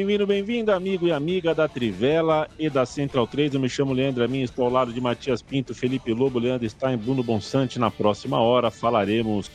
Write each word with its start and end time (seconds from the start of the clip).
Bem-vindo, 0.00 0.26
bem-vindo, 0.26 0.72
amigo 0.72 1.06
e 1.06 1.12
amiga 1.12 1.54
da 1.54 1.68
Trivela 1.68 2.48
e 2.58 2.70
da 2.70 2.86
Central 2.86 3.26
3. 3.26 3.52
Eu 3.52 3.60
me 3.60 3.68
chamo 3.68 3.92
Leandro 3.92 4.24
Amin, 4.24 4.40
estou 4.40 4.64
ao 4.64 4.70
lado 4.70 4.94
de 4.94 4.98
Matias 4.98 5.42
Pinto, 5.42 5.74
Felipe 5.74 6.14
Lobo, 6.14 6.38
Leandro 6.38 6.66
em 6.66 6.96
Bruno 6.96 7.22
Bonsante. 7.22 7.78
Na 7.78 7.90
próxima 7.90 8.40
hora 8.40 8.70
falaremos 8.70 9.50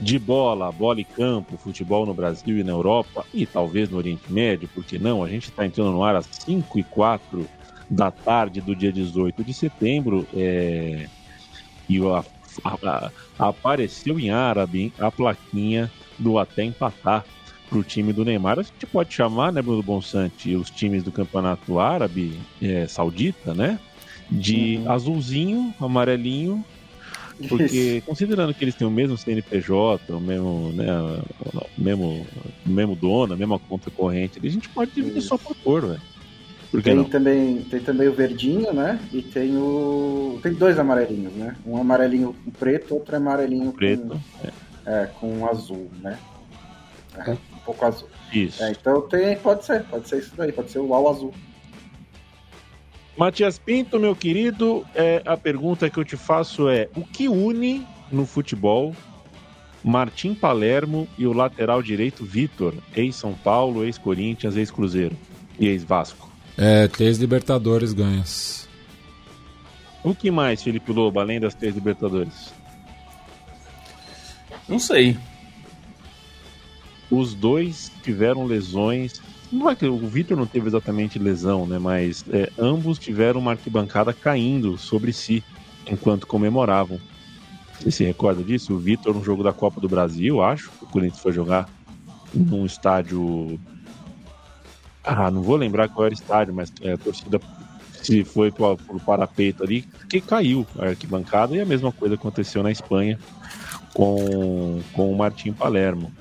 de 0.00 0.18
bola, 0.18 0.72
bola 0.72 1.02
e 1.02 1.04
campo, 1.04 1.58
futebol 1.58 2.06
no 2.06 2.14
Brasil 2.14 2.56
e 2.56 2.64
na 2.64 2.72
Europa 2.72 3.26
e 3.34 3.44
talvez 3.44 3.90
no 3.90 3.98
Oriente 3.98 4.32
Médio, 4.32 4.70
porque 4.74 4.98
não? 4.98 5.22
A 5.22 5.28
gente 5.28 5.50
está 5.50 5.66
entrando 5.66 5.92
no 5.92 6.02
ar 6.02 6.16
às 6.16 6.24
5 6.24 6.78
e 6.78 6.82
4 6.82 7.46
da 7.90 8.10
tarde 8.10 8.62
do 8.62 8.74
dia 8.74 8.90
18 8.90 9.44
de 9.44 9.52
setembro 9.52 10.26
é... 10.34 11.06
e 11.86 11.98
a, 11.98 12.24
a, 12.64 13.10
apareceu 13.38 14.18
em 14.18 14.30
árabe 14.30 14.94
a 14.98 15.10
plaquinha 15.10 15.92
do 16.18 16.38
até 16.38 16.64
empatar 16.64 17.22
para 17.68 17.78
o 17.78 17.82
time 17.82 18.12
do 18.12 18.24
Neymar, 18.24 18.58
a 18.58 18.62
gente 18.62 18.86
pode 18.86 19.12
chamar, 19.14 19.52
né, 19.52 19.60
Bruno 19.60 19.82
Bonsante, 19.82 20.54
os 20.54 20.70
times 20.70 21.02
do 21.02 21.12
campeonato 21.12 21.78
árabe 21.78 22.38
é, 22.62 22.86
saudita, 22.86 23.54
né? 23.54 23.78
De 24.30 24.78
uhum. 24.78 24.92
azulzinho, 24.92 25.74
amarelinho, 25.80 26.64
porque 27.48 27.98
Isso. 27.98 28.06
considerando 28.06 28.52
que 28.52 28.64
eles 28.64 28.74
têm 28.74 28.86
o 28.86 28.90
mesmo 28.90 29.16
CNPJ, 29.16 30.12
o 30.12 30.20
mesmo, 30.20 30.72
né, 30.72 30.86
o 31.76 31.80
mesmo, 31.80 32.26
o 32.66 32.68
mesmo 32.68 32.96
dono, 32.96 33.34
a 33.34 33.36
mesma 33.36 33.58
conta 33.58 33.90
corrente, 33.90 34.40
a 34.42 34.48
gente 34.48 34.68
pode 34.68 34.90
dividir 34.90 35.18
Isso. 35.18 35.28
só 35.28 35.38
por 35.38 35.54
cor, 35.56 35.86
velho. 35.86 36.00
Tem 36.82 37.02
também, 37.04 37.62
tem 37.62 37.80
também 37.80 38.08
o 38.08 38.12
verdinho, 38.12 38.74
né? 38.74 39.00
E 39.10 39.22
tem 39.22 39.56
o. 39.56 40.38
Tem 40.42 40.52
dois 40.52 40.78
amarelinhos, 40.78 41.32
né? 41.32 41.56
Um 41.64 41.78
amarelinho 41.78 42.36
com 42.44 42.50
preto, 42.50 42.94
outro 42.94 43.16
amarelinho 43.16 43.72
preto, 43.72 44.08
com, 44.08 44.46
é. 44.46 44.52
É, 44.84 45.06
com 45.06 45.46
azul, 45.48 45.88
né? 46.02 46.18
É 47.16 47.36
pouco 47.68 47.84
azul. 47.84 48.08
Isso. 48.32 48.62
É, 48.62 48.70
então 48.70 49.02
tem, 49.02 49.36
pode 49.36 49.64
ser, 49.64 49.84
pode 49.84 50.08
ser 50.08 50.20
isso 50.20 50.32
daí, 50.34 50.50
pode 50.50 50.70
ser 50.70 50.78
o 50.78 50.86
UAU 50.86 51.08
azul. 51.08 51.34
Matias 53.16 53.58
Pinto, 53.58 53.98
meu 53.98 54.16
querido, 54.16 54.86
é, 54.94 55.20
a 55.26 55.36
pergunta 55.36 55.90
que 55.90 55.98
eu 55.98 56.04
te 56.04 56.16
faço 56.16 56.68
é: 56.68 56.88
o 56.96 57.02
que 57.02 57.28
une 57.28 57.86
no 58.10 58.24
futebol 58.24 58.94
Martim 59.84 60.34
Palermo 60.34 61.06
e 61.18 61.26
o 61.26 61.32
lateral 61.32 61.82
direito 61.82 62.24
Vitor, 62.24 62.74
ex-São 62.96 63.34
Paulo, 63.34 63.84
ex-Corinthians, 63.84 64.56
ex-Cruzeiro 64.56 65.16
e 65.58 65.66
ex-Vasco? 65.66 66.30
É, 66.56 66.88
três 66.88 67.18
Libertadores 67.18 67.92
ganhas. 67.92 68.66
O 70.02 70.14
que 70.14 70.30
mais, 70.30 70.62
Felipe 70.62 70.92
Lobo, 70.92 71.20
além 71.20 71.38
das 71.38 71.54
três 71.54 71.74
Libertadores? 71.74 72.52
Não 74.68 74.78
sei. 74.78 75.16
Os 77.10 77.34
dois 77.34 77.90
tiveram 78.02 78.44
lesões. 78.44 79.20
Não 79.50 79.70
é 79.70 79.74
que 79.74 79.86
o 79.86 79.96
Vitor 79.96 80.36
não 80.36 80.46
teve 80.46 80.68
exatamente 80.68 81.18
lesão, 81.18 81.66
né? 81.66 81.78
Mas 81.78 82.24
é, 82.30 82.50
ambos 82.58 82.98
tiveram 82.98 83.40
uma 83.40 83.52
arquibancada 83.52 84.12
caindo 84.12 84.76
sobre 84.76 85.12
si 85.12 85.42
enquanto 85.86 86.26
comemoravam. 86.26 87.00
Você 87.78 87.90
se 87.90 88.04
recorda 88.04 88.42
disso? 88.42 88.74
O 88.74 88.78
Vitor, 88.78 89.14
no 89.14 89.24
jogo 89.24 89.42
da 89.42 89.52
Copa 89.52 89.80
do 89.80 89.88
Brasil, 89.88 90.42
acho, 90.42 90.70
o 90.82 90.86
Corinthians 90.86 91.22
foi 91.22 91.32
jogar 91.32 91.68
num 92.34 92.66
estádio. 92.66 93.58
Ah, 95.02 95.30
não 95.30 95.42
vou 95.42 95.56
lembrar 95.56 95.88
qual 95.88 96.06
era 96.06 96.14
o 96.14 96.18
estádio, 96.18 96.52
mas 96.52 96.70
é, 96.82 96.92
a 96.92 96.98
torcida 96.98 97.40
se 98.02 98.24
foi 98.24 98.50
pro, 98.50 98.76
pro 98.76 99.00
parapeito 99.00 99.62
ali, 99.62 99.82
que 100.08 100.20
caiu 100.20 100.66
a 100.78 100.86
arquibancada, 100.86 101.56
e 101.56 101.60
a 101.60 101.64
mesma 101.64 101.90
coisa 101.90 102.14
aconteceu 102.14 102.62
na 102.62 102.70
Espanha 102.70 103.18
com, 103.94 104.80
com 104.92 105.12
o 105.12 105.16
Martim 105.16 105.52
Palermo 105.52 106.12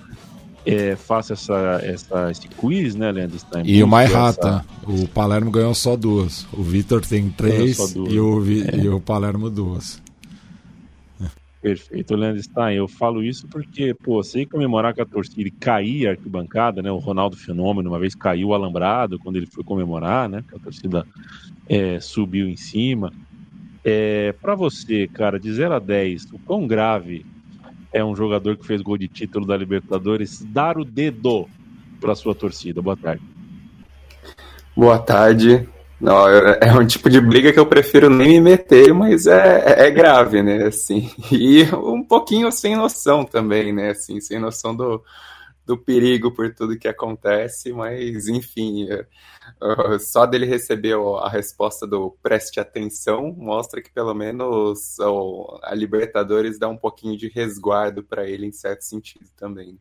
é, 0.68 0.96
faça 0.96 1.34
essa, 1.34 1.80
essa, 1.82 2.30
esse 2.30 2.48
quiz, 2.48 2.94
né, 2.94 3.12
Leandro 3.12 3.40
Stein? 3.40 3.64
E 3.66 3.82
o 3.82 3.88
mais 3.88 4.12
rata, 4.12 4.66
o 4.84 5.08
Palermo 5.08 5.50
ganhou 5.50 5.74
só 5.74 5.96
duas. 5.96 6.46
O 6.52 6.62
Vitor 6.62 7.06
tem 7.06 7.30
três 7.30 7.96
e 7.96 8.20
o, 8.20 8.44
é. 8.44 8.76
e 8.76 8.90
o 8.90 9.00
Palermo 9.00 9.50
duas. 9.50 10.02
Perfeito, 11.62 12.16
Leandro 12.16 12.44
Stein. 12.44 12.76
Eu 12.76 12.88
falo 12.88 13.24
isso 13.24 13.48
porque, 13.48 13.94
pô, 13.94 14.22
sei 14.22 14.46
comemorar 14.46 14.94
com 14.94 15.02
a 15.02 15.06
torcida 15.06 15.48
e 15.48 15.52
cair 15.52 16.08
a 16.08 16.12
arquibancada, 16.12 16.82
né? 16.82 16.92
O 16.92 16.98
Ronaldo 16.98 17.36
Fenômeno 17.36 17.90
uma 17.90 18.00
vez 18.00 18.14
caiu 18.14 18.50
o 18.50 18.54
alambrado 18.54 19.18
quando 19.18 19.38
ele 19.38 19.48
foi 19.48 19.64
comemorar, 19.64 20.30
né? 20.30 20.44
Que 20.48 20.56
a 20.56 20.60
torcida 20.60 21.06
é, 21.68 22.00
subiu 22.00 22.48
em 22.48 22.58
cima. 22.58 23.12
É, 23.84 24.34
para 24.34 24.54
você, 24.54 25.08
cara, 25.08 25.40
de 25.40 25.52
0 25.52 25.76
a 25.76 25.80
10, 25.80 26.26
o 26.34 26.40
quão 26.40 26.68
grave 26.68 27.26
é 27.92 28.04
um 28.04 28.16
jogador 28.16 28.58
que 28.58 28.66
fez 28.66 28.82
gol 28.82 28.98
de 28.98 29.08
título 29.08 29.46
da 29.46 29.56
Libertadores, 29.58 30.44
dar 30.44 30.78
o 30.78 30.86
dedo 30.86 31.48
para 32.00 32.16
sua 32.16 32.36
torcida. 32.36 32.82
Boa 32.82 32.98
tarde. 32.98 33.24
Boa 34.76 35.00
tarde. 35.00 35.68
Não, 36.00 36.30
é 36.30 36.72
um 36.74 36.86
tipo 36.86 37.10
de 37.10 37.20
briga 37.20 37.52
que 37.52 37.60
eu 37.60 37.66
prefiro 37.66 38.08
nem 38.08 38.30
me 38.30 38.42
meter, 38.42 38.94
mas 38.94 39.26
é, 39.26 39.64
é, 39.66 39.88
é 39.88 39.92
grave, 39.92 40.44
né? 40.44 40.66
Assim, 40.68 41.10
e 41.32 41.64
um 41.74 42.04
pouquinho 42.04 42.52
sem 42.52 42.76
noção 42.76 43.26
também, 43.26 43.74
né? 43.74 43.90
Assim, 43.90 44.22
sem 44.22 44.40
noção 44.40 44.76
do, 44.76 45.04
do 45.66 45.76
perigo 45.76 46.32
por 46.32 46.54
tudo 46.54 46.78
que 46.78 46.88
acontece, 46.88 47.74
mas 47.74 48.28
enfim, 48.28 48.88
só 50.00 50.26
dele 50.26 50.46
receber 50.46 50.96
a 50.96 51.30
resposta 51.30 51.88
do 51.88 52.12
preste 52.22 52.60
atenção 52.60 53.34
mostra 53.38 53.82
que 53.82 53.92
pelo 53.92 54.14
menos 54.14 54.98
a 55.64 55.74
Libertadores 55.74 56.60
dá 56.60 56.68
um 56.68 56.78
pouquinho 56.78 57.18
de 57.18 57.28
resguardo 57.28 58.04
para 58.04 58.30
ele 58.30 58.46
em 58.46 58.52
certo 58.52 58.82
sentido 58.82 59.28
também. 59.36 59.80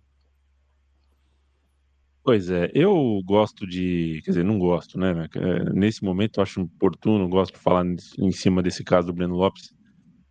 Pois 2.26 2.50
é, 2.50 2.68
eu 2.74 3.22
gosto 3.24 3.64
de, 3.64 4.20
quer 4.24 4.32
dizer, 4.32 4.44
não 4.44 4.58
gosto, 4.58 4.98
né? 4.98 5.28
É, 5.36 5.72
nesse 5.72 6.02
momento 6.02 6.38
eu 6.38 6.42
acho 6.42 6.60
oportuno, 6.60 7.28
gosto 7.28 7.54
de 7.54 7.60
falar 7.60 7.86
em 8.18 8.32
cima 8.32 8.60
desse 8.60 8.82
caso 8.82 9.06
do 9.06 9.12
Breno 9.12 9.36
Lopes, 9.36 9.72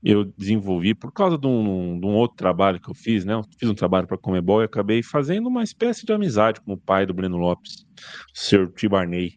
eu 0.06 0.24
desenvolvi 0.24 0.94
por 0.94 1.12
causa 1.12 1.36
de 1.36 1.48
um, 1.48 2.00
de 2.00 2.06
um, 2.06 2.14
outro 2.14 2.38
trabalho 2.38 2.80
que 2.80 2.88
eu 2.88 2.94
fiz, 2.94 3.26
né? 3.26 3.34
Eu 3.34 3.42
fiz 3.58 3.68
um 3.68 3.74
trabalho 3.74 4.06
para 4.06 4.20
Comebol 4.20 4.62
e 4.62 4.66
acabei 4.66 5.02
fazendo 5.02 5.48
uma 5.48 5.64
espécie 5.64 6.06
de 6.06 6.14
amizade 6.14 6.62
com 6.62 6.74
o 6.74 6.78
pai 6.78 7.08
do 7.08 7.14
Breno 7.14 7.38
Lopes, 7.38 7.82
o 7.82 8.40
Sr. 8.40 8.72
Tibarney. 8.76 9.34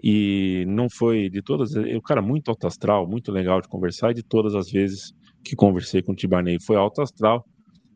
E 0.00 0.64
não 0.68 0.88
foi 0.88 1.28
de 1.28 1.42
todas, 1.42 1.74
um 1.74 2.00
cara 2.00 2.22
muito 2.22 2.48
alto 2.48 2.68
astral, 2.68 3.08
muito 3.08 3.32
legal 3.32 3.60
de 3.60 3.66
conversar, 3.66 4.12
e 4.12 4.14
de 4.14 4.22
todas 4.22 4.54
as 4.54 4.70
vezes 4.70 5.12
que 5.42 5.56
conversei 5.56 6.00
com 6.02 6.12
o 6.12 6.14
Tibarney 6.14 6.60
foi 6.60 6.76
alto 6.76 7.02
astral. 7.02 7.44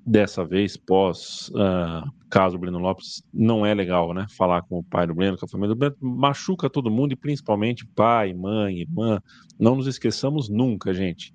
Dessa 0.04 0.44
vez, 0.44 0.76
pós 0.76 1.50
uh, 1.50 2.10
caso 2.28 2.56
do 2.56 2.60
Breno 2.60 2.78
Lopes, 2.78 3.22
não 3.32 3.64
é 3.64 3.72
legal, 3.72 4.12
né? 4.12 4.26
Falar 4.36 4.62
com 4.62 4.78
o 4.78 4.82
pai 4.82 5.06
do 5.06 5.14
Breno, 5.14 5.38
com 5.38 5.44
a 5.44 5.48
família 5.48 5.76
do 5.76 5.78
Breno, 5.78 5.94
machuca 6.00 6.68
todo 6.68 6.90
mundo 6.90 7.12
e 7.12 7.16
principalmente 7.16 7.86
pai, 7.86 8.34
mãe, 8.34 8.80
irmã. 8.80 9.20
Não 9.56 9.76
nos 9.76 9.86
esqueçamos 9.86 10.48
nunca, 10.48 10.92
gente 10.92 11.32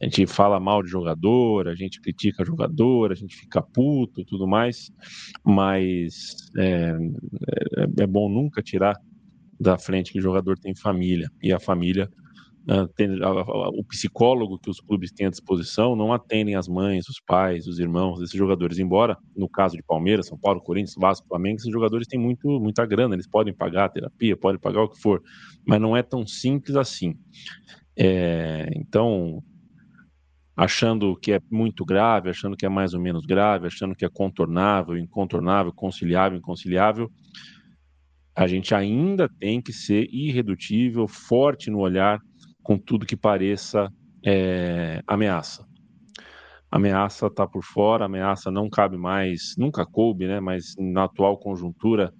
a 0.00 0.04
gente 0.04 0.26
fala 0.26 0.60
mal 0.60 0.82
de 0.82 0.90
jogador, 0.90 1.68
a 1.68 1.74
gente 1.74 2.00
critica 2.00 2.44
jogador, 2.44 3.12
a 3.12 3.14
gente 3.14 3.34
fica 3.34 3.62
puto 3.62 4.20
e 4.20 4.24
tudo 4.24 4.46
mais, 4.46 4.90
mas 5.44 6.36
é, 6.58 6.92
é, 7.78 8.02
é, 8.02 8.06
bom 8.06 8.28
nunca 8.28 8.62
tirar 8.62 8.94
da 9.58 9.78
frente 9.78 10.12
que 10.12 10.18
o 10.18 10.22
jogador 10.22 10.58
tem 10.58 10.74
família, 10.74 11.30
e 11.42 11.50
a 11.50 11.58
família, 11.58 12.10
uh, 12.70 12.86
tem, 12.88 13.08
a, 13.22 13.26
a, 13.26 13.68
o 13.70 13.82
psicólogo 13.84 14.58
que 14.58 14.68
os 14.68 14.80
clubes 14.80 15.10
têm 15.10 15.28
à 15.28 15.30
disposição 15.30 15.96
não 15.96 16.12
atendem 16.12 16.56
as 16.56 16.68
mães, 16.68 17.08
os 17.08 17.18
pais, 17.26 17.66
os 17.66 17.78
irmãos 17.78 18.18
desses 18.18 18.36
jogadores, 18.36 18.78
embora 18.78 19.16
no 19.34 19.48
caso 19.48 19.74
de 19.74 19.82
Palmeiras, 19.82 20.26
São 20.26 20.36
Paulo, 20.36 20.60
Corinthians, 20.60 20.94
Vasco, 21.00 21.26
Flamengo, 21.26 21.56
esses 21.56 21.72
jogadores 21.72 22.06
têm 22.06 22.20
muito, 22.20 22.60
muita 22.60 22.84
grana, 22.84 23.14
eles 23.14 23.26
podem 23.26 23.54
pagar 23.54 23.86
a 23.86 23.88
terapia, 23.88 24.36
podem 24.36 24.60
pagar 24.60 24.82
o 24.82 24.90
que 24.90 25.00
for, 25.00 25.22
mas 25.66 25.80
não 25.80 25.96
é 25.96 26.02
tão 26.02 26.26
simples 26.26 26.76
assim. 26.76 27.14
É, 27.98 28.68
então, 28.76 29.42
achando 30.56 31.14
que 31.16 31.32
é 31.32 31.40
muito 31.50 31.84
grave, 31.84 32.30
achando 32.30 32.56
que 32.56 32.64
é 32.64 32.68
mais 32.68 32.94
ou 32.94 33.00
menos 33.00 33.26
grave, 33.26 33.66
achando 33.66 33.94
que 33.94 34.04
é 34.04 34.08
contornável, 34.08 34.96
incontornável, 34.96 35.72
conciliável, 35.72 36.38
inconciliável. 36.38 37.10
A 38.34 38.46
gente 38.46 38.74
ainda 38.74 39.28
tem 39.28 39.60
que 39.60 39.72
ser 39.72 40.08
irredutível, 40.10 41.06
forte 41.06 41.70
no 41.70 41.80
olhar, 41.80 42.18
com 42.62 42.78
tudo 42.78 43.06
que 43.06 43.16
pareça 43.16 43.88
é, 44.24 45.02
ameaça. 45.06 45.66
Ameaça 46.70 47.26
está 47.26 47.46
por 47.46 47.62
fora, 47.62 48.06
ameaça 48.06 48.50
não 48.50 48.68
cabe 48.68 48.96
mais, 48.96 49.54
nunca 49.56 49.86
coube, 49.86 50.26
né? 50.26 50.40
Mas 50.40 50.74
na 50.78 51.04
atual 51.04 51.38
conjuntura 51.38 52.12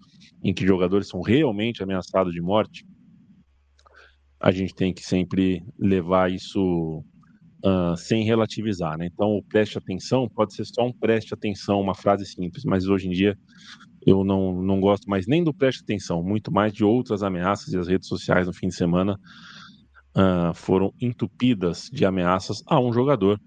em 0.43 0.55
que 0.55 0.67
jogadores 0.67 1.09
são 1.09 1.21
realmente 1.21 1.83
ameaçados 1.83 2.33
de 2.33 2.41
morte, 2.41 2.87
a 4.39 4.51
gente 4.51 4.75
tem 4.75 4.93
que 4.93 5.03
sempre 5.03 5.63
levar 5.79 6.31
isso 6.31 7.03
uh, 7.65 7.97
sem 7.97 8.25
relativizar, 8.25 8.97
né? 8.99 9.07
Então, 9.13 9.37
o 9.37 9.43
preste 9.43 9.79
atenção 9.79 10.29
pode 10.29 10.55
ser 10.55 10.65
só 10.65 10.87
um 10.87 10.93
preste 10.93 11.35
atenção, 11.35 11.81
uma 11.81 11.95
frase 11.95 12.25
simples, 12.27 12.65
mas 12.65 12.87
hoje 12.87 13.09
em 13.09 13.11
dia 13.11 13.37
eu 14.07 14.23
não, 14.23 14.63
não 14.63 14.81
gosto 14.81 15.11
mais 15.11 15.27
nem 15.27 15.43
do 15.43 15.53
preste 15.53 15.83
atenção, 15.83 16.23
muito 16.23 16.53
mais 16.53 16.73
de 16.73 16.85
outras 16.85 17.23
ameaças 17.23 17.73
e 17.73 17.79
as 17.79 17.89
redes 17.89 18.09
sociais 18.09 18.47
no 18.47 18.53
fim 18.53 18.69
de 18.69 18.75
semana 18.75 19.19
uh, 20.17 20.55
foram 20.55 20.93
entupidas 21.01 21.89
de 21.93 22.05
ameaças 22.05 22.63
a 22.67 22.79
um 22.81 22.93
jogador 22.93 23.41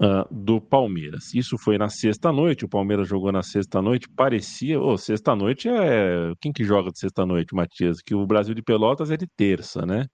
uh, 0.00 0.34
do 0.34 0.60
Palmeiras. 0.60 1.32
Isso 1.32 1.56
foi 1.56 1.78
na 1.78 1.88
sexta-noite, 1.88 2.64
o 2.64 2.68
Palmeiras 2.68 3.08
jogou 3.08 3.30
na 3.30 3.42
sexta-noite, 3.42 4.08
parecia, 4.16 4.80
oh, 4.80 4.98
sexta-noite 4.98 5.68
é... 5.68 6.32
Quem 6.40 6.52
que 6.52 6.64
joga 6.64 6.90
de 6.90 6.98
sexta-noite, 6.98 7.54
Matias? 7.54 8.02
Que 8.02 8.14
o 8.14 8.26
Brasil 8.26 8.54
de 8.54 8.62
Pelotas 8.62 9.10
é 9.10 9.16
de 9.16 9.26
terça, 9.36 9.86
né? 9.86 10.06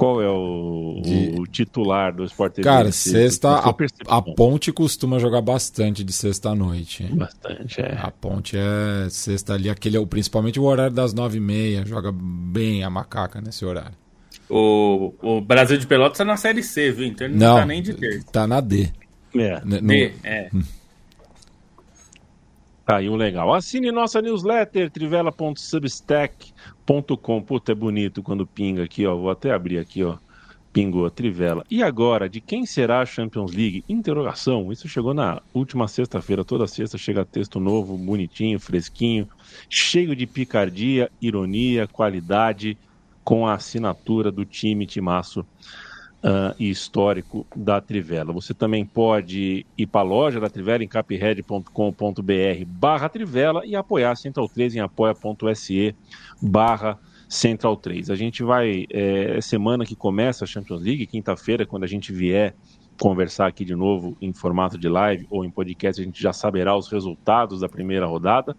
Qual 0.00 0.22
é 0.22 0.30
o, 0.30 1.02
de... 1.04 1.34
o 1.38 1.44
titular 1.44 2.14
do 2.14 2.24
Sport 2.24 2.54
TV? 2.54 2.64
Cara, 2.64 2.90
sexta, 2.90 3.50
a, 3.50 3.68
a, 4.08 4.22
Ponte 4.22 4.72
costuma 4.72 5.18
jogar 5.18 5.42
bastante 5.42 6.02
de 6.02 6.10
sexta-noite. 6.10 7.04
Bastante, 7.12 7.82
é. 7.82 7.98
A 8.00 8.10
Ponte 8.10 8.56
é 8.56 9.08
sexta 9.10 9.52
ali, 9.52 9.68
aquele, 9.68 10.04
principalmente 10.06 10.58
o 10.58 10.64
horário 10.64 10.94
das 10.94 11.12
nove 11.12 11.36
e 11.36 11.40
meia, 11.40 11.84
joga 11.84 12.10
bem 12.14 12.82
a 12.82 12.88
macaca 12.88 13.42
nesse 13.42 13.62
horário. 13.62 13.92
O, 14.48 15.12
o 15.20 15.40
Brasil 15.42 15.76
de 15.76 15.86
Pelotas 15.86 16.16
tá 16.16 16.24
na 16.24 16.38
Série 16.38 16.62
C, 16.62 16.90
viu? 16.90 17.06
Então 17.06 17.26
ele 17.26 17.36
não, 17.36 17.48
não 17.48 17.56
tá 17.56 17.66
nem 17.66 17.82
de 17.82 17.92
terça. 17.92 18.26
Tá 18.32 18.46
na 18.46 18.60
D. 18.62 18.90
É. 19.36 19.60
No... 19.62 19.80
D, 19.82 20.12
é. 20.24 20.50
Hum. 22.90 22.90
Tá 22.90 22.98
legal. 23.16 23.54
Assine 23.54 23.92
nossa 23.92 24.20
newsletter, 24.20 24.90
trivela.substack.com. 24.90 27.42
Puta, 27.42 27.70
é 27.72 27.74
bonito 27.74 28.22
quando 28.22 28.46
pinga 28.46 28.84
aqui, 28.84 29.06
ó. 29.06 29.14
Vou 29.14 29.30
até 29.30 29.52
abrir 29.52 29.78
aqui, 29.78 30.02
ó. 30.02 30.16
Pingou 30.72 31.04
a 31.04 31.10
Trivela. 31.10 31.64
E 31.68 31.82
agora, 31.82 32.28
de 32.28 32.40
quem 32.40 32.64
será 32.64 33.00
a 33.00 33.06
Champions 33.06 33.52
League? 33.52 33.82
Interrogação. 33.88 34.70
Isso 34.70 34.88
chegou 34.88 35.12
na 35.12 35.42
última 35.52 35.88
sexta-feira. 35.88 36.44
Toda 36.44 36.68
sexta 36.68 36.96
chega 36.96 37.24
texto 37.24 37.58
novo, 37.58 37.98
bonitinho, 37.98 38.60
fresquinho, 38.60 39.28
cheio 39.68 40.14
de 40.14 40.28
picardia, 40.28 41.10
ironia, 41.20 41.88
qualidade, 41.88 42.78
com 43.24 43.48
a 43.48 43.54
assinatura 43.54 44.30
do 44.30 44.44
time 44.44 44.86
Timaço 44.86 45.44
uh, 46.24 46.54
e 46.58 46.70
histórico 46.70 47.46
da 47.54 47.80
Trivela. 47.80 48.32
Você 48.32 48.54
também 48.54 48.84
pode 48.84 49.66
ir 49.76 49.86
para 49.86 50.00
a 50.00 50.04
loja 50.04 50.40
da 50.40 50.48
Trivela 50.48 50.84
em 50.84 50.88
capred.com.br 50.88 52.64
barra 52.66 53.08
Trivela 53.08 53.64
e 53.66 53.74
apoiar 53.74 54.12
a 54.12 54.16
Central 54.16 54.48
3 54.48 54.76
em 54.76 54.80
apoia.se 54.80 55.94
barra 56.40 56.98
Central 57.28 57.76
3. 57.76 58.10
A 58.10 58.16
gente 58.16 58.42
vai, 58.42 58.86
é, 58.90 59.40
semana 59.40 59.84
que 59.84 59.94
começa 59.94 60.44
a 60.44 60.46
Champions 60.46 60.82
League, 60.82 61.06
quinta-feira, 61.06 61.64
quando 61.64 61.84
a 61.84 61.88
gente 61.88 62.12
vier 62.12 62.54
conversar 63.00 63.46
aqui 63.46 63.64
de 63.64 63.74
novo 63.74 64.14
em 64.20 64.30
formato 64.30 64.76
de 64.76 64.86
live 64.86 65.26
ou 65.30 65.42
em 65.42 65.50
podcast, 65.50 66.02
a 66.02 66.04
gente 66.04 66.22
já 66.22 66.34
saberá 66.34 66.76
os 66.76 66.88
resultados 66.88 67.60
da 67.60 67.68
primeira 67.68 68.04
rodada. 68.04 68.54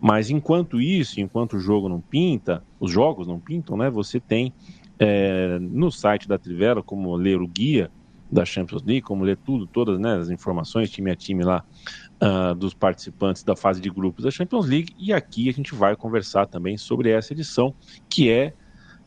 Mas 0.00 0.28
enquanto 0.28 0.80
isso, 0.80 1.20
enquanto 1.20 1.54
o 1.54 1.60
jogo 1.60 1.88
não 1.88 2.00
pinta, 2.00 2.64
os 2.80 2.90
jogos 2.90 3.28
não 3.28 3.38
pintam, 3.38 3.76
né? 3.76 3.88
Você 3.88 4.18
tem 4.18 4.52
é, 4.98 5.58
no 5.60 5.90
site 5.90 6.28
da 6.28 6.38
Trivela, 6.38 6.82
como 6.82 7.14
ler 7.16 7.40
o 7.40 7.46
guia 7.46 7.90
da 8.30 8.44
Champions 8.44 8.82
League, 8.82 9.02
como 9.02 9.24
ler 9.24 9.36
tudo, 9.36 9.66
todas 9.66 9.98
né, 9.98 10.16
as 10.16 10.30
informações, 10.30 10.90
time 10.90 11.10
a 11.10 11.16
time 11.16 11.44
lá, 11.44 11.64
uh, 12.20 12.54
dos 12.54 12.74
participantes 12.74 13.42
da 13.42 13.54
fase 13.54 13.80
de 13.80 13.88
grupos 13.88 14.24
da 14.24 14.30
Champions 14.30 14.66
League. 14.66 14.92
E 14.98 15.12
aqui 15.12 15.48
a 15.48 15.52
gente 15.52 15.74
vai 15.74 15.94
conversar 15.94 16.46
também 16.46 16.76
sobre 16.76 17.10
essa 17.10 17.32
edição, 17.32 17.74
que 18.08 18.30
é, 18.30 18.52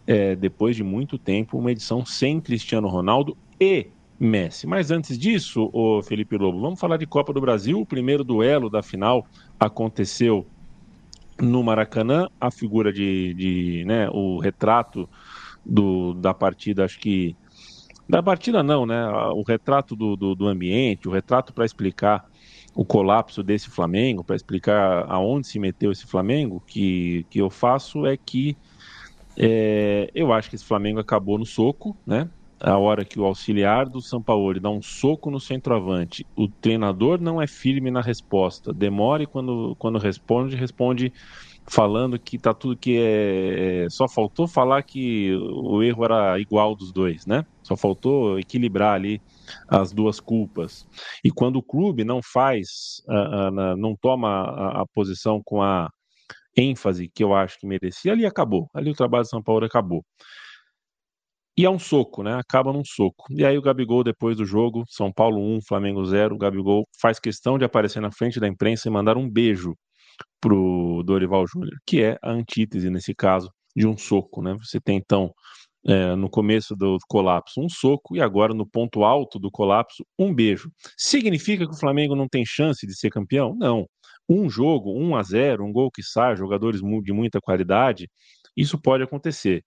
é 0.08 0.36
depois 0.36 0.76
de 0.76 0.84
muito 0.84 1.18
tempo, 1.18 1.58
uma 1.58 1.72
edição 1.72 2.06
sem 2.06 2.40
Cristiano 2.40 2.88
Ronaldo 2.88 3.38
e 3.60 3.88
Messi. 4.20 4.68
Mas 4.68 4.92
antes 4.92 5.18
disso, 5.18 5.70
o 5.74 6.02
Felipe 6.02 6.38
Lobo, 6.38 6.60
vamos 6.60 6.80
falar 6.80 6.98
de 6.98 7.06
Copa 7.06 7.34
do 7.34 7.42
Brasil. 7.42 7.80
O 7.80 7.86
primeiro 7.86 8.24
duelo 8.24 8.70
da 8.70 8.82
final 8.82 9.26
aconteceu 9.60 10.46
no 11.42 11.64
Maracanã. 11.64 12.28
A 12.40 12.52
figura 12.52 12.92
de, 12.92 13.34
de 13.34 13.84
né, 13.86 14.10
o 14.12 14.40
retrato 14.40 15.10
do, 15.66 16.14
da 16.14 16.34
partida, 16.34 16.86
acho 16.86 17.00
que. 17.00 17.36
Da 18.08 18.24
partida 18.24 18.64
não, 18.64 18.86
né? 18.86 19.08
O 19.34 19.44
retrato 19.44 19.96
do, 19.96 20.16
do, 20.16 20.34
do 20.34 20.48
ambiente, 20.48 21.08
o 21.08 21.12
retrato 21.12 21.54
para 21.54 21.66
explicar 21.66 22.26
o 22.76 22.84
colapso 22.84 23.44
desse 23.44 23.70
Flamengo, 23.70 24.24
para 24.24 24.36
explicar 24.36 25.06
aonde 25.08 25.48
se 25.48 25.60
meteu 25.60 25.92
esse 25.92 26.08
Flamengo, 26.08 26.64
que, 26.66 27.26
que 27.30 27.40
eu 27.40 27.50
faço 27.50 28.06
é 28.06 28.18
que 28.18 28.58
é, 29.38 30.10
eu 30.14 30.34
acho 30.34 30.50
que 30.50 30.56
esse 30.56 30.66
Flamengo 30.66 31.00
acabou 31.00 31.38
no 31.38 31.46
soco, 31.46 31.96
né? 32.06 32.30
A 32.60 32.78
hora 32.78 33.06
que 33.06 33.18
o 33.18 33.24
auxiliar 33.24 33.88
do 33.88 34.02
Sampaoli 34.02 34.60
dá 34.60 34.70
um 34.70 34.82
soco 34.82 35.32
no 35.32 35.40
centroavante, 35.40 36.28
o 36.36 36.50
treinador 36.50 37.22
não 37.22 37.42
é 37.42 37.48
firme 37.48 37.90
na 37.90 38.02
resposta, 38.02 38.74
demora 38.74 39.24
e 39.24 39.26
quando, 39.26 39.78
quando 39.80 39.98
responde, 39.98 40.58
responde 40.58 41.14
falando 41.70 42.20
que 42.20 42.38
tá 42.38 42.54
tudo 42.54 42.76
que 42.76 42.98
é, 42.98 43.86
é. 43.86 43.90
Só 43.90 44.08
faltou 44.08 44.48
falar 44.48 44.82
que 44.84 45.34
o 45.36 45.84
erro 45.84 46.04
era 46.04 46.40
igual 46.40 46.76
dos 46.76 46.92
dois, 46.92 47.26
né? 47.26 47.46
Só 47.64 47.78
faltou 47.78 48.40
equilibrar 48.40 48.96
ali 48.96 49.22
as 49.68 49.94
duas 49.94 50.20
culpas. 50.20 50.88
E 51.24 51.32
quando 51.32 51.58
o 51.58 51.64
clube 51.64 52.04
não 52.04 52.22
faz, 52.22 53.02
uh, 53.08 53.50
uh, 53.50 53.78
não 53.78 53.96
toma 53.96 54.28
a, 54.30 54.82
a, 54.82 54.86
posição 54.94 55.42
com 55.46 55.62
a 55.62 55.90
ênfase 56.58 57.10
que 57.14 57.24
eu 57.24 57.34
acho 57.36 57.60
que 57.60 57.68
merecia, 57.68 58.12
ali 58.12 58.26
acabou. 58.26 58.68
Ali 58.74 58.90
o 58.90 58.96
trabalho 58.96 59.24
de 59.24 59.30
São 59.30 59.42
Paulo 59.42 59.66
acabou. 59.66 60.04
E 61.56 61.66
é 61.66 61.70
um 61.70 61.80
soco, 61.80 62.24
né? 62.24 62.36
Acaba 62.36 62.74
num 62.74 62.86
soco. 62.86 63.26
E 63.30 63.46
aí 63.46 63.58
o 63.58 63.62
Gabigol, 63.62 64.04
depois 64.04 64.38
do 64.38 64.46
jogo, 64.46 64.86
São 64.88 65.12
Paulo 65.12 65.40
1, 65.58 65.60
Flamengo 65.68 66.04
0, 66.06 66.36
o 66.36 66.38
Gabigol 66.38 66.88
faz 67.02 67.20
questão 67.20 67.58
de 67.58 67.66
aparecer 67.66 68.02
na 68.02 68.12
frente 68.12 68.40
da 68.40 68.48
imprensa 68.48 68.88
e 68.88 68.92
mandar 68.92 69.18
um 69.18 69.30
beijo 69.30 69.76
para 70.42 70.54
o 70.54 71.04
Dorival 71.04 71.46
Júnior, 71.48 71.78
que 71.86 72.02
é 72.04 72.18
a 72.22 72.32
antítese, 72.32 72.90
nesse 72.90 73.14
caso, 73.14 73.52
de 73.76 73.88
um 73.88 73.98
soco. 73.98 74.42
Né? 74.42 74.56
Você 74.62 74.80
tem, 74.80 74.98
então, 74.98 75.34
é, 75.86 76.16
no 76.16 76.30
começo 76.30 76.76
do 76.76 76.98
colapso, 77.08 77.62
um 77.62 77.70
soco 77.70 78.16
e 78.16 78.22
agora, 78.22 78.54
no 78.54 78.66
ponto 78.68 79.04
alto 79.04 79.40
do 79.40 79.52
colapso, 79.52 80.06
um 80.18 80.34
beijo. 80.34 80.72
Significa 80.98 81.66
que 81.66 81.74
o 81.74 81.80
Flamengo 81.80 82.16
não 82.16 82.28
tem 82.28 82.46
chance 82.46 82.86
de 82.86 82.98
ser 82.98 83.10
campeão? 83.10 83.56
Não. 83.56 83.88
Um 84.28 84.50
jogo, 84.50 84.94
1 84.94 85.16
a 85.16 85.24
0 85.24 85.66
um 85.66 85.72
gol 85.72 85.90
que 85.92 86.04
sai, 86.04 86.36
jogadores 86.36 86.82
de 86.82 87.14
muita 87.14 87.40
qualidade, 87.42 88.08
isso 88.56 88.80
pode 88.80 89.04
acontecer. 89.04 89.64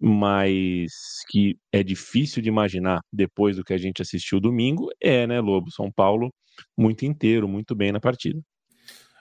Mas 0.00 0.90
que 1.30 1.56
é 1.72 1.82
difícil 1.82 2.42
de 2.42 2.48
imaginar 2.48 3.00
depois 3.12 3.56
do 3.56 3.64
que 3.64 3.72
a 3.74 3.78
gente 3.78 4.02
assistiu 4.02 4.40
domingo, 4.40 4.88
é, 5.00 5.26
né, 5.26 5.40
Lobo? 5.40 5.70
São 5.70 5.90
Paulo 5.92 6.30
muito 6.76 7.04
inteiro, 7.04 7.48
muito 7.48 7.74
bem 7.74 7.92
na 7.92 8.00
partida. 8.00 8.40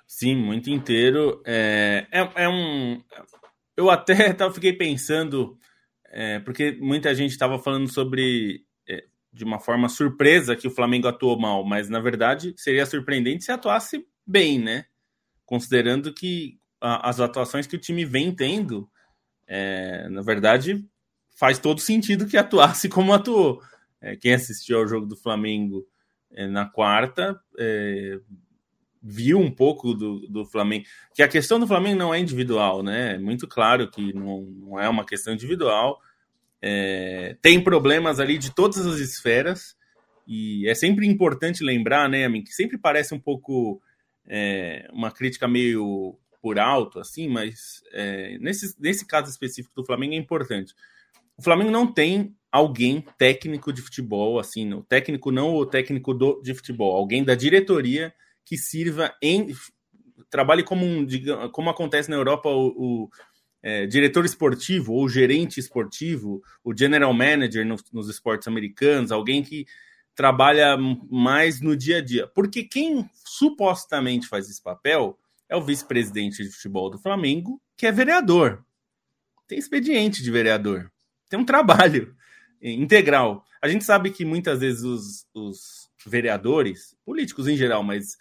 Sim, 0.07 0.35
muito 0.35 0.69
inteiro. 0.69 1.41
É, 1.45 2.07
é, 2.11 2.43
é 2.43 2.49
um. 2.49 3.01
Eu 3.75 3.89
até 3.89 4.35
fiquei 4.53 4.73
pensando, 4.73 5.57
é, 6.05 6.39
porque 6.39 6.77
muita 6.79 7.13
gente 7.15 7.31
estava 7.31 7.57
falando 7.57 7.91
sobre, 7.91 8.63
é, 8.87 9.05
de 9.31 9.43
uma 9.43 9.59
forma 9.59 9.89
surpresa, 9.89 10.55
que 10.55 10.67
o 10.67 10.71
Flamengo 10.71 11.07
atuou 11.07 11.39
mal, 11.39 11.63
mas 11.65 11.89
na 11.89 11.99
verdade 11.99 12.53
seria 12.57 12.85
surpreendente 12.85 13.43
se 13.43 13.51
atuasse 13.51 14.05
bem, 14.25 14.59
né? 14.59 14.85
Considerando 15.45 16.13
que 16.13 16.59
a, 16.79 17.09
as 17.09 17.19
atuações 17.19 17.65
que 17.65 17.75
o 17.75 17.79
time 17.79 18.05
vem 18.05 18.33
tendo, 18.33 18.89
é, 19.47 20.07
na 20.09 20.21
verdade, 20.21 20.85
faz 21.35 21.57
todo 21.57 21.79
sentido 21.79 22.27
que 22.27 22.37
atuasse 22.37 22.87
como 22.89 23.13
atuou. 23.13 23.61
É, 23.99 24.15
quem 24.15 24.33
assistiu 24.33 24.77
ao 24.79 24.87
jogo 24.87 25.05
do 25.05 25.15
Flamengo 25.15 25.87
é, 26.31 26.45
na 26.47 26.65
quarta 26.65 27.39
viu 29.03 29.37
um 29.37 29.51
pouco 29.51 29.93
do, 29.93 30.21
do 30.27 30.45
Flamengo, 30.45 30.85
que 31.13 31.21
a 31.21 31.27
questão 31.27 31.59
do 31.59 31.67
Flamengo 31.67 31.97
não 31.97 32.13
é 32.13 32.19
individual, 32.19 32.81
né? 32.81 33.15
É 33.15 33.17
muito 33.17 33.47
claro 33.47 33.89
que 33.91 34.13
não, 34.13 34.41
não 34.41 34.79
é 34.79 34.87
uma 34.87 35.05
questão 35.05 35.33
individual. 35.33 35.99
É, 36.61 37.35
tem 37.41 37.61
problemas 37.61 38.21
ali 38.21 38.37
de 38.37 38.55
todas 38.55 38.85
as 38.87 38.99
esferas, 38.99 39.75
e 40.25 40.67
é 40.69 40.73
sempre 40.73 41.05
importante 41.05 41.63
lembrar, 41.63 42.07
né, 42.07 42.23
Amin, 42.23 42.43
que 42.43 42.53
sempre 42.53 42.77
parece 42.77 43.13
um 43.13 43.19
pouco 43.19 43.81
é, 44.25 44.87
uma 44.93 45.11
crítica 45.11 45.49
meio 45.49 46.17
por 46.41 46.57
alto, 46.57 46.99
assim, 46.99 47.27
mas 47.27 47.83
é, 47.91 48.37
nesse, 48.39 48.73
nesse 48.79 49.05
caso 49.05 49.29
específico 49.29 49.75
do 49.75 49.85
Flamengo 49.85 50.13
é 50.13 50.17
importante. 50.17 50.73
O 51.37 51.43
Flamengo 51.43 51.71
não 51.71 51.91
tem 51.91 52.33
alguém 52.49 53.03
técnico 53.17 53.73
de 53.73 53.81
futebol, 53.81 54.39
assim, 54.39 54.73
o 54.73 54.83
técnico 54.83 55.31
não 55.31 55.53
o 55.53 55.65
técnico 55.65 56.13
do, 56.13 56.41
de 56.41 56.53
futebol, 56.53 56.95
alguém 56.95 57.23
da 57.23 57.35
diretoria 57.35 58.13
que 58.45 58.57
sirva 58.57 59.13
em 59.21 59.55
trabalhe 60.29 60.63
como 60.63 60.85
um 60.85 61.05
como 61.51 61.69
acontece 61.69 62.09
na 62.09 62.15
Europa 62.15 62.49
o, 62.49 62.67
o, 62.67 63.09
é, 63.61 63.85
diretor 63.85 64.25
esportivo 64.25 64.93
ou 64.93 65.07
gerente 65.07 65.59
esportivo, 65.59 66.43
o 66.63 66.75
general 66.75 67.13
manager 67.13 67.65
nos, 67.65 67.83
nos 67.91 68.09
esportes 68.09 68.47
americanos, 68.47 69.11
alguém 69.11 69.41
que 69.41 69.65
trabalha 70.13 70.77
mais 71.09 71.61
no 71.61 71.75
dia 71.75 71.97
a 71.97 72.01
dia. 72.01 72.27
Porque 72.27 72.63
quem 72.63 73.09
supostamente 73.25 74.27
faz 74.27 74.49
esse 74.49 74.61
papel 74.61 75.17
é 75.47 75.55
o 75.55 75.61
vice-presidente 75.61 76.43
de 76.43 76.49
futebol 76.49 76.89
do 76.89 76.99
Flamengo, 76.99 77.61
que 77.77 77.87
é 77.87 77.91
vereador. 77.91 78.63
Tem 79.47 79.57
expediente 79.57 80.21
de 80.21 80.31
vereador. 80.31 80.91
Tem 81.29 81.39
um 81.39 81.45
trabalho 81.45 82.15
integral. 82.61 83.43
A 83.61 83.67
gente 83.67 83.83
sabe 83.83 84.11
que 84.11 84.25
muitas 84.25 84.59
vezes 84.59 84.83
os, 84.83 85.27
os 85.33 85.89
vereadores, 86.05 86.95
políticos 87.05 87.47
em 87.47 87.57
geral, 87.57 87.81
mas 87.81 88.17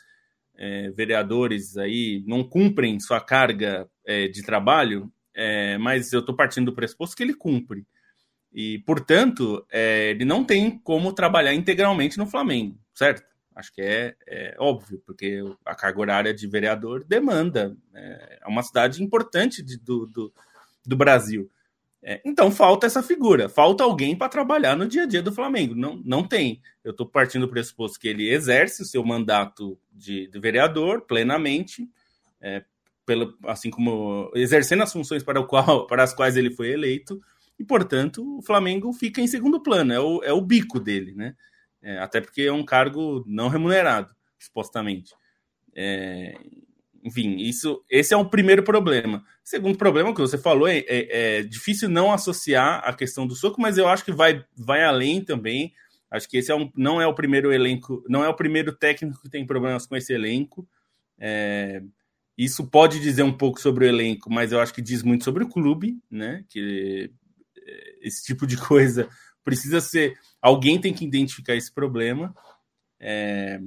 é, 0.56 0.90
vereadores 0.90 1.76
aí 1.76 2.22
não 2.26 2.44
cumprem 2.44 3.00
sua 3.00 3.20
carga 3.20 3.88
é, 4.06 4.28
de 4.28 4.42
trabalho, 4.42 5.12
é, 5.34 5.78
mas 5.78 6.12
eu 6.12 6.20
estou 6.20 6.36
partindo 6.36 6.66
do 6.66 6.74
pressuposto 6.74 7.16
que 7.16 7.22
ele 7.22 7.34
cumpre. 7.34 7.86
E, 8.52 8.80
portanto, 8.80 9.66
é, 9.70 10.10
ele 10.10 10.24
não 10.24 10.44
tem 10.44 10.78
como 10.78 11.12
trabalhar 11.12 11.54
integralmente 11.54 12.18
no 12.18 12.26
Flamengo, 12.26 12.78
certo? 12.94 13.24
Acho 13.54 13.72
que 13.72 13.82
é, 13.82 14.14
é 14.26 14.56
óbvio, 14.58 15.02
porque 15.06 15.40
a 15.64 15.74
carga 15.74 16.00
horária 16.00 16.34
de 16.34 16.46
vereador 16.46 17.04
demanda. 17.04 17.76
É, 17.94 18.38
é 18.42 18.48
uma 18.48 18.62
cidade 18.62 19.02
importante 19.02 19.62
de, 19.62 19.78
do, 19.78 20.06
do, 20.06 20.32
do, 20.84 20.96
Brasil. 20.96 21.50
É, 22.04 22.20
então 22.24 22.50
falta 22.50 22.86
essa 22.86 23.00
figura, 23.02 23.48
falta 23.48 23.84
alguém 23.84 24.16
para 24.16 24.28
trabalhar 24.28 24.76
no 24.76 24.88
dia 24.88 25.04
a 25.04 25.06
dia 25.06 25.22
do 25.22 25.32
Flamengo. 25.32 25.74
Não, 25.74 26.02
não 26.04 26.26
tem. 26.26 26.60
Eu 26.82 26.90
estou 26.90 27.06
partindo 27.06 27.46
do 27.46 27.52
pressuposto 27.52 28.00
que 28.00 28.08
ele 28.08 28.28
exerce 28.28 28.82
o 28.82 28.84
seu 28.84 29.04
mandato 29.04 29.78
de, 29.92 30.26
de 30.26 30.40
vereador 30.40 31.02
plenamente, 31.02 31.88
é, 32.40 32.64
pelo, 33.06 33.36
assim 33.44 33.70
como 33.70 34.32
exercendo 34.34 34.82
as 34.82 34.92
funções 34.92 35.22
para, 35.22 35.40
o 35.40 35.46
qual, 35.46 35.86
para 35.86 36.02
as 36.02 36.12
quais 36.12 36.36
ele 36.36 36.50
foi 36.50 36.70
eleito, 36.70 37.20
e, 37.58 37.64
portanto, 37.64 38.38
o 38.38 38.42
Flamengo 38.42 38.92
fica 38.92 39.20
em 39.20 39.26
segundo 39.28 39.62
plano, 39.62 39.92
é 39.92 40.00
o, 40.00 40.22
é 40.24 40.32
o 40.32 40.40
bico 40.40 40.80
dele, 40.80 41.14
né? 41.14 41.36
É, 41.80 41.98
até 41.98 42.20
porque 42.20 42.42
é 42.42 42.52
um 42.52 42.64
cargo 42.64 43.22
não 43.26 43.48
remunerado, 43.48 44.12
supostamente. 44.38 45.14
É, 45.74 46.34
enfim, 47.04 47.36
isso, 47.36 47.84
esse 47.88 48.14
é 48.14 48.16
o 48.16 48.28
primeiro 48.28 48.64
problema. 48.64 49.24
Segundo 49.44 49.76
problema 49.76 50.14
que 50.14 50.20
você 50.20 50.38
falou 50.38 50.68
é, 50.68 50.78
é, 50.78 51.38
é, 51.38 51.42
difícil 51.42 51.88
não 51.88 52.12
associar 52.12 52.82
a 52.84 52.92
questão 52.92 53.26
do 53.26 53.34
soco, 53.34 53.60
mas 53.60 53.76
eu 53.76 53.88
acho 53.88 54.04
que 54.04 54.12
vai, 54.12 54.44
vai 54.56 54.84
além 54.84 55.24
também. 55.24 55.72
Acho 56.10 56.28
que 56.28 56.36
esse 56.36 56.52
é 56.52 56.54
um, 56.54 56.70
não 56.76 57.00
é 57.00 57.06
o 57.06 57.14
primeiro 57.14 57.52
elenco, 57.52 58.04
não 58.08 58.22
é 58.22 58.28
o 58.28 58.34
primeiro 58.34 58.72
técnico 58.72 59.20
que 59.20 59.30
tem 59.30 59.46
problemas 59.46 59.86
com 59.86 59.96
esse 59.96 60.12
elenco. 60.12 60.68
É, 61.18 61.82
isso 62.36 62.66
pode 62.66 63.00
dizer 63.00 63.22
um 63.22 63.32
pouco 63.32 63.60
sobre 63.60 63.84
o 63.84 63.88
elenco, 63.88 64.30
mas 64.30 64.52
eu 64.52 64.60
acho 64.60 64.72
que 64.72 64.82
diz 64.82 65.02
muito 65.02 65.24
sobre 65.24 65.42
o 65.42 65.48
clube, 65.48 65.98
né? 66.10 66.44
Que 66.48 67.10
esse 68.00 68.24
tipo 68.24 68.46
de 68.46 68.56
coisa 68.58 69.08
precisa 69.44 69.80
ser. 69.80 70.14
Alguém 70.40 70.80
tem 70.80 70.92
que 70.92 71.04
identificar 71.04 71.54
esse 71.54 71.72
problema. 71.72 72.34
É, 73.00 73.60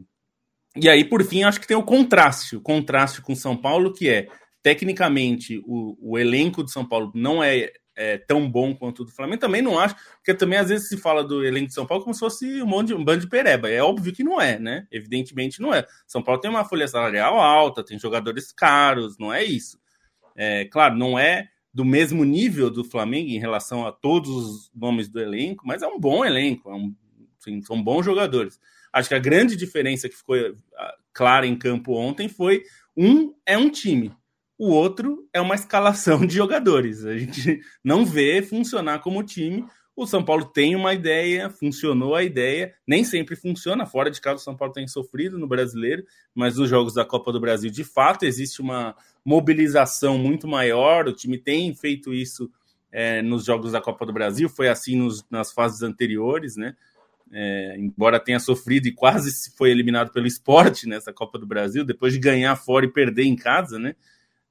e 0.76 0.90
aí, 0.90 1.06
por 1.06 1.24
fim, 1.24 1.44
acho 1.44 1.60
que 1.60 1.68
tem 1.68 1.78
o 1.78 1.84
contraste, 1.84 2.56
o 2.56 2.62
contraste 2.62 3.22
com 3.22 3.36
São 3.36 3.56
Paulo, 3.56 3.94
que 3.94 4.10
é 4.10 4.28
tecnicamente 4.66 5.62
o, 5.64 5.96
o 6.02 6.18
elenco 6.18 6.64
de 6.64 6.72
São 6.72 6.84
Paulo 6.84 7.12
não 7.14 7.44
é, 7.44 7.72
é, 7.96 8.18
tão 8.18 8.50
bom 8.50 8.74
quanto 8.74 9.04
o 9.04 9.06
do 9.06 9.12
Flamengo. 9.12 9.40
Também 9.40 9.62
não 9.62 9.78
acho, 9.78 9.96
porque 10.16 10.34
também 10.34 10.58
às 10.58 10.70
vezes 10.70 10.88
se 10.88 10.98
fala 10.98 11.24
do 11.24 11.46
elenco 11.46 11.68
de 11.68 11.76
São 11.76 11.86
Paulo 11.86 12.04
como 12.04 12.16
se 12.16 12.20
fosse 12.20 12.64
um, 12.64 12.66
monte 12.66 12.88
de, 12.88 12.96
um 12.96 13.06
bando 13.06 13.22
de 13.22 13.30
pereba. 13.30 13.70
É 13.70 13.84
óbvio 13.84 14.12
que 14.12 14.24
não 14.24 14.42
é, 14.42 14.58
né? 14.58 14.88
Evidentemente 14.92 15.62
não 15.62 15.72
é. 15.72 15.86
São 16.08 16.24
Paulo 16.24 16.42
tem 16.42 16.50
uma 16.50 16.66
folha 16.66 16.88
salarial 16.88 17.40
alta, 17.40 17.86
tem 17.86 18.00
jogadores 18.00 18.52
caros, 18.52 19.20
não 19.20 19.32
é 19.32 19.44
isso. 19.44 19.78
É, 20.36 20.66
claro, 20.66 20.98
não 20.98 21.20
é 21.20 21.48
do 21.72 21.86
mesmo 21.86 22.24
nível 22.24 22.72
do 22.72 22.84
Flamengo 22.84 23.30
em 23.30 23.40
relação 23.40 23.86
a 23.86 23.92
todos 23.92 24.32
os 24.32 24.72
nomes 24.74 25.08
do 25.08 25.20
elenco, 25.20 25.62
mas 25.64 25.84
é 25.84 25.88
um 25.88 26.00
bom 26.00 26.26
elenco, 26.26 26.72
é 26.72 26.74
um, 26.74 26.92
são 27.62 27.84
bons 27.84 28.04
jogadores. 28.04 28.60
Acho 28.92 29.10
que 29.10 29.16
a 29.16 29.20
grande 29.20 29.56
diferença 29.56 30.10
que 30.10 30.16
ficou 30.16 30.36
ah, 30.76 30.96
clara 31.14 31.46
em 31.46 31.56
campo 31.56 31.94
ontem 31.94 32.28
foi 32.28 32.64
um 32.98 33.32
é 33.46 33.56
um 33.56 33.70
time, 33.70 34.12
o 34.58 34.70
outro 34.70 35.28
é 35.34 35.42
uma 35.42 35.56
escalação 35.56 36.26
de 36.26 36.36
jogadores. 36.36 37.06
A 37.06 37.18
gente 37.18 37.62
não 37.84 38.06
vê 38.06 38.42
funcionar 38.42 39.00
como 39.00 39.24
time. 39.24 39.66
O 39.96 40.06
São 40.06 40.24
Paulo 40.24 40.46
tem 40.46 40.76
uma 40.76 40.94
ideia, 40.94 41.50
funcionou 41.50 42.16
a 42.16 42.24
ideia, 42.24 42.74
nem 42.86 43.04
sempre 43.04 43.36
funciona. 43.36 43.86
Fora 43.86 44.12
de 44.12 44.20
casa, 44.20 44.42
o 44.42 44.44
São 44.44 44.56
Paulo 44.56 44.74
tem 44.74 44.88
sofrido 44.88 45.40
no 45.40 45.48
brasileiro, 45.48 46.04
mas 46.34 46.58
nos 46.58 46.70
jogos 46.70 46.94
da 46.94 47.06
Copa 47.06 47.32
do 47.32 47.40
Brasil, 47.40 47.72
de 47.72 47.86
fato, 47.86 48.26
existe 48.26 48.62
uma, 48.62 48.94
mobilização 49.26 50.18
muito 50.20 50.48
maior. 50.48 51.08
O 51.08 51.14
time 51.14 51.38
tem 51.38 51.74
feito 51.74 52.14
isso 52.14 52.50
é, 52.92 53.22
nos 53.24 53.44
jogos 53.44 53.72
da 53.72 53.82
Copa 53.82 54.06
do 54.06 54.14
Brasil, 54.14 54.48
foi 54.48 54.70
assim 54.70 54.96
nos, 54.96 55.26
nas 55.30 55.52
fases 55.52 55.82
anteriores, 55.82 56.56
né? 56.56 56.76
É, 57.32 57.76
embora 57.80 58.20
tenha 58.20 58.40
sofrido 58.40 58.88
e 58.88 58.94
quase 58.94 59.52
foi 59.58 59.72
eliminado 59.72 60.12
pelo 60.12 60.28
esporte 60.28 60.88
nessa 60.88 61.12
Copa 61.12 61.40
do 61.40 61.48
Brasil, 61.48 61.84
depois 61.84 62.14
de 62.14 62.20
ganhar 62.20 62.56
fora 62.56 62.86
e 62.86 62.92
perder 62.92 63.24
em 63.24 63.36
casa, 63.36 63.80
né? 63.80 63.96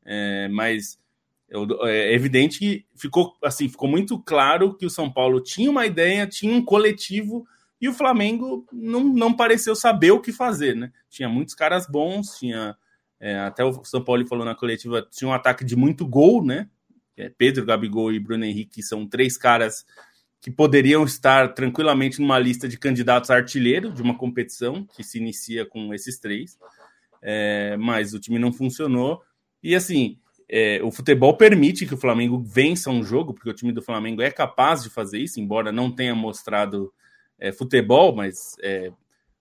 É, 0.04 0.48
mas 0.48 0.98
é 1.82 2.12
evidente 2.12 2.58
que 2.58 2.86
ficou 2.94 3.36
assim, 3.42 3.68
ficou 3.68 3.88
muito 3.88 4.18
claro 4.18 4.74
que 4.74 4.86
o 4.86 4.90
São 4.90 5.10
Paulo 5.10 5.40
tinha 5.40 5.70
uma 5.70 5.86
ideia, 5.86 6.26
tinha 6.26 6.52
um 6.52 6.64
coletivo 6.64 7.46
e 7.80 7.88
o 7.88 7.92
Flamengo 7.92 8.66
não, 8.72 9.04
não 9.04 9.32
pareceu 9.32 9.76
saber 9.76 10.10
o 10.10 10.20
que 10.20 10.32
fazer, 10.32 10.74
né? 10.74 10.92
Tinha 11.10 11.28
muitos 11.28 11.54
caras 11.54 11.86
bons, 11.86 12.38
tinha 12.38 12.76
é, 13.20 13.38
até 13.40 13.64
o 13.64 13.84
São 13.84 14.02
Paulo 14.02 14.26
falou 14.26 14.44
na 14.44 14.54
coletiva, 14.54 15.06
tinha 15.10 15.28
um 15.28 15.32
ataque 15.32 15.64
de 15.64 15.76
muito 15.76 16.06
gol, 16.06 16.44
né? 16.44 16.68
É, 17.16 17.28
Pedro, 17.28 17.64
Gabigol 17.64 18.12
e 18.12 18.18
Bruno 18.18 18.44
Henrique 18.44 18.82
são 18.82 19.06
três 19.06 19.36
caras 19.36 19.84
que 20.40 20.50
poderiam 20.50 21.04
estar 21.04 21.54
tranquilamente 21.54 22.20
numa 22.20 22.38
lista 22.38 22.68
de 22.68 22.78
candidatos 22.78 23.30
a 23.30 23.36
artilheiro 23.36 23.90
de 23.90 24.02
uma 24.02 24.16
competição 24.18 24.86
que 24.94 25.02
se 25.02 25.18
inicia 25.18 25.64
com 25.64 25.94
esses 25.94 26.18
três. 26.18 26.58
É, 27.22 27.76
mas 27.78 28.12
o 28.12 28.20
time 28.20 28.38
não 28.38 28.52
funcionou. 28.52 29.22
E 29.64 29.74
assim, 29.74 30.18
é, 30.46 30.78
o 30.82 30.92
futebol 30.92 31.34
permite 31.38 31.86
que 31.86 31.94
o 31.94 31.98
Flamengo 31.98 32.38
vença 32.38 32.90
um 32.90 33.02
jogo, 33.02 33.32
porque 33.32 33.48
o 33.48 33.54
time 33.54 33.72
do 33.72 33.80
Flamengo 33.80 34.20
é 34.20 34.30
capaz 34.30 34.82
de 34.82 34.90
fazer 34.90 35.18
isso, 35.18 35.40
embora 35.40 35.72
não 35.72 35.90
tenha 35.90 36.14
mostrado 36.14 36.92
é, 37.40 37.50
futebol, 37.50 38.14
mas 38.14 38.54
é, 38.62 38.92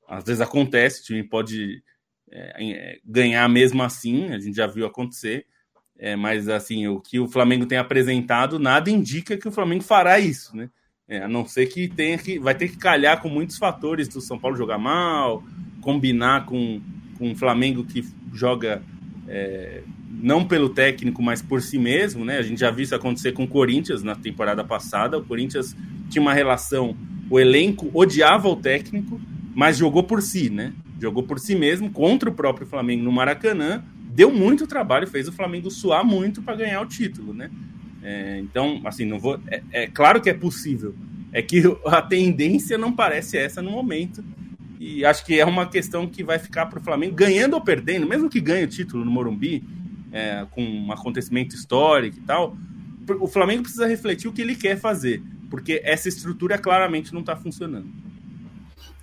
às 0.08 0.24
vezes 0.24 0.40
acontece, 0.40 1.02
o 1.02 1.04
time 1.04 1.24
pode 1.24 1.84
é, 2.32 2.72
é, 2.72 3.00
ganhar 3.04 3.48
mesmo 3.50 3.84
assim, 3.84 4.30
a 4.30 4.40
gente 4.40 4.56
já 4.56 4.66
viu 4.66 4.86
acontecer. 4.86 5.46
É, 6.00 6.16
mas 6.16 6.48
assim, 6.48 6.88
o 6.88 7.00
que 7.00 7.20
o 7.20 7.28
Flamengo 7.28 7.66
tem 7.66 7.78
apresentado, 7.78 8.58
nada 8.58 8.90
indica 8.90 9.38
que 9.38 9.48
o 9.48 9.52
Flamengo 9.52 9.84
fará 9.84 10.20
isso, 10.20 10.56
né? 10.56 10.70
A 11.22 11.28
não 11.28 11.46
ser 11.46 11.68
que 11.68 11.88
tenha 11.88 12.18
que 12.18 12.40
vai 12.40 12.56
ter 12.56 12.70
que 12.70 12.78
calhar 12.78 13.22
com 13.22 13.30
muitos 13.30 13.58
fatores 13.58 14.08
do 14.08 14.20
São 14.20 14.40
Paulo 14.40 14.58
jogar 14.58 14.80
mal, 14.80 15.44
combinar 15.82 16.46
com, 16.46 16.82
com 17.20 17.36
Flamengo 17.36 17.86
que 17.86 18.04
joga 18.34 18.82
não 20.22 20.46
pelo 20.46 20.70
técnico, 20.70 21.22
mas 21.22 21.42
por 21.42 21.62
si 21.62 21.78
mesmo, 21.78 22.24
né? 22.24 22.38
A 22.38 22.44
gente 22.44 22.60
já 22.60 22.72
viu 22.72 22.84
isso 22.84 22.96
acontecer 22.96 23.32
com 23.32 23.44
o 23.44 23.48
Corinthians 23.48 24.04
na 24.04 24.16
temporada 24.16 24.64
passada. 24.64 25.18
O 25.18 25.24
Corinthians 25.24 25.76
tinha 26.10 26.22
uma 26.22 26.34
relação, 26.34 26.96
o 27.30 27.40
elenco 27.40 27.90
odiava 27.94 28.48
o 28.48 28.56
técnico, 28.56 29.20
mas 29.56 29.78
jogou 29.78 30.04
por 30.04 30.22
si, 30.22 30.50
né? 30.50 30.74
jogou 31.04 31.24
por 31.24 31.38
si 31.38 31.54
mesmo 31.54 31.92
contra 31.92 32.30
o 32.30 32.34
próprio 32.34 32.66
Flamengo 32.66 33.04
no 33.04 33.12
Maracanã, 33.12 33.84
deu 34.10 34.32
muito 34.32 34.66
trabalho, 34.66 35.06
fez 35.06 35.28
o 35.28 35.34
Flamengo 35.34 35.70
suar 35.70 36.06
muito 36.06 36.42
para 36.42 36.56
ganhar 36.56 36.82
o 36.82 36.86
título, 36.86 37.34
né? 37.34 37.52
É, 38.02 38.40
então, 38.40 38.82
assim, 38.86 39.06
não 39.06 39.20
vou. 39.20 39.40
É, 39.48 39.62
é, 39.72 39.88
claro 39.88 40.22
que 40.22 40.30
é 40.30 40.34
possível. 40.34 40.96
É 41.32 41.42
que 41.42 41.62
a 41.86 42.02
tendência 42.02 42.78
não 42.78 42.92
parece 42.94 43.38
essa 43.38 43.62
no 43.62 43.72
momento. 43.72 44.24
E 44.80 45.06
acho 45.06 45.26
que 45.26 45.40
é 45.40 45.46
uma 45.46 45.66
questão 45.66 46.08
que 46.08 46.24
vai 46.24 46.38
ficar 46.38 46.66
para 46.68 46.80
o 46.80 46.84
Flamengo, 46.84 47.16
ganhando 47.16 47.54
ou 47.54 47.62
perdendo, 47.62 48.08
mesmo 48.08 48.30
que 48.30 48.42
ganhe 48.42 48.66
o 48.66 48.68
título 48.68 49.04
no 49.04 49.12
Morumbi, 49.12 49.64
é, 50.14 50.46
com 50.52 50.64
um 50.64 50.92
acontecimento 50.92 51.56
histórico 51.56 52.18
e 52.18 52.22
tal. 52.22 52.56
O 53.20 53.28
Flamengo 53.28 53.64
precisa 53.64 53.88
refletir 53.88 54.30
o 54.30 54.32
que 54.32 54.42
ele 54.42 54.56
quer 54.56 54.80
fazer, 54.80 55.22
porque 55.50 55.82
essa 55.84 56.08
estrutura 56.08 56.58
claramente 56.58 57.14
não 57.14 57.20
está 57.20 57.36
funcionando. 57.36 57.88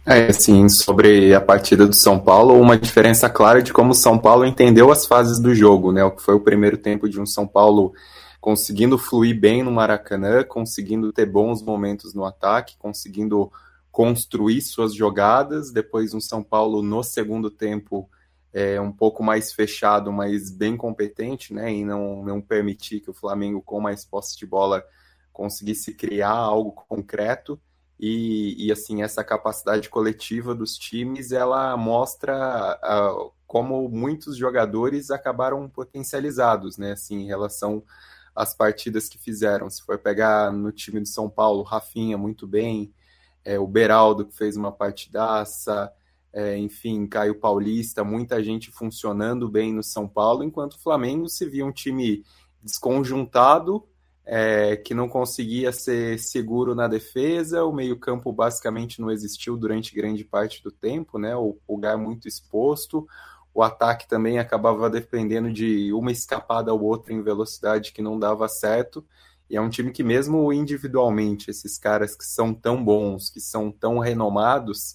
É, 0.06 0.28
assim, 0.28 0.66
sobre 0.68 1.34
a 1.34 1.40
partida 1.40 1.86
do 1.86 1.94
São 1.94 2.18
Paulo, 2.18 2.58
uma 2.58 2.78
diferença 2.78 3.28
clara 3.28 3.62
de 3.62 3.72
como 3.72 3.90
o 3.90 3.94
São 3.94 4.18
Paulo 4.18 4.46
entendeu 4.46 4.90
as 4.90 5.06
fases 5.06 5.38
do 5.38 5.54
jogo, 5.54 5.92
né? 5.92 6.02
O 6.02 6.10
que 6.10 6.22
foi 6.22 6.34
o 6.34 6.40
primeiro 6.40 6.78
tempo 6.78 7.08
de 7.08 7.20
um 7.20 7.26
São 7.26 7.46
Paulo 7.46 7.92
conseguindo 8.40 8.96
fluir 8.96 9.38
bem 9.38 9.62
no 9.62 9.70
Maracanã, 9.70 10.42
conseguindo 10.42 11.12
ter 11.12 11.26
bons 11.26 11.62
momentos 11.62 12.14
no 12.14 12.24
ataque, 12.24 12.76
conseguindo 12.78 13.52
construir 13.92 14.62
suas 14.62 14.94
jogadas. 14.94 15.70
Depois 15.70 16.14
um 16.14 16.20
São 16.20 16.42
Paulo 16.42 16.82
no 16.82 17.02
segundo 17.02 17.50
tempo 17.50 18.08
é, 18.52 18.80
um 18.80 18.92
pouco 18.92 19.22
mais 19.22 19.52
fechado, 19.52 20.12
mas 20.12 20.50
bem 20.50 20.76
competente, 20.76 21.54
né? 21.54 21.72
E 21.72 21.84
não, 21.84 22.24
não 22.24 22.40
permitir 22.40 23.00
que 23.00 23.10
o 23.10 23.14
Flamengo, 23.14 23.62
com 23.62 23.80
mais 23.80 24.04
posse 24.04 24.36
de 24.36 24.46
bola, 24.46 24.84
conseguisse 25.32 25.94
criar 25.94 26.30
algo 26.30 26.72
concreto. 26.72 27.60
E, 28.02 28.66
e, 28.66 28.72
assim 28.72 29.02
essa 29.02 29.22
capacidade 29.22 29.90
coletiva 29.90 30.54
dos 30.54 30.78
times 30.78 31.32
ela 31.32 31.76
mostra 31.76 32.80
uh, 32.82 33.30
como 33.46 33.90
muitos 33.90 34.38
jogadores 34.38 35.10
acabaram 35.10 35.68
potencializados 35.68 36.78
né 36.78 36.92
assim 36.92 37.16
em 37.16 37.26
relação 37.26 37.84
as 38.34 38.54
partidas 38.54 39.08
que 39.08 39.18
fizeram. 39.18 39.68
Se 39.68 39.82
for 39.82 39.98
pegar 39.98 40.52
no 40.52 40.72
time 40.72 41.00
de 41.00 41.08
São 41.08 41.28
Paulo, 41.28 41.62
Rafinha 41.62 42.16
muito 42.16 42.46
bem, 42.46 42.92
é, 43.44 43.58
o 43.58 43.66
Beraldo 43.66 44.26
que 44.26 44.36
fez 44.36 44.56
uma 44.56 44.72
partidaça, 44.72 45.92
é, 46.32 46.56
enfim, 46.56 47.06
Caio 47.06 47.34
Paulista, 47.34 48.04
muita 48.04 48.42
gente 48.42 48.70
funcionando 48.70 49.48
bem 49.48 49.72
no 49.72 49.82
São 49.82 50.06
Paulo, 50.06 50.44
enquanto 50.44 50.74
o 50.74 50.80
Flamengo 50.80 51.28
se 51.28 51.44
via 51.46 51.66
um 51.66 51.72
time 51.72 52.24
desconjuntado, 52.62 53.84
é, 54.24 54.76
que 54.76 54.94
não 54.94 55.08
conseguia 55.08 55.72
ser 55.72 56.18
seguro 56.18 56.74
na 56.74 56.86
defesa, 56.86 57.64
o 57.64 57.72
meio-campo 57.72 58.32
basicamente 58.32 59.00
não 59.00 59.10
existiu 59.10 59.56
durante 59.56 59.94
grande 59.94 60.24
parte 60.24 60.62
do 60.62 60.70
tempo, 60.70 61.18
né? 61.18 61.34
O 61.34 61.58
lugar 61.68 61.98
muito 61.98 62.28
exposto, 62.28 63.08
o 63.52 63.62
ataque 63.62 64.06
também 64.06 64.38
acabava 64.38 64.88
dependendo 64.88 65.52
de 65.52 65.92
uma 65.92 66.12
escapada 66.12 66.72
ou 66.72 66.82
outra 66.82 67.12
em 67.12 67.22
velocidade 67.22 67.92
que 67.92 68.00
não 68.00 68.18
dava 68.18 68.48
certo. 68.48 69.04
E 69.48 69.56
é 69.56 69.60
um 69.60 69.68
time 69.68 69.90
que, 69.90 70.04
mesmo 70.04 70.52
individualmente, 70.52 71.50
esses 71.50 71.76
caras 71.76 72.14
que 72.14 72.24
são 72.24 72.54
tão 72.54 72.84
bons, 72.84 73.28
que 73.30 73.40
são 73.40 73.72
tão 73.72 73.98
renomados, 73.98 74.94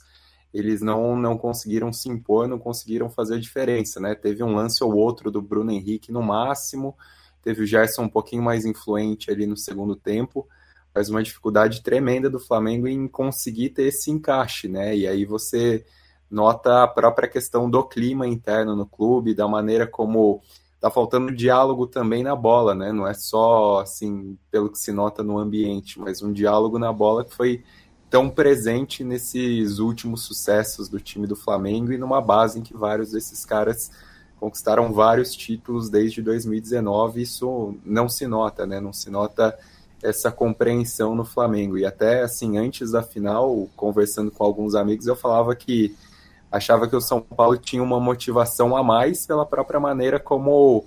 eles 0.55 0.81
não, 0.81 1.17
não 1.17 1.37
conseguiram 1.37 1.91
se 1.91 2.07
impor, 2.07 2.47
não 2.47 2.57
conseguiram 2.57 3.09
fazer 3.09 3.41
diferença, 3.41 3.99
né? 3.99 4.15
Teve 4.15 4.41
um 4.41 4.55
lance 4.55 4.81
ou 4.81 4.95
outro 4.95 5.29
do 5.29 5.41
Bruno 5.41 5.69
Henrique 5.69 6.13
no 6.13 6.23
máximo, 6.23 6.95
teve 7.41 7.63
o 7.63 7.65
Gerson 7.65 8.03
um 8.03 8.09
pouquinho 8.09 8.41
mais 8.41 8.63
influente 8.63 9.29
ali 9.29 9.45
no 9.45 9.57
segundo 9.57 9.97
tempo, 9.97 10.47
mas 10.93 11.09
uma 11.09 11.21
dificuldade 11.21 11.83
tremenda 11.83 12.29
do 12.29 12.39
Flamengo 12.39 12.87
em 12.87 13.05
conseguir 13.05 13.71
ter 13.71 13.87
esse 13.87 14.09
encaixe, 14.09 14.69
né? 14.69 14.95
E 14.95 15.05
aí 15.05 15.25
você 15.25 15.85
nota 16.31 16.83
a 16.83 16.87
própria 16.87 17.27
questão 17.27 17.69
do 17.69 17.83
clima 17.83 18.25
interno 18.25 18.77
no 18.77 18.85
clube, 18.85 19.35
da 19.35 19.49
maneira 19.49 19.85
como 19.85 20.41
tá 20.79 20.89
faltando 20.89 21.35
diálogo 21.35 21.85
também 21.85 22.23
na 22.23 22.33
bola, 22.33 22.73
né? 22.73 22.93
Não 22.93 23.05
é 23.05 23.13
só 23.13 23.81
assim 23.81 24.37
pelo 24.49 24.71
que 24.71 24.77
se 24.77 24.93
nota 24.93 25.21
no 25.21 25.37
ambiente, 25.37 25.99
mas 25.99 26.21
um 26.21 26.31
diálogo 26.31 26.79
na 26.79 26.93
bola 26.93 27.25
que 27.25 27.35
foi 27.35 27.61
tão 28.15 28.29
presente 28.29 29.03
nesses 29.03 29.77
últimos 29.77 30.21
sucessos 30.21 30.87
do 30.87 31.01
time 31.01 31.27
do 31.27 31.35
Flamengo 31.35 31.91
e 31.91 31.97
numa 31.97 32.21
base 32.21 32.57
em 32.57 32.61
que 32.61 32.73
vários 32.73 33.11
desses 33.11 33.43
caras 33.43 33.91
conquistaram 34.39 34.93
vários 34.93 35.35
títulos 35.35 35.89
desde 35.89 36.21
2019. 36.21 37.21
Isso 37.21 37.75
não 37.83 38.07
se 38.07 38.25
nota, 38.25 38.65
né? 38.65 38.79
Não 38.79 38.93
se 38.93 39.09
nota 39.09 39.53
essa 40.01 40.31
compreensão 40.31 41.13
no 41.13 41.25
Flamengo. 41.25 41.77
E 41.77 41.85
até 41.85 42.21
assim, 42.21 42.57
antes 42.57 42.91
da 42.91 43.03
final, 43.03 43.67
conversando 43.75 44.31
com 44.31 44.45
alguns 44.45 44.75
amigos, 44.75 45.07
eu 45.07 45.15
falava 45.17 45.53
que 45.53 45.93
achava 46.49 46.87
que 46.87 46.95
o 46.95 47.01
São 47.01 47.19
Paulo 47.19 47.57
tinha 47.57 47.83
uma 47.83 47.99
motivação 47.99 48.77
a 48.77 48.81
mais 48.81 49.27
pela 49.27 49.45
própria 49.45 49.77
maneira 49.77 50.21
como 50.21 50.85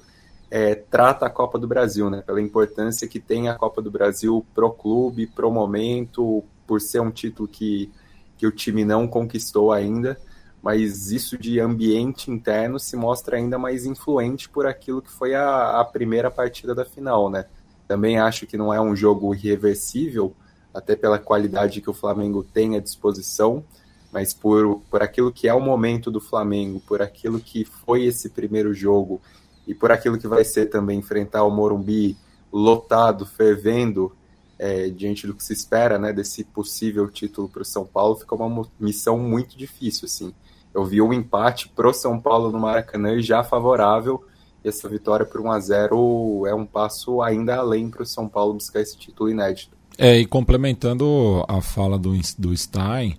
é, 0.50 0.74
trata 0.74 1.26
a 1.26 1.30
Copa 1.30 1.58
do 1.58 1.68
Brasil, 1.68 2.08
né? 2.08 2.22
Pela 2.22 2.40
importância 2.40 3.06
que 3.06 3.20
tem 3.20 3.50
a 3.50 3.54
Copa 3.54 3.82
do 3.82 3.90
Brasil 3.90 4.46
pro 4.54 4.70
clube, 4.70 5.26
pro 5.26 5.50
momento, 5.50 6.42
por 6.68 6.80
ser 6.80 7.00
um 7.00 7.10
título 7.10 7.48
que, 7.48 7.90
que 8.36 8.46
o 8.46 8.52
time 8.52 8.84
não 8.84 9.08
conquistou 9.08 9.72
ainda. 9.72 10.16
Mas 10.62 11.10
isso 11.10 11.36
de 11.36 11.58
ambiente 11.58 12.30
interno 12.30 12.78
se 12.78 12.96
mostra 12.96 13.36
ainda 13.36 13.58
mais 13.58 13.84
influente 13.84 14.48
por 14.48 14.66
aquilo 14.66 15.02
que 15.02 15.10
foi 15.10 15.34
a, 15.34 15.80
a 15.80 15.84
primeira 15.84 16.30
partida 16.30 16.74
da 16.74 16.84
final, 16.84 17.28
né? 17.28 17.46
Também 17.88 18.18
acho 18.18 18.46
que 18.46 18.56
não 18.56 18.72
é 18.72 18.80
um 18.80 18.94
jogo 18.94 19.34
irreversível, 19.34 20.34
até 20.74 20.94
pela 20.94 21.18
qualidade 21.18 21.80
que 21.80 21.88
o 21.88 21.94
Flamengo 21.94 22.44
tem 22.44 22.76
à 22.76 22.80
disposição 22.80 23.64
mas 24.12 24.32
por, 24.32 24.80
por 24.90 25.02
aquilo 25.02 25.32
que 25.32 25.48
é 25.48 25.54
o 25.54 25.60
momento 25.60 26.10
do 26.10 26.20
Flamengo, 26.20 26.80
por 26.80 27.02
aquilo 27.02 27.38
que 27.38 27.64
foi 27.64 28.04
esse 28.04 28.30
primeiro 28.30 28.72
jogo 28.72 29.20
e 29.66 29.74
por 29.74 29.92
aquilo 29.92 30.18
que 30.18 30.26
vai 30.26 30.44
ser 30.44 30.66
também 30.66 30.98
enfrentar 30.98 31.44
o 31.44 31.50
Morumbi 31.50 32.16
lotado, 32.50 33.26
fervendo, 33.26 34.12
é, 34.58 34.88
diante 34.88 35.26
do 35.26 35.34
que 35.34 35.44
se 35.44 35.52
espera, 35.52 35.98
né, 35.98 36.12
desse 36.12 36.44
possível 36.44 37.08
título 37.08 37.48
para 37.48 37.62
o 37.62 37.64
São 37.64 37.86
Paulo, 37.86 38.16
fica 38.16 38.34
uma 38.34 38.66
missão 38.78 39.18
muito 39.18 39.56
difícil, 39.56 40.06
assim. 40.06 40.34
Eu 40.74 40.84
vi 40.84 41.00
um 41.00 41.12
empate 41.12 41.68
pro 41.68 41.92
São 41.94 42.20
Paulo 42.20 42.50
no 42.50 42.58
Maracanã 42.58 43.20
já 43.20 43.44
favorável, 43.44 44.24
e 44.64 44.68
essa 44.68 44.88
vitória 44.88 45.24
por 45.24 45.40
1 45.40 45.52
a 45.52 45.60
0 45.60 46.46
é 46.46 46.54
um 46.54 46.66
passo 46.66 47.22
ainda 47.22 47.56
além 47.56 47.88
para 47.88 48.02
o 48.02 48.06
São 48.06 48.28
Paulo 48.28 48.54
buscar 48.54 48.80
esse 48.80 48.98
título 48.98 49.30
inédito. 49.30 49.76
É, 49.96 50.18
e 50.18 50.26
complementando 50.26 51.44
a 51.48 51.60
fala 51.60 51.98
do, 51.98 52.12
do 52.38 52.56
Stein, 52.56 53.18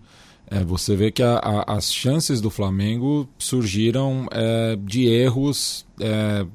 é, 0.51 0.63
você 0.63 0.95
vê 0.95 1.11
que 1.11 1.21
a, 1.21 1.37
a, 1.37 1.75
as 1.75 1.93
chances 1.93 2.41
do 2.41 2.49
Flamengo 2.49 3.29
surgiram 3.37 4.27
é, 4.31 4.75
de 4.81 5.07
erros, 5.07 5.85
é, 5.99 6.45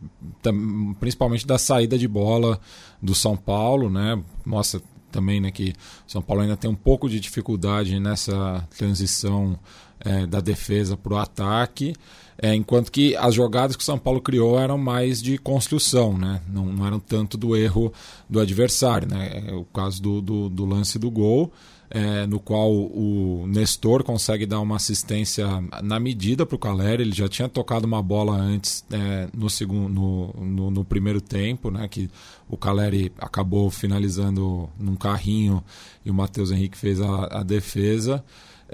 principalmente 0.99 1.47
da 1.47 1.59
saída 1.59 1.97
de 1.97 2.09
bola 2.09 2.61
do 3.01 3.15
São 3.15 3.37
Paulo, 3.37 3.89
né? 3.89 4.21
Mostra 4.45 4.81
também 5.13 5.41
né, 5.41 5.53
que 5.53 5.73
São 6.09 6.21
Paulo 6.21 6.43
ainda 6.43 6.57
tem 6.57 6.69
um 6.69 6.75
pouco 6.75 7.09
de 7.09 7.21
dificuldade 7.21 8.01
nessa 8.01 8.67
transição 8.77 9.57
é, 10.01 10.27
da 10.27 10.41
defesa 10.41 10.97
para 10.97 11.15
o 11.15 11.19
ataque. 11.19 11.95
É, 12.37 12.53
enquanto 12.53 12.91
que 12.91 13.15
as 13.15 13.33
jogadas 13.33 13.77
que 13.77 13.83
o 13.83 13.87
São 13.87 13.97
Paulo 13.97 14.21
criou 14.21 14.59
eram 14.59 14.77
mais 14.77 15.23
de 15.23 15.39
construção, 15.39 16.19
né? 16.19 16.41
não, 16.49 16.67
não 16.67 16.85
eram 16.85 16.99
tanto 16.99 17.39
do 17.39 17.57
erro 17.57 17.93
do 18.29 18.41
adversário. 18.41 19.07
Né? 19.07 19.45
É 19.47 19.55
o 19.55 19.65
caso 19.65 20.03
do, 20.03 20.21
do, 20.21 20.49
do 20.49 20.65
lance 20.65 20.99
do 20.99 21.09
gol 21.13 21.53
é, 21.95 22.27
no 22.27 22.41
qual 22.41 22.73
o 22.73 23.47
Nestor 23.47 24.03
consegue 24.03 24.45
dar 24.45 24.59
uma 24.59 24.75
assistência 24.75 25.47
na 25.81 26.01
medida 26.01 26.45
para 26.45 26.57
o 26.57 26.59
Caleri. 26.59 27.05
Ele 27.05 27.15
já 27.15 27.29
tinha 27.29 27.49
tocado 27.49 27.87
uma 27.87 28.03
bola 28.03 28.35
antes 28.35 28.85
é, 28.91 29.29
no, 29.33 29.49
segundo, 29.49 29.89
no, 29.89 30.45
no, 30.45 30.71
no, 30.73 30.85
primeiro 30.85 31.21
tempo, 31.21 31.71
né, 31.71 31.87
que 31.87 32.11
o 32.49 32.57
Caleri 32.57 33.13
acabou 33.17 33.71
finalizando 33.71 34.69
num 34.77 34.97
carrinho 34.97 35.63
e 36.05 36.11
o 36.11 36.15
Matheus 36.15 36.51
Henrique 36.51 36.77
fez 36.77 37.01
a, 37.01 37.39
a 37.39 37.43
defesa. 37.45 38.25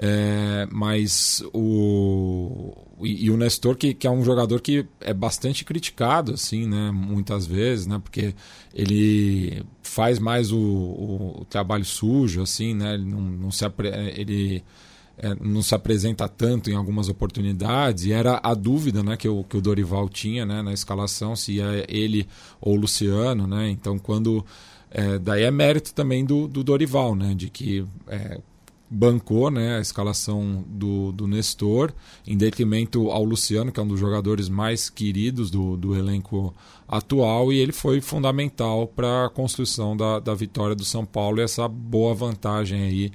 É, 0.03 0.67
mas 0.71 1.43
o 1.53 2.73
e, 3.03 3.25
e, 3.25 3.29
o 3.29 3.37
Nestor 3.37 3.75
que, 3.75 3.93
que 3.93 4.07
é 4.07 4.09
um 4.09 4.23
jogador 4.23 4.59
que 4.59 4.83
é 4.99 5.13
bastante 5.13 5.63
criticado 5.63 6.33
assim 6.33 6.65
né 6.65 6.89
muitas 6.91 7.45
vezes 7.45 7.85
né 7.85 7.99
porque 7.99 8.33
ele 8.73 9.63
faz 9.83 10.17
mais 10.17 10.51
o, 10.51 10.57
o, 10.57 11.41
o 11.41 11.45
trabalho 11.45 11.85
sujo 11.85 12.41
assim 12.41 12.73
né 12.73 12.95
ele 12.95 13.05
não, 13.05 13.21
não 13.21 13.51
se 13.51 13.63
ele 14.15 14.63
é, 15.19 15.35
não 15.39 15.61
se 15.61 15.75
apresenta 15.75 16.27
tanto 16.27 16.71
em 16.71 16.75
algumas 16.75 17.07
oportunidades 17.07 18.05
e 18.05 18.11
era 18.11 18.39
a 18.41 18.55
dúvida 18.55 19.03
né 19.03 19.15
que 19.15 19.29
o, 19.29 19.43
que 19.43 19.55
o 19.55 19.61
Dorival 19.61 20.09
tinha 20.09 20.47
né 20.47 20.63
na 20.63 20.73
escalação 20.73 21.35
se 21.35 21.61
é 21.61 21.85
ele 21.87 22.27
ou 22.59 22.73
o 22.73 22.79
Luciano 22.79 23.45
né 23.45 23.69
então 23.69 23.99
quando 23.99 24.43
é, 24.91 25.17
daí 25.17 25.43
é 25.43 25.51
mérito 25.51 25.93
também 25.93 26.25
do, 26.25 26.49
do 26.49 26.65
Dorival, 26.65 27.15
né? 27.15 27.33
De 27.33 27.49
que 27.49 27.85
é, 28.07 28.41
bancou 28.93 29.49
né, 29.49 29.77
a 29.77 29.79
escalação 29.79 30.65
do, 30.67 31.13
do 31.13 31.25
Nestor, 31.25 31.93
em 32.27 32.35
detrimento 32.35 33.09
ao 33.09 33.23
Luciano, 33.23 33.71
que 33.71 33.79
é 33.79 33.83
um 33.83 33.87
dos 33.87 33.99
jogadores 33.99 34.49
mais 34.49 34.89
queridos 34.89 35.49
do, 35.49 35.77
do 35.77 35.95
elenco 35.95 36.53
atual, 36.85 37.53
e 37.53 37.57
ele 37.57 37.71
foi 37.71 38.01
fundamental 38.01 38.85
para 38.85 39.27
a 39.27 39.29
construção 39.29 39.95
da, 39.95 40.19
da 40.19 40.35
vitória 40.35 40.75
do 40.75 40.83
São 40.83 41.05
Paulo 41.05 41.39
e 41.39 41.43
essa 41.43 41.69
boa 41.69 42.13
vantagem 42.13 42.83
aí 42.83 43.11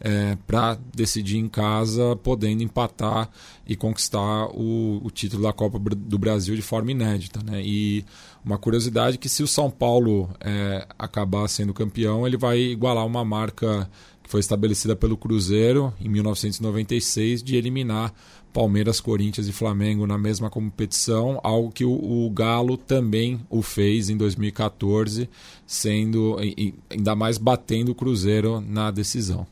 é, 0.00 0.36
para 0.46 0.78
decidir 0.94 1.36
em 1.36 1.48
casa, 1.48 2.16
podendo 2.16 2.62
empatar 2.62 3.30
e 3.66 3.76
conquistar 3.76 4.46
o, 4.46 5.00
o, 5.04 5.10
título 5.10 5.42
da 5.42 5.52
Copa 5.52 5.78
do 5.78 6.18
Brasil 6.18 6.56
de 6.56 6.62
forma 6.62 6.90
inédita. 6.90 7.40
Né? 7.44 7.62
E 7.62 8.04
uma 8.44 8.58
curiosidade 8.58 9.18
que 9.18 9.28
se 9.28 9.42
o 9.42 9.46
São 9.46 9.70
Paulo 9.70 10.28
é, 10.40 10.88
acabar 10.98 11.46
sendo 11.48 11.74
campeão, 11.74 12.26
ele 12.26 12.38
vai 12.38 12.58
igualar 12.58 13.06
uma 13.06 13.24
marca 13.24 13.88
foi 14.30 14.38
estabelecida 14.38 14.94
pelo 14.94 15.16
Cruzeiro 15.16 15.92
em 16.00 16.08
1996 16.08 17.42
de 17.42 17.56
eliminar 17.56 18.14
Palmeiras, 18.52 19.00
Corinthians 19.00 19.48
e 19.48 19.52
Flamengo 19.52 20.06
na 20.06 20.16
mesma 20.16 20.48
competição, 20.48 21.40
algo 21.42 21.72
que 21.72 21.84
o, 21.84 21.90
o 21.90 22.30
Galo 22.30 22.76
também 22.76 23.40
o 23.50 23.60
fez 23.60 24.08
em 24.08 24.16
2014, 24.16 25.28
sendo 25.66 26.36
e, 26.40 26.72
ainda 26.88 27.16
mais 27.16 27.38
batendo 27.38 27.90
o 27.90 27.94
Cruzeiro 27.94 28.60
na 28.60 28.92
decisão. 28.92 29.44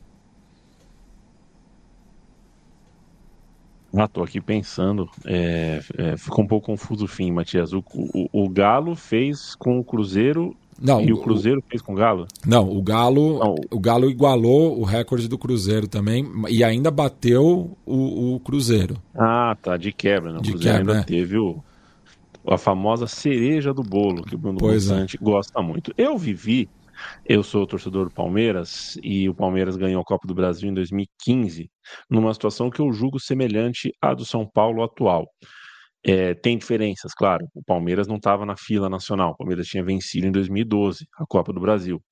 Ah, 3.93 4.07
tô 4.07 4.23
aqui 4.23 4.41
pensando. 4.41 5.11
É, 5.25 5.81
é, 5.97 6.17
ficou 6.17 6.45
um 6.45 6.49
pouco 6.49 6.67
confuso 6.67 7.07
o 7.07 7.09
fim, 7.09 7.33
Matias. 7.33 7.73
O, 7.73 7.83
o, 7.93 8.45
o 8.45 8.49
Galo 8.49 8.95
fez 8.95 9.57
com 9.57 9.81
o 9.81 9.85
Cruzeiro 9.85 10.57
não, 10.81 11.01
e 11.01 11.13
o 11.13 11.19
Cruzeiro 11.19 11.63
fez 11.69 11.83
com 11.83 11.93
o 11.93 11.97
Galo? 11.97 12.27
Não, 12.47 12.71
o 12.71 12.81
Galo, 12.81 13.39
não. 13.39 13.55
o 13.71 13.81
Galo 13.81 14.09
igualou 14.09 14.79
o 14.79 14.85
recorde 14.85 15.29
do 15.29 15.37
Cruzeiro 15.37 15.89
também 15.89 16.25
e 16.49 16.63
ainda 16.63 16.91
bateu 16.91 17.77
o, 17.85 18.35
o 18.35 18.41
Cruzeiro. 18.41 18.97
Ah, 19.15 19.57
tá, 19.61 19.77
de 19.77 19.93
quebra, 19.93 20.33
né? 20.33 20.39
O 20.39 20.43
de 20.43 20.53
Cruzeiro 20.53 20.79
quebra, 20.79 20.93
ainda 20.95 21.03
é. 21.03 21.05
teve 21.05 21.37
o, 21.37 21.63
a 22.47 22.57
famosa 22.57 23.07
cereja 23.07 23.75
do 23.75 23.83
bolo 23.83 24.23
que 24.23 24.35
o 24.35 24.39
Bruno 24.39 24.59
Bonsante 24.59 25.17
é. 25.17 25.25
gosta 25.25 25.61
muito. 25.61 25.93
Eu 25.99 26.17
vivi, 26.17 26.69
eu 27.27 27.43
sou 27.43 27.67
torcedor 27.67 28.05
do 28.05 28.15
Palmeiras 28.15 28.99
e 29.03 29.29
o 29.29 29.35
Palmeiras 29.35 29.77
ganhou 29.77 30.01
a 30.01 30.05
Copa 30.05 30.29
do 30.29 30.35
Brasil 30.35 30.71
em 30.71 30.75
2015, 30.75 31.69
numa 32.09 32.33
situação 32.33 32.71
que 32.71 32.81
eu 32.81 32.93
julgo 32.93 33.19
semelhante 33.19 33.93
à 34.01 34.15
do 34.15 34.25
São 34.25 34.47
Paulo 34.47 34.83
atual. 34.83 35.27
É, 36.05 36.35
tem 36.35 36.57
diferenças, 36.57 37.13
claro. 37.13 37.47
O 37.55 37.63
Palmeiras 37.63 38.07
não 38.07 38.17
estava 38.17 38.47
na 38.47 38.57
fila 38.57 38.89
nacional. 38.89 39.33
O 39.33 39.37
Palmeiras 39.37 39.67
tinha 39.67 39.85
vencido 39.85 40.27
em 40.27 40.33
2012 40.33 41.07
a 41.19 41.27
Copa 41.27 41.53
do 41.53 41.61
Brasil. 41.61 42.03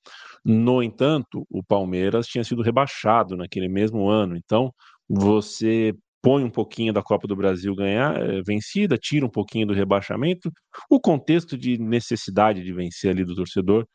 No 0.45 0.83
entanto, 0.83 1.47
o 1.51 1.63
Palmeiras 1.63 2.27
tinha 2.27 2.45
sido 2.45 2.63
rebaixado 2.63 3.37
naquele 3.37 3.69
mesmo 3.69 4.09
ano. 4.09 4.37
Então, 4.37 4.73
você 5.09 5.95
põe 6.27 6.43
um 6.43 6.51
pouquinho 6.51 6.93
da 6.93 7.05
Copa 7.05 7.29
do 7.29 7.37
Brasil 7.37 7.73
ganhar, 7.73 8.21
é, 8.21 8.43
vencida, 8.43 8.99
tira 8.99 9.25
um 9.25 9.31
pouquinho 9.31 9.69
do 9.69 9.73
rebaixamento. 9.73 10.51
O 10.91 10.99
contexto 10.99 11.57
de 11.57 11.79
necessidade 11.79 12.65
de 12.65 12.73
vencer 12.73 13.13
ali 13.13 13.25
do 13.25 13.33
torcedor, 13.33 13.87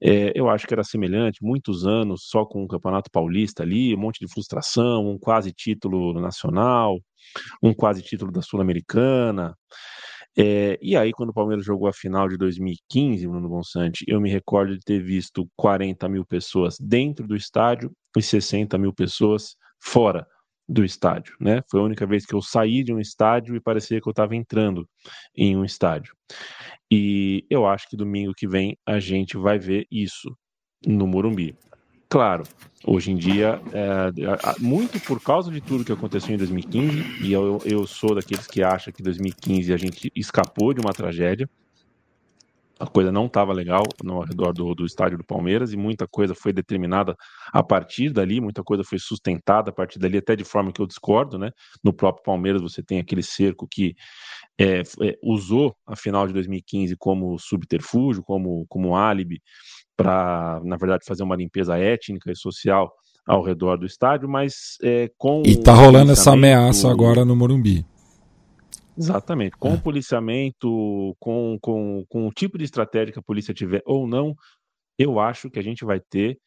é, 0.00 0.30
eu 0.32 0.48
acho 0.48 0.64
que 0.64 0.72
era 0.72 0.84
semelhante. 0.84 1.42
Muitos 1.42 1.84
anos 1.84 2.28
só 2.28 2.44
com 2.44 2.62
o 2.62 2.68
Campeonato 2.68 3.10
Paulista 3.10 3.64
ali, 3.64 3.96
um 3.96 3.98
monte 3.98 4.20
de 4.20 4.32
frustração, 4.32 5.10
um 5.10 5.18
quase 5.18 5.52
título 5.52 6.12
nacional 6.20 7.00
um 7.60 7.74
quase 7.74 8.00
título 8.00 8.30
da 8.30 8.42
Sul-Americana. 8.42 9.56
É, 10.36 10.78
e 10.80 10.96
aí, 10.96 11.12
quando 11.12 11.30
o 11.30 11.34
Palmeiras 11.34 11.64
jogou 11.64 11.88
a 11.88 11.92
final 11.92 12.28
de 12.28 12.36
2015, 12.36 13.26
Bruno 13.26 13.48
Bonsante, 13.48 14.04
eu 14.06 14.20
me 14.20 14.30
recordo 14.30 14.76
de 14.76 14.84
ter 14.84 15.02
visto 15.02 15.48
40 15.56 16.08
mil 16.08 16.24
pessoas 16.24 16.76
dentro 16.80 17.26
do 17.26 17.34
estádio 17.34 17.90
e 18.16 18.22
60 18.22 18.78
mil 18.78 18.92
pessoas 18.92 19.56
fora 19.80 20.26
do 20.72 20.84
estádio, 20.84 21.36
né? 21.38 21.62
Foi 21.70 21.80
a 21.80 21.84
única 21.84 22.06
vez 22.06 22.24
que 22.24 22.34
eu 22.34 22.40
saí 22.40 22.82
de 22.82 22.92
um 22.94 22.98
estádio 22.98 23.54
e 23.54 23.60
parecia 23.60 24.00
que 24.00 24.08
eu 24.08 24.12
estava 24.12 24.34
entrando 24.34 24.88
em 25.36 25.54
um 25.56 25.64
estádio. 25.64 26.14
E 26.90 27.44
eu 27.50 27.66
acho 27.66 27.88
que 27.88 27.96
domingo 27.96 28.32
que 28.34 28.48
vem 28.48 28.76
a 28.86 28.98
gente 28.98 29.36
vai 29.36 29.58
ver 29.58 29.86
isso 29.90 30.34
no 30.86 31.06
Morumbi. 31.06 31.54
Claro, 32.08 32.44
hoje 32.86 33.10
em 33.10 33.16
dia, 33.16 33.60
é, 33.72 34.60
muito 34.60 34.98
por 35.00 35.20
causa 35.20 35.50
de 35.50 35.60
tudo 35.60 35.84
que 35.84 35.92
aconteceu 35.92 36.34
em 36.34 36.38
2015, 36.38 37.22
e 37.22 37.32
eu, 37.32 37.60
eu 37.64 37.86
sou 37.86 38.14
daqueles 38.14 38.46
que 38.46 38.62
acham 38.62 38.92
que 38.92 39.02
2015 39.02 39.72
a 39.72 39.76
gente 39.76 40.12
escapou 40.14 40.74
de 40.74 40.80
uma 40.80 40.92
tragédia, 40.92 41.48
a 42.78 42.86
coisa 42.86 43.12
não 43.12 43.26
estava 43.26 43.52
legal 43.52 43.82
no 44.02 44.20
redor 44.20 44.52
do, 44.52 44.74
do 44.74 44.84
estádio 44.84 45.18
do 45.18 45.24
Palmeiras 45.24 45.72
e 45.72 45.76
muita 45.76 46.06
coisa 46.06 46.34
foi 46.34 46.52
determinada 46.52 47.14
a 47.52 47.62
partir 47.62 48.10
dali, 48.10 48.40
muita 48.40 48.62
coisa 48.62 48.82
foi 48.82 48.98
sustentada 48.98 49.70
a 49.70 49.72
partir 49.72 49.98
dali, 49.98 50.18
até 50.18 50.34
de 50.34 50.44
forma 50.44 50.72
que 50.72 50.80
eu 50.80 50.86
discordo, 50.86 51.38
né? 51.38 51.50
No 51.82 51.92
próprio 51.92 52.24
Palmeiras 52.24 52.60
você 52.60 52.82
tem 52.82 52.98
aquele 52.98 53.22
cerco 53.22 53.66
que 53.70 53.94
é, 54.58 54.80
é, 54.80 55.18
usou 55.22 55.74
a 55.86 55.96
final 55.96 56.26
de 56.26 56.32
2015 56.32 56.96
como 56.96 57.38
subterfúgio, 57.38 58.22
como, 58.22 58.66
como 58.68 58.96
álibi 58.96 59.40
para, 59.96 60.60
na 60.64 60.76
verdade, 60.76 61.04
fazer 61.06 61.22
uma 61.22 61.36
limpeza 61.36 61.78
étnica 61.78 62.30
e 62.32 62.36
social 62.36 62.92
ao 63.26 63.42
redor 63.42 63.76
do 63.78 63.86
estádio, 63.86 64.28
mas 64.28 64.76
é, 64.82 65.10
com. 65.16 65.42
E 65.46 65.52
está 65.52 65.72
rolando 65.72 66.12
essa 66.12 66.32
ameaça 66.32 66.90
agora 66.90 67.24
no 67.24 67.36
Morumbi. 67.36 67.84
Exatamente. 69.02 69.56
Com 69.56 69.70
é. 69.70 69.74
o 69.74 69.80
policiamento, 69.80 71.16
com, 71.18 71.58
com, 71.60 72.04
com 72.08 72.28
o 72.28 72.32
tipo 72.32 72.56
de 72.56 72.64
estratégia 72.64 73.12
que 73.12 73.18
a 73.18 73.22
polícia 73.22 73.52
tiver 73.52 73.82
ou 73.84 74.06
não, 74.06 74.34
eu 74.98 75.18
acho 75.18 75.50
que 75.50 75.58
a 75.58 75.62
gente 75.62 75.84
vai 75.84 76.00
ter 76.00 76.38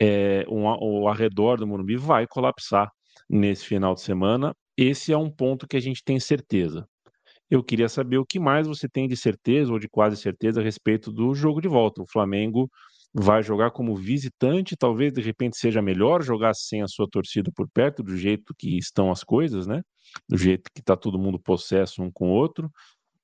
é, 0.00 0.44
um, 0.48 0.64
o 0.64 1.08
arredor 1.08 1.58
do 1.58 1.66
Morumbi 1.66 1.96
vai 1.96 2.26
colapsar 2.26 2.90
nesse 3.28 3.64
final 3.64 3.94
de 3.94 4.02
semana. 4.02 4.54
Esse 4.76 5.12
é 5.12 5.16
um 5.16 5.30
ponto 5.30 5.66
que 5.66 5.76
a 5.76 5.80
gente 5.80 6.02
tem 6.04 6.18
certeza. 6.20 6.86
Eu 7.50 7.64
queria 7.64 7.88
saber 7.88 8.18
o 8.18 8.24
que 8.24 8.38
mais 8.38 8.66
você 8.66 8.88
tem 8.88 9.08
de 9.08 9.16
certeza 9.16 9.72
ou 9.72 9.78
de 9.78 9.88
quase 9.88 10.16
certeza 10.16 10.60
a 10.60 10.64
respeito 10.64 11.10
do 11.10 11.34
jogo 11.34 11.60
de 11.60 11.68
volta. 11.68 12.02
O 12.02 12.06
Flamengo 12.06 12.70
vai 13.12 13.42
jogar 13.42 13.72
como 13.72 13.96
visitante, 13.96 14.76
talvez 14.76 15.12
de 15.12 15.20
repente 15.20 15.56
seja 15.56 15.82
melhor 15.82 16.22
jogar 16.22 16.54
sem 16.54 16.82
a 16.82 16.88
sua 16.88 17.08
torcida 17.08 17.50
por 17.54 17.68
perto, 17.68 18.02
do 18.02 18.16
jeito 18.16 18.54
que 18.56 18.78
estão 18.78 19.10
as 19.10 19.24
coisas, 19.24 19.66
né? 19.66 19.82
Do 20.28 20.36
jeito 20.36 20.70
que 20.72 20.80
está 20.80 20.96
todo 20.96 21.18
mundo 21.18 21.38
possesso 21.38 22.02
um 22.02 22.10
com 22.10 22.28
o 22.28 22.32
outro. 22.32 22.70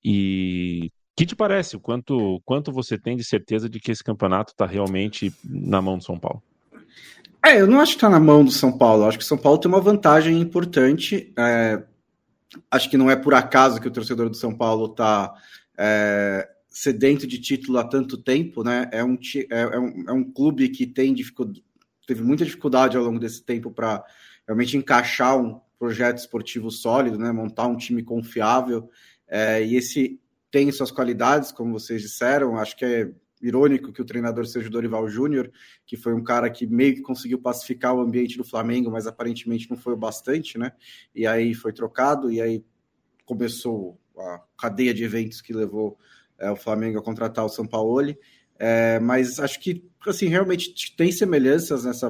E 0.05 0.91
que 1.17 1.25
te 1.25 1.35
parece? 1.35 1.79
Quanto, 1.79 2.41
quanto 2.45 2.73
você 2.73 2.99
tem 2.99 3.17
de 3.17 3.25
certeza 3.25 3.69
de 3.69 3.81
que 3.81 3.91
esse 3.91 4.05
campeonato 4.05 4.53
está 4.53 4.67
realmente 4.67 5.33
na 5.45 5.81
mão 5.81 5.97
do 5.97 6.05
São 6.05 6.19
Paulo? 6.19 6.43
É, 7.45 7.61
eu 7.61 7.67
não 7.67 7.81
acho 7.81 7.93
que 7.93 7.99
está 7.99 8.11
na 8.11 8.21
mão 8.21 8.45
do 8.45 8.51
São 8.51 8.77
Paulo. 8.77 9.05
Eu 9.05 9.09
acho 9.09 9.19
que 9.19 9.25
o 9.25 9.27
São 9.27 9.39
Paulo 9.39 9.59
tem 9.59 9.71
uma 9.71 9.81
vantagem 9.81 10.41
importante. 10.41 11.33
É, 11.39 11.83
acho 12.71 12.91
que 12.91 12.97
não 12.97 13.11
é 13.11 13.17
por 13.17 13.35
acaso 13.35 13.81
que 13.81 13.89
o 13.89 13.91
torcedor 13.91 14.29
do 14.29 14.37
São 14.37 14.55
Paulo 14.55 14.87
está 14.87 15.33
é, 15.79 16.49
sedento 16.77 17.27
de 17.27 17.41
título 17.41 17.79
há 17.79 17.85
tanto 17.85 18.19
tempo, 18.19 18.63
né? 18.63 18.87
É 18.93 19.03
um, 19.03 19.15
é, 19.51 19.61
é 19.63 19.79
um, 19.79 20.05
é 20.09 20.13
um 20.13 20.23
clube 20.23 20.69
que 20.69 20.87
tem 20.87 21.15
teve 22.07 22.23
muita 22.23 22.45
dificuldade 22.45 22.99
ao 22.99 23.03
longo 23.03 23.19
desse 23.19 23.43
tempo 23.43 23.71
para 23.71 24.05
realmente 24.47 24.77
encaixar 24.77 25.39
um 25.39 25.59
projeto 25.79 26.19
esportivo 26.19 26.71
sólido, 26.71 27.19
né? 27.19 27.33
Montar 27.33 27.67
um 27.67 27.79
time 27.79 28.03
confiável. 28.03 28.91
É, 29.27 29.65
e 29.65 29.75
esse 29.75 30.21
tem 30.51 30.71
suas 30.71 30.91
qualidades, 30.91 31.51
como 31.51 31.73
vocês 31.73 32.03
disseram. 32.03 32.59
Acho 32.59 32.77
que 32.77 32.85
é 32.85 33.11
irônico 33.41 33.91
que 33.91 34.03
o 34.03 34.05
treinador 34.05 34.45
seja 34.45 34.69
o 34.69 34.71
Dorival 34.71 35.09
Júnior, 35.09 35.51
que 35.87 35.97
foi 35.97 36.13
um 36.13 36.23
cara 36.23 36.51
que 36.51 36.67
meio 36.67 36.95
que 36.95 37.01
conseguiu 37.01 37.39
pacificar 37.39 37.95
o 37.95 38.03
ambiente 38.03 38.37
do 38.37 38.45
Flamengo, 38.45 38.91
mas 38.91 39.07
aparentemente 39.07 39.71
não 39.71 39.79
foi 39.79 39.95
o 39.95 39.97
bastante, 39.97 40.59
né? 40.59 40.73
E 41.15 41.27
aí 41.27 41.55
foi 41.55 41.73
trocado, 41.73 42.31
e 42.31 42.39
aí 42.39 42.63
começou 43.25 43.99
a 44.19 44.43
cadeia 44.59 44.93
de 44.93 45.05
eventos 45.05 45.41
que 45.41 45.55
levou 45.55 45.99
é, 46.39 46.51
o 46.51 46.57
Flamengo 46.57 46.99
a 46.99 47.03
contratar 47.03 47.45
o 47.45 47.49
São 47.49 47.67
Paulo. 47.67 48.15
É, 48.59 48.99
mas 49.01 49.39
acho 49.39 49.61
que 49.61 49.85
assim 50.07 50.27
realmente 50.27 50.95
tem 50.97 51.13
semelhanças 51.13 51.85
nessa 51.85 52.09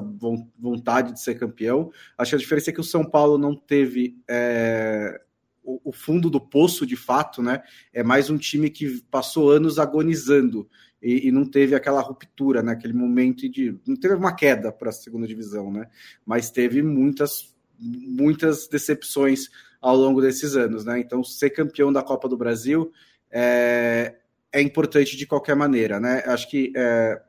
vontade 0.58 1.12
de 1.12 1.20
ser 1.20 1.36
campeão. 1.36 1.90
Acho 2.16 2.30
que 2.30 2.36
a 2.36 2.38
diferença 2.38 2.70
é 2.70 2.72
que 2.72 2.80
o 2.80 2.84
São 2.84 3.04
Paulo 3.04 3.36
não 3.38 3.54
teve 3.54 4.16
é, 4.28 5.20
o, 5.62 5.90
o, 5.90 5.92
fundo 5.92 6.30
do 6.30 6.40
poço 6.40 6.86
de 6.86 6.94
fato, 6.96 7.42
né? 7.42 7.62
É 7.92 8.02
mais 8.02 8.30
um 8.30 8.38
time 8.38 8.70
que 8.70 9.02
passou 9.10 9.50
anos 9.50 9.78
agonizando 9.78 10.68
e, 11.02 11.28
e, 11.28 11.32
não 11.32 11.44
teve 11.44 11.74
aquela 11.74 12.00
ruptura, 12.00 12.62
né? 12.62 12.72
Aquele 12.72 12.94
momento 12.94 13.48
de. 13.48 13.78
Não 13.86 13.96
teve 13.96 14.14
uma 14.14 14.34
queda 14.34 14.70
para 14.70 14.90
a 14.90 14.92
segunda 14.92 15.26
divisão, 15.26 15.72
né? 15.72 15.88
Mas 16.24 16.50
teve 16.50 16.82
muitas, 16.82 17.54
muitas 17.78 18.68
decepções 18.68 19.48
ao 19.80 19.96
longo 19.96 20.20
desses 20.20 20.56
anos, 20.56 20.84
né? 20.84 20.98
Então, 21.00 21.22
ser 21.22 21.50
campeão 21.50 21.92
da 21.92 22.02
Copa 22.02 22.28
do 22.28 22.36
Brasil 22.36 22.92
é, 23.30 24.16
é 24.52 24.60
importante 24.60 25.16
de 25.16 25.26
qualquer 25.26 25.56
maneira, 25.56 26.00
né? 26.00 26.22
Acho 26.26 26.48
que 26.48 26.72
é, 26.76 27.20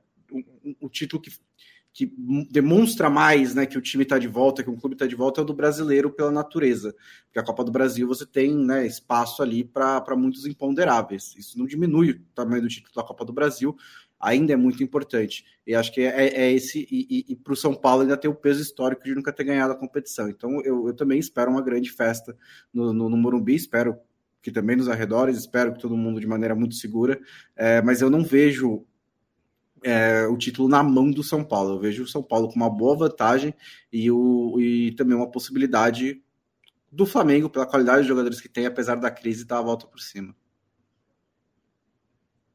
título 0.92 1.22
que 1.22 1.32
que 1.98 2.14
demonstra 2.52 3.10
mais 3.10 3.56
né, 3.56 3.66
que 3.66 3.76
o 3.76 3.82
time 3.82 4.04
está 4.04 4.20
de 4.20 4.28
volta, 4.28 4.62
que 4.62 4.70
o 4.70 4.78
clube 4.78 4.94
está 4.94 5.08
de 5.08 5.16
volta, 5.16 5.42
é 5.42 5.44
o 5.44 5.46
do 5.46 5.54
brasileiro 5.56 6.12
pela 6.12 6.30
natureza. 6.30 6.96
Porque 7.26 7.40
a 7.40 7.44
Copa 7.44 7.64
do 7.64 7.72
Brasil 7.72 8.08
você 8.08 8.24
tem 8.24 8.56
né, 8.56 8.86
espaço 8.86 9.42
ali 9.42 9.64
para 9.64 10.16
muitos 10.16 10.46
imponderáveis. 10.46 11.34
Isso 11.36 11.58
não 11.58 11.66
diminui 11.66 12.12
o 12.12 12.20
tamanho 12.36 12.62
do 12.62 12.68
título 12.68 12.94
da 12.94 13.02
Copa 13.02 13.26
do 13.26 13.34
Brasil, 13.34 13.76
ainda 14.20 14.54
é 14.54 14.56
muito 14.56 14.84
importante. 14.84 15.44
E 15.66 15.74
acho 15.74 15.92
que 15.92 16.02
é, 16.02 16.28
é 16.28 16.52
esse, 16.52 16.88
e, 16.92 17.08
e, 17.10 17.34
e 17.34 17.36
para 17.36 17.54
o 17.54 17.56
São 17.56 17.74
Paulo 17.74 18.04
ainda 18.04 18.16
tem 18.16 18.30
o 18.30 18.36
peso 18.36 18.62
histórico 18.62 19.04
de 19.04 19.16
nunca 19.16 19.34
ter 19.34 19.46
ganhado 19.46 19.74
a 19.74 19.76
competição. 19.76 20.30
Então 20.30 20.62
eu, 20.62 20.88
eu 20.88 20.94
também 20.94 21.18
espero 21.18 21.50
uma 21.50 21.64
grande 21.64 21.90
festa 21.90 22.38
no, 22.72 22.94
no, 22.94 23.10
no 23.10 23.18
Morumbi, 23.18 23.56
espero 23.56 23.98
que 24.42 24.52
também 24.52 24.76
nos 24.76 24.90
arredores, 24.90 25.38
espero 25.38 25.74
que 25.74 25.80
todo 25.80 25.98
mundo 25.98 26.20
de 26.20 26.28
maneira 26.28 26.56
muito 26.56 26.76
segura, 26.76 27.20
é, 27.56 27.82
mas 27.82 28.02
eu 28.02 28.10
não 28.10 28.24
vejo 28.24 28.86
é, 29.84 30.26
o 30.28 30.38
título 30.38 30.68
na 30.68 30.82
mão 30.84 31.12
do 31.12 31.24
São 31.24 31.44
Paulo. 31.44 31.76
Eu 31.76 31.80
vejo 31.80 32.04
o 32.04 32.08
São 32.08 32.24
Paulo 32.24 32.48
com 32.48 32.56
uma 32.56 32.70
boa 32.70 32.96
vantagem 32.96 33.54
e, 33.92 34.10
o, 34.12 34.60
e 34.60 34.92
também 34.94 35.16
uma 35.16 35.30
possibilidade 35.30 36.22
do 36.92 37.06
Flamengo, 37.06 37.50
pela 37.50 37.66
qualidade 37.66 38.04
de 38.04 38.08
jogadores 38.08 38.40
que 38.40 38.50
tem, 38.50 38.66
apesar 38.66 38.96
da 38.96 39.12
crise, 39.12 39.46
dar 39.46 39.60
a 39.60 39.62
volta 39.62 39.86
por 39.88 40.00
cima. 40.00 40.36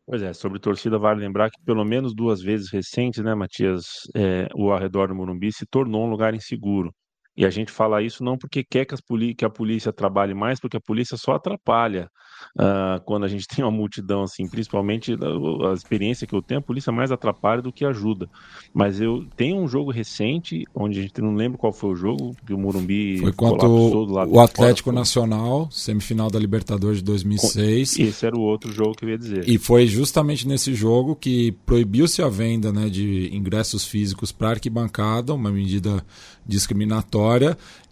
Pois 0.04 0.20
é, 0.20 0.32
sobre 0.32 0.58
torcida, 0.58 0.98
vale 0.98 1.20
lembrar 1.20 1.48
que 1.50 1.62
pelo 1.64 1.84
menos 1.84 2.14
duas 2.14 2.42
vezes 2.42 2.70
recentes, 2.70 3.22
né, 3.22 3.34
Matias, 3.34 3.84
é, 4.16 4.48
o 4.54 4.72
arredor 4.72 5.08
do 5.08 5.14
Morumbi 5.14 5.52
se 5.52 5.64
tornou 5.64 6.04
um 6.04 6.10
lugar 6.10 6.34
inseguro. 6.34 6.92
E 7.36 7.46
a 7.46 7.50
gente 7.50 7.72
fala 7.72 8.02
isso 8.02 8.22
não 8.22 8.36
porque 8.36 8.62
quer 8.62 8.84
que, 8.84 9.34
que 9.34 9.44
a 9.44 9.50
polícia 9.50 9.92
trabalhe 9.92 10.34
mais, 10.34 10.60
porque 10.60 10.76
a 10.76 10.80
polícia 10.80 11.16
só 11.16 11.32
atrapalha 11.32 12.10
uh, 12.56 13.02
quando 13.06 13.24
a 13.24 13.28
gente 13.28 13.46
tem 13.46 13.64
uma 13.64 13.70
multidão 13.70 14.22
assim, 14.22 14.46
principalmente 14.46 15.14
a, 15.14 15.70
a, 15.70 15.72
experiência 15.72 16.26
que 16.26 16.34
eu 16.34 16.42
tenho, 16.42 16.60
a 16.60 16.62
polícia 16.62 16.92
mais 16.92 17.10
atrapalha 17.10 17.62
do 17.62 17.72
que 17.72 17.86
ajuda. 17.86 18.28
Mas 18.74 19.00
eu 19.00 19.24
tenho 19.34 19.56
um 19.56 19.66
jogo 19.66 19.90
recente, 19.90 20.64
onde 20.74 20.98
a 20.98 21.02
gente 21.02 21.22
não 21.22 21.34
lembra 21.34 21.56
qual 21.56 21.72
foi 21.72 21.90
o 21.90 21.96
jogo, 21.96 22.36
que 22.46 22.52
o 22.52 22.58
Morumbi 22.58 23.18
foi 23.18 23.32
contra 23.32 23.66
o, 23.66 24.12
o 24.12 24.40
Atlético 24.40 24.90
fora, 24.90 25.00
Nacional, 25.00 25.70
semifinal 25.70 26.30
da 26.30 26.38
Libertadores 26.38 26.98
de 26.98 27.04
2006. 27.04 27.98
Esse 27.98 28.26
era 28.26 28.36
o 28.36 28.42
outro 28.42 28.70
jogo 28.70 28.94
que 28.94 29.06
eu 29.06 29.08
ia 29.08 29.18
dizer. 29.18 29.48
E 29.48 29.56
foi 29.56 29.86
justamente 29.86 30.46
nesse 30.46 30.74
jogo 30.74 31.16
que 31.16 31.52
proibiu-se 31.64 32.20
a 32.20 32.28
venda 32.28 32.70
né, 32.70 32.90
de 32.90 33.34
ingressos 33.34 33.86
físicos 33.86 34.32
para 34.32 34.50
arquibancada, 34.50 35.32
uma 35.32 35.50
medida 35.50 36.04
discriminatória. 36.46 37.21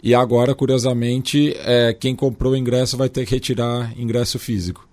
E 0.03 0.15
agora, 0.15 0.55
curiosamente, 0.55 1.55
é, 1.59 1.93
quem 1.93 2.17
comprou 2.17 2.53
o 2.53 2.57
ingresso 2.57 2.97
vai 2.97 3.09
ter 3.09 3.27
que 3.27 3.35
retirar 3.35 3.99
ingresso 3.99 4.39
físico. 4.39 4.89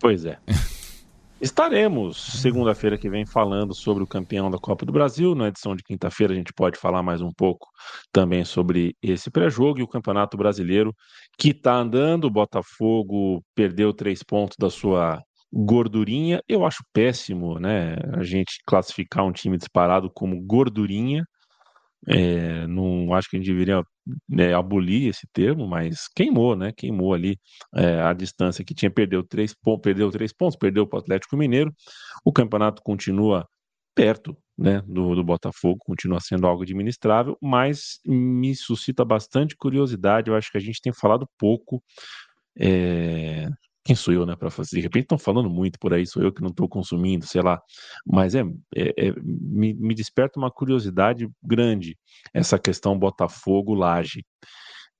Pois 0.00 0.24
é. 0.24 0.38
Estaremos 1.40 2.40
segunda-feira 2.40 2.98
que 2.98 3.08
vem 3.08 3.24
falando 3.24 3.72
sobre 3.72 4.02
o 4.02 4.06
campeão 4.06 4.50
da 4.50 4.58
Copa 4.58 4.84
do 4.84 4.90
Brasil. 4.90 5.36
Na 5.36 5.46
edição 5.46 5.76
de 5.76 5.84
quinta-feira 5.84 6.32
a 6.32 6.36
gente 6.36 6.52
pode 6.52 6.76
falar 6.76 7.00
mais 7.00 7.20
um 7.20 7.30
pouco 7.30 7.68
também 8.10 8.44
sobre 8.44 8.96
esse 9.00 9.30
pré-jogo 9.30 9.78
e 9.78 9.82
o 9.84 9.88
Campeonato 9.88 10.36
Brasileiro 10.36 10.92
que 11.38 11.50
está 11.50 11.76
andando. 11.76 12.24
O 12.24 12.30
Botafogo 12.30 13.40
perdeu 13.54 13.92
três 13.92 14.20
pontos 14.24 14.56
da 14.58 14.68
sua 14.68 15.22
gordurinha. 15.52 16.42
Eu 16.48 16.66
acho 16.66 16.82
péssimo, 16.92 17.60
né? 17.60 17.96
A 18.14 18.24
gente 18.24 18.58
classificar 18.66 19.24
um 19.24 19.32
time 19.32 19.56
disparado 19.56 20.10
como 20.12 20.42
gordurinha. 20.44 21.24
É, 22.06 22.66
não 22.66 23.12
acho 23.12 23.28
que 23.28 23.36
a 23.36 23.40
gente 23.40 23.50
deveria 23.50 23.82
né, 24.28 24.54
abolir 24.54 25.08
esse 25.08 25.26
termo, 25.32 25.66
mas 25.66 26.08
queimou, 26.14 26.54
né? 26.54 26.72
Queimou 26.72 27.12
ali 27.12 27.38
é, 27.74 28.00
a 28.00 28.12
distância 28.12 28.64
que 28.64 28.74
tinha, 28.74 28.90
perdeu 28.90 29.22
três, 29.22 29.54
perdeu 29.82 30.10
três 30.10 30.32
pontos, 30.32 30.56
perdeu 30.56 30.86
para 30.86 30.98
o 30.98 31.00
Atlético 31.00 31.36
Mineiro. 31.36 31.72
O 32.24 32.32
campeonato 32.32 32.82
continua 32.82 33.46
perto 33.94 34.36
né, 34.56 34.80
do, 34.86 35.14
do 35.14 35.24
Botafogo, 35.24 35.78
continua 35.80 36.20
sendo 36.20 36.46
algo 36.46 36.62
administrável, 36.62 37.36
mas 37.42 37.98
me 38.06 38.54
suscita 38.54 39.04
bastante 39.04 39.56
curiosidade. 39.56 40.30
Eu 40.30 40.36
acho 40.36 40.50
que 40.52 40.58
a 40.58 40.60
gente 40.60 40.80
tem 40.80 40.92
falado 40.92 41.28
pouco 41.36 41.82
é, 42.58 43.48
quem 43.88 43.96
sou 43.96 44.12
eu, 44.12 44.26
né, 44.26 44.36
para 44.36 44.50
fazer? 44.50 44.76
De 44.76 44.82
repente 44.82 45.04
estão 45.04 45.16
falando 45.16 45.48
muito 45.48 45.78
por 45.78 45.94
aí, 45.94 46.06
sou 46.06 46.22
eu 46.22 46.30
que 46.30 46.42
não 46.42 46.50
estou 46.50 46.68
consumindo, 46.68 47.26
sei 47.26 47.40
lá. 47.40 47.58
Mas 48.06 48.34
é, 48.34 48.42
é, 48.76 49.06
é 49.08 49.12
me, 49.22 49.72
me, 49.72 49.94
desperta 49.94 50.38
uma 50.38 50.50
curiosidade 50.50 51.26
grande 51.42 51.96
essa 52.34 52.58
questão 52.58 52.98
Botafogo-Laje. 52.98 54.22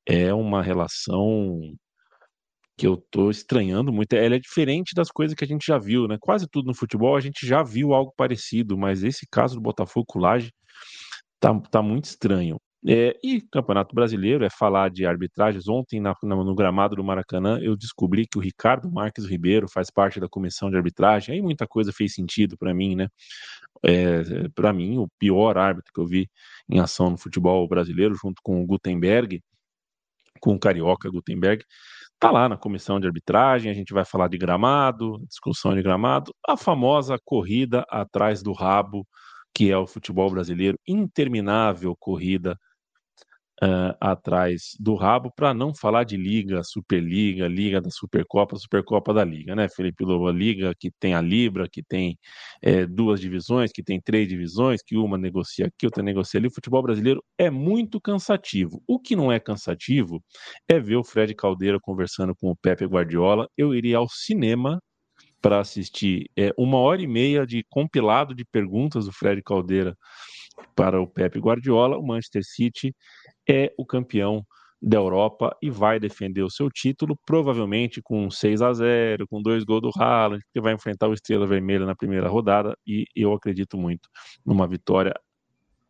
É 0.07 0.33
uma 0.33 0.63
relação 0.63 1.61
que 2.79 2.87
eu 2.87 2.95
estou 2.95 3.31
estranhando 3.31 3.93
muito. 3.93 4.15
Ela 4.15 4.37
é 4.37 4.39
diferente 4.39 4.95
das 4.95 5.11
coisas 5.11 5.37
que 5.37 5.45
a 5.45 5.47
gente 5.47 5.67
já 5.67 5.77
viu, 5.77 6.09
né? 6.09 6.17
Quase 6.19 6.49
tudo 6.51 6.69
no 6.69 6.75
futebol 6.75 7.15
a 7.15 7.21
gente 7.21 7.47
já 7.47 7.63
viu 7.63 7.93
algo 7.93 8.15
parecido, 8.17 8.79
mas 8.79 9.03
esse 9.03 9.27
caso 9.31 9.57
do 9.57 9.61
Botafogo-Laje 9.61 10.51
tá, 11.39 11.53
tá 11.71 11.83
muito 11.83 12.07
estranho. 12.07 12.59
É, 12.91 13.19
e 13.23 13.43
Campeonato 13.43 13.95
Brasileiro 13.95 14.43
é 14.47 14.49
falar 14.49 14.89
de 14.89 15.05
arbitragens. 15.05 15.69
Ontem, 15.69 16.01
na, 16.01 16.15
no 16.23 16.55
gramado 16.55 16.97
do 16.97 17.05
Maracanã, 17.05 17.59
eu 17.61 17.77
descobri 17.77 18.27
que 18.27 18.39
o 18.39 18.41
Ricardo 18.41 18.91
Marques 18.91 19.27
Ribeiro 19.27 19.69
faz 19.69 19.91
parte 19.91 20.19
da 20.19 20.27
comissão 20.27 20.71
de 20.71 20.77
arbitragem. 20.77 21.35
Aí 21.35 21.43
muita 21.43 21.67
coisa 21.67 21.93
fez 21.93 22.15
sentido 22.15 22.57
para 22.57 22.73
mim, 22.73 22.97
né? 22.97 23.09
É, 23.85 24.49
para 24.55 24.73
mim, 24.73 24.97
o 24.97 25.07
pior 25.19 25.59
árbitro 25.59 25.93
que 25.93 26.01
eu 26.01 26.07
vi 26.07 26.31
em 26.67 26.81
ação 26.81 27.11
no 27.11 27.19
futebol 27.19 27.69
brasileiro, 27.69 28.15
junto 28.15 28.41
com 28.43 28.63
o 28.63 28.67
Gutenberg, 28.67 29.43
com 30.41 30.55
o 30.55 30.59
carioca 30.59 31.11
Gutenberg, 31.11 31.65
tá 32.19 32.31
lá 32.31 32.49
na 32.49 32.57
comissão 32.57 32.99
de 32.99 33.07
arbitragem. 33.07 33.71
A 33.71 33.75
gente 33.75 33.93
vai 33.93 34.07
falar 34.07 34.29
de 34.29 34.39
gramado, 34.39 35.19
discussão 35.29 35.75
de 35.75 35.83
gramado, 35.83 36.35
a 36.49 36.57
famosa 36.57 37.19
corrida 37.23 37.85
atrás 37.91 38.43
do 38.43 38.53
rabo 38.53 39.07
que 39.55 39.71
é 39.73 39.77
o 39.77 39.87
futebol 39.89 40.31
brasileiro, 40.31 40.79
interminável 40.87 41.97
corrida 41.99 42.57
uh, 43.63 43.97
atrás 44.01 44.77
do 44.79 44.95
rabo, 44.95 45.33
para 45.35 45.53
não 45.53 45.75
falar 45.75 46.05
de 46.05 46.17
Liga, 46.17 46.63
Superliga, 46.63 47.49
Liga 47.49 47.81
da 47.81 47.91
Supercopa, 47.91 48.57
Supercopa 48.57 49.13
da 49.13 49.25
Liga, 49.25 49.55
né, 49.55 49.69
Felipe 49.69 50.05
Lobo? 50.05 50.31
Liga 50.31 50.75
que 50.79 50.91
tem 50.99 51.15
a 51.15 51.21
Libra, 51.21 51.69
que 51.69 51.83
tem 51.83 52.19
é, 52.63 52.87
duas 52.87 53.21
divisões, 53.21 53.71
que 53.73 53.83
tem 53.83 54.01
três 54.01 54.29
divisões, 54.29 54.83
que 54.83 54.97
uma 54.97 55.19
negocia 55.19 55.67
aqui, 55.67 55.87
outra 55.87 56.03
negocia 56.03 56.39
ali. 56.39 56.49
O 56.49 56.55
futebol 56.55 56.83
brasileiro 56.83 57.23
é 57.39 57.51
muito 57.51 58.01
cansativo. 58.01 58.83
O 58.87 58.99
que 58.99 59.17
não 59.17 59.33
é 59.33 59.41
cansativo 59.41 60.23
é 60.69 60.79
ver 60.79 60.97
o 60.97 61.05
Fred 61.05 61.35
Caldeira 61.35 61.79
conversando 61.81 62.35
com 62.35 62.51
o 62.51 62.57
Pepe 62.57 62.85
Guardiola. 62.87 63.49
Eu 63.57 63.75
iria 63.75 63.99
ao 63.99 64.09
cinema 64.09 64.81
para 65.41 65.61
assistir 65.61 66.29
é, 66.37 66.53
uma 66.59 66.79
hora 66.79 67.01
e 67.01 67.07
meia 67.07 67.47
de 67.47 67.65
compilado 67.71 68.35
de 68.35 68.45
perguntas 68.45 69.07
do 69.07 69.13
Fred 69.13 69.43
Caldeira 69.43 69.97
para 70.75 71.01
o 71.01 71.07
Pepe 71.07 71.39
Guardiola. 71.39 71.99
O 71.99 72.07
Manchester 72.07 72.43
City 72.45 72.95
é 73.49 73.73
o 73.79 73.85
campeão 73.85 74.45
da 74.81 74.97
Europa 74.97 75.57
e 75.61 75.71
vai 75.71 75.99
defender 75.99 76.43
o 76.43 76.51
seu 76.51 76.71
título, 76.71 77.19
provavelmente 77.27 78.01
com 78.01 78.31
6 78.31 78.63
a 78.63 78.73
0 78.73 79.27
com 79.29 79.43
dois 79.43 79.65
gols 79.65 79.83
do 79.83 79.91
Haaland, 79.97 80.43
que 80.53 80.61
vai 80.61 80.73
enfrentar 80.73 81.09
o 81.09 81.15
Estrela 81.15 81.47
Vermelha 81.47 81.85
na 81.85 81.97
primeira 81.97 82.29
rodada, 82.29 82.77
e 82.87 83.05
eu 83.15 83.33
acredito 83.33 83.77
muito 83.77 84.09
numa 84.47 84.69
vitória 84.69 85.13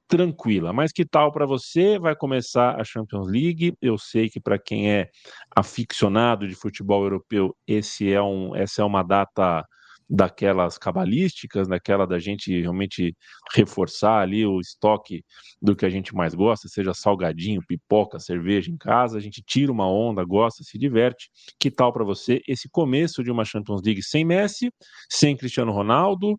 tranquila. 0.09 0.73
Mas 0.73 0.91
que 0.91 1.05
tal 1.05 1.31
para 1.31 1.45
você? 1.45 1.99
Vai 1.99 2.17
começar 2.17 2.81
a 2.81 2.85
Champions 2.85 3.31
League. 3.31 3.75
Eu 3.81 3.99
sei 3.99 4.31
que 4.31 4.41
para 4.41 4.59
quem 4.59 4.91
é 4.91 5.11
aficionado 5.55 6.49
de 6.49 6.55
futebol 6.55 7.03
europeu, 7.03 7.55
esse 7.67 8.11
é 8.11 8.23
um, 8.23 8.57
essa 8.57 8.81
é 8.81 8.85
uma 8.85 9.03
data 9.03 9.65
daquelas 10.09 10.79
cabalísticas, 10.79 11.69
daquela 11.69 12.07
da 12.07 12.19
gente 12.19 12.61
realmente 12.61 13.15
reforçar 13.55 14.21
ali 14.21 14.47
o 14.47 14.61
estoque 14.61 15.23
do 15.61 15.77
que 15.77 15.85
a 15.85 15.91
gente 15.91 16.15
mais 16.15 16.35
gosta, 16.35 16.69
seja 16.69 16.95
salgadinho, 16.95 17.63
pipoca, 17.67 18.19
cerveja 18.19 18.71
em 18.71 18.77
casa, 18.77 19.19
a 19.19 19.21
gente 19.21 19.43
tira 19.43 19.71
uma 19.71 19.91
onda, 19.91 20.25
gosta, 20.25 20.65
se 20.65 20.79
diverte. 20.79 21.31
Que 21.61 21.71
tal 21.71 21.93
para 21.93 22.05
você 22.05 22.41
esse 22.49 22.69
começo 22.69 23.23
de 23.23 23.31
uma 23.31 23.45
Champions 23.45 23.83
League 23.83 24.03
sem 24.03 24.25
Messi, 24.25 24.73
sem 25.11 25.37
Cristiano 25.37 25.73
Ronaldo, 25.73 26.39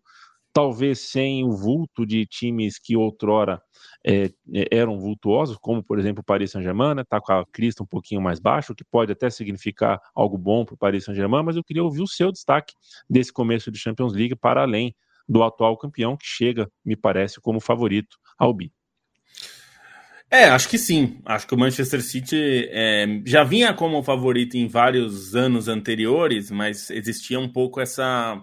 talvez 0.52 1.10
sem 1.10 1.44
o 1.44 1.52
vulto 1.52 2.04
de 2.04 2.26
times 2.26 2.78
que 2.78 2.96
outrora 2.96 3.60
é, 4.06 4.30
eram 4.70 4.98
vultuosos, 4.98 5.56
como 5.58 5.82
por 5.82 5.98
exemplo 5.98 6.20
o 6.20 6.24
Paris 6.24 6.50
Saint-Germain, 6.50 7.00
está 7.00 7.16
né, 7.16 7.22
com 7.24 7.32
a 7.32 7.46
crista 7.52 7.82
um 7.82 7.86
pouquinho 7.86 8.20
mais 8.20 8.40
baixa, 8.40 8.72
o 8.72 8.76
que 8.76 8.84
pode 8.84 9.12
até 9.12 9.28
significar 9.30 10.00
algo 10.14 10.36
bom 10.38 10.64
para 10.64 10.74
o 10.74 10.78
Paris 10.78 11.04
Saint-Germain, 11.04 11.42
mas 11.44 11.56
eu 11.56 11.64
queria 11.64 11.84
ouvir 11.84 12.02
o 12.02 12.08
seu 12.08 12.32
destaque 12.32 12.74
desse 13.08 13.32
começo 13.32 13.70
de 13.70 13.78
Champions 13.78 14.12
League 14.12 14.36
para 14.36 14.62
além 14.62 14.94
do 15.28 15.42
atual 15.44 15.76
campeão, 15.76 16.16
que 16.16 16.26
chega, 16.26 16.68
me 16.84 16.96
parece, 16.96 17.40
como 17.40 17.60
favorito 17.60 18.16
ao 18.36 18.52
Bi. 18.52 18.72
É, 20.28 20.44
acho 20.44 20.68
que 20.68 20.78
sim. 20.78 21.20
Acho 21.24 21.46
que 21.46 21.54
o 21.54 21.58
Manchester 21.58 22.02
City 22.02 22.68
é, 22.70 23.20
já 23.24 23.42
vinha 23.42 23.74
como 23.74 24.02
favorito 24.02 24.56
em 24.56 24.66
vários 24.66 25.34
anos 25.34 25.68
anteriores, 25.68 26.50
mas 26.50 26.88
existia 26.90 27.38
um 27.38 27.48
pouco 27.48 27.80
essa 27.80 28.40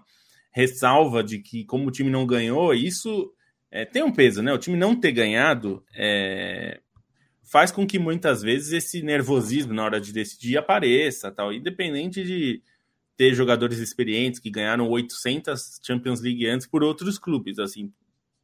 ressalva 0.57 1.23
de 1.23 1.37
que, 1.37 1.63
como 1.65 1.87
o 1.87 1.91
time 1.91 2.09
não 2.09 2.25
ganhou, 2.25 2.73
isso 2.73 3.31
é, 3.69 3.85
tem 3.85 4.01
um 4.01 4.11
peso, 4.11 4.41
né? 4.41 4.51
O 4.51 4.57
time 4.57 4.75
não 4.75 4.99
ter 4.99 5.11
ganhado 5.11 5.85
é, 5.95 6.79
faz 7.43 7.71
com 7.71 7.85
que 7.85 7.99
muitas 7.99 8.41
vezes 8.41 8.73
esse 8.73 9.03
nervosismo 9.03 9.71
na 9.71 9.83
hora 9.83 10.01
de 10.01 10.11
decidir 10.11 10.57
apareça, 10.57 11.31
tal, 11.31 11.53
independente 11.53 12.23
de 12.23 12.63
ter 13.15 13.35
jogadores 13.35 13.77
experientes 13.77 14.39
que 14.39 14.49
ganharam 14.49 14.89
800 14.89 15.79
Champions 15.85 16.21
League 16.21 16.47
antes 16.47 16.65
por 16.65 16.83
outros 16.83 17.19
clubes, 17.19 17.59
assim. 17.59 17.93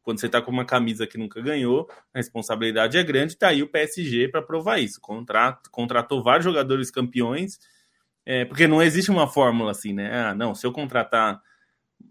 Quando 0.03 0.19
você 0.19 0.29
tá 0.29 0.39
com 0.39 0.51
uma 0.51 0.65
camisa 0.65 1.07
que 1.07 1.17
nunca 1.17 1.41
ganhou, 1.41 1.89
a 2.13 2.19
responsabilidade 2.19 2.95
é 2.95 3.03
grande, 3.03 3.37
tá 3.37 3.47
aí 3.47 3.63
o 3.63 3.69
PSG 3.69 4.27
para 4.27 4.41
provar 4.41 4.77
isso. 4.77 5.01
Contrato, 5.01 5.71
contratou 5.71 6.21
vários 6.21 6.43
jogadores 6.43 6.91
campeões, 6.91 7.57
é, 8.23 8.45
porque 8.45 8.67
não 8.67 8.83
existe 8.83 9.09
uma 9.09 9.27
fórmula 9.27 9.71
assim, 9.71 9.93
né? 9.93 10.13
Ah, 10.13 10.35
não, 10.35 10.53
se 10.53 10.67
eu 10.67 10.71
contratar 10.71 11.41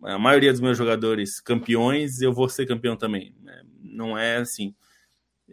a 0.03 0.19
maioria 0.19 0.53
dos 0.53 0.61
meus 0.61 0.77
jogadores 0.77 1.41
campeões, 1.41 2.21
eu 2.21 2.33
vou 2.33 2.49
ser 2.49 2.67
campeão 2.67 2.97
também. 2.97 3.35
Né? 3.43 3.63
Não 3.83 4.17
é 4.17 4.37
assim. 4.37 4.75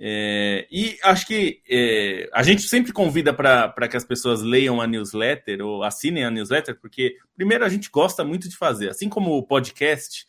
É, 0.01 0.65
e 0.71 0.97
acho 1.03 1.27
que 1.27 1.61
é, 1.69 2.29
a 2.33 2.41
gente 2.41 2.61
sempre 2.61 2.93
convida 2.93 3.33
para 3.33 3.87
que 3.87 3.97
as 3.97 4.05
pessoas 4.05 4.41
leiam 4.41 4.79
a 4.79 4.87
newsletter 4.87 5.61
ou 5.61 5.83
assinem 5.83 6.23
a 6.23 6.31
newsletter, 6.31 6.79
porque, 6.79 7.17
primeiro, 7.35 7.65
a 7.65 7.69
gente 7.69 7.89
gosta 7.89 8.23
muito 8.23 8.47
de 8.47 8.55
fazer. 8.55 8.89
Assim 8.89 9.09
como 9.09 9.31
o 9.31 9.43
podcast, 9.43 10.25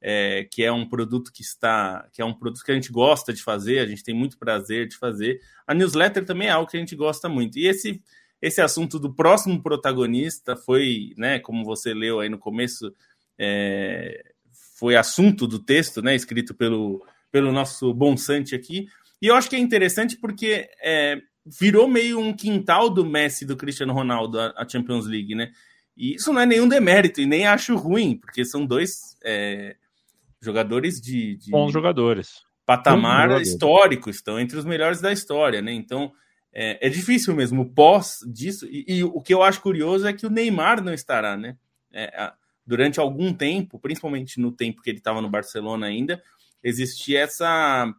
é, 0.00 0.46
que 0.50 0.62
é 0.62 0.70
um 0.70 0.88
produto 0.88 1.32
que 1.32 1.42
está. 1.42 2.08
que 2.12 2.22
é 2.22 2.24
um 2.24 2.34
produto 2.34 2.62
que 2.64 2.70
a 2.70 2.74
gente 2.74 2.92
gosta 2.92 3.32
de 3.32 3.42
fazer, 3.42 3.80
a 3.80 3.86
gente 3.86 4.04
tem 4.04 4.14
muito 4.14 4.38
prazer 4.38 4.86
de 4.86 4.96
fazer. 4.96 5.40
A 5.66 5.74
newsletter 5.74 6.24
também 6.24 6.48
é 6.48 6.52
algo 6.52 6.70
que 6.70 6.76
a 6.76 6.80
gente 6.80 6.94
gosta 6.94 7.28
muito. 7.28 7.58
E 7.58 7.66
esse, 7.66 8.00
esse 8.40 8.60
assunto 8.60 9.00
do 9.00 9.12
próximo 9.12 9.60
protagonista 9.60 10.54
foi, 10.54 11.12
né, 11.16 11.40
como 11.40 11.64
você 11.64 11.92
leu 11.92 12.20
aí 12.20 12.28
no 12.28 12.38
começo 12.38 12.94
é, 13.38 14.22
foi 14.78 14.96
assunto 14.96 15.46
do 15.46 15.58
texto, 15.58 16.02
né, 16.02 16.14
escrito 16.14 16.54
pelo, 16.54 17.04
pelo 17.30 17.52
nosso 17.52 17.92
Bonsante 17.92 18.54
aqui. 18.54 18.86
E 19.20 19.26
eu 19.26 19.34
acho 19.34 19.50
que 19.50 19.56
é 19.56 19.58
interessante 19.58 20.16
porque 20.16 20.68
é, 20.82 21.20
virou 21.44 21.88
meio 21.88 22.20
um 22.20 22.32
quintal 22.32 22.88
do 22.90 23.04
Messi 23.04 23.44
do 23.44 23.56
Cristiano 23.56 23.92
Ronaldo 23.92 24.40
a, 24.40 24.54
a, 24.56 24.68
Champions 24.68 25.06
League, 25.06 25.34
né? 25.34 25.50
E 25.96 26.14
isso 26.14 26.32
não 26.32 26.40
é 26.40 26.46
nenhum 26.46 26.68
demérito 26.68 27.20
e 27.20 27.26
nem 27.26 27.46
acho 27.46 27.74
ruim, 27.74 28.16
porque 28.16 28.44
são 28.44 28.64
dois 28.64 29.16
é, 29.24 29.76
jogadores 30.40 31.00
de, 31.00 31.36
de, 31.36 31.50
bons 31.50 31.72
jogadores, 31.72 32.44
patamar 32.64 33.40
histórico, 33.40 34.08
estão 34.08 34.38
entre 34.38 34.56
os 34.56 34.64
melhores 34.64 35.00
da 35.00 35.12
história, 35.12 35.60
né? 35.60 35.72
Então 35.72 36.12
é, 36.52 36.86
é 36.86 36.88
difícil 36.88 37.34
mesmo 37.34 37.72
pós 37.74 38.18
disso. 38.26 38.66
E, 38.66 38.84
e, 38.86 39.04
o 39.04 39.20
que 39.20 39.34
eu 39.34 39.42
acho 39.42 39.60
curioso 39.60 40.06
é 40.06 40.12
que 40.12 40.26
o 40.26 40.30
Neymar 40.30 40.82
não 40.82 40.94
estará, 40.94 41.36
né? 41.36 41.56
É, 41.92 42.04
a, 42.16 42.34
durante 42.68 43.00
algum 43.00 43.32
tempo, 43.32 43.78
principalmente 43.78 44.38
no 44.38 44.52
tempo 44.52 44.82
que 44.82 44.90
ele 44.90 44.98
estava 44.98 45.22
no 45.22 45.30
Barcelona 45.30 45.86
ainda, 45.86 46.22
existia 46.62 47.20
essa 47.20 47.90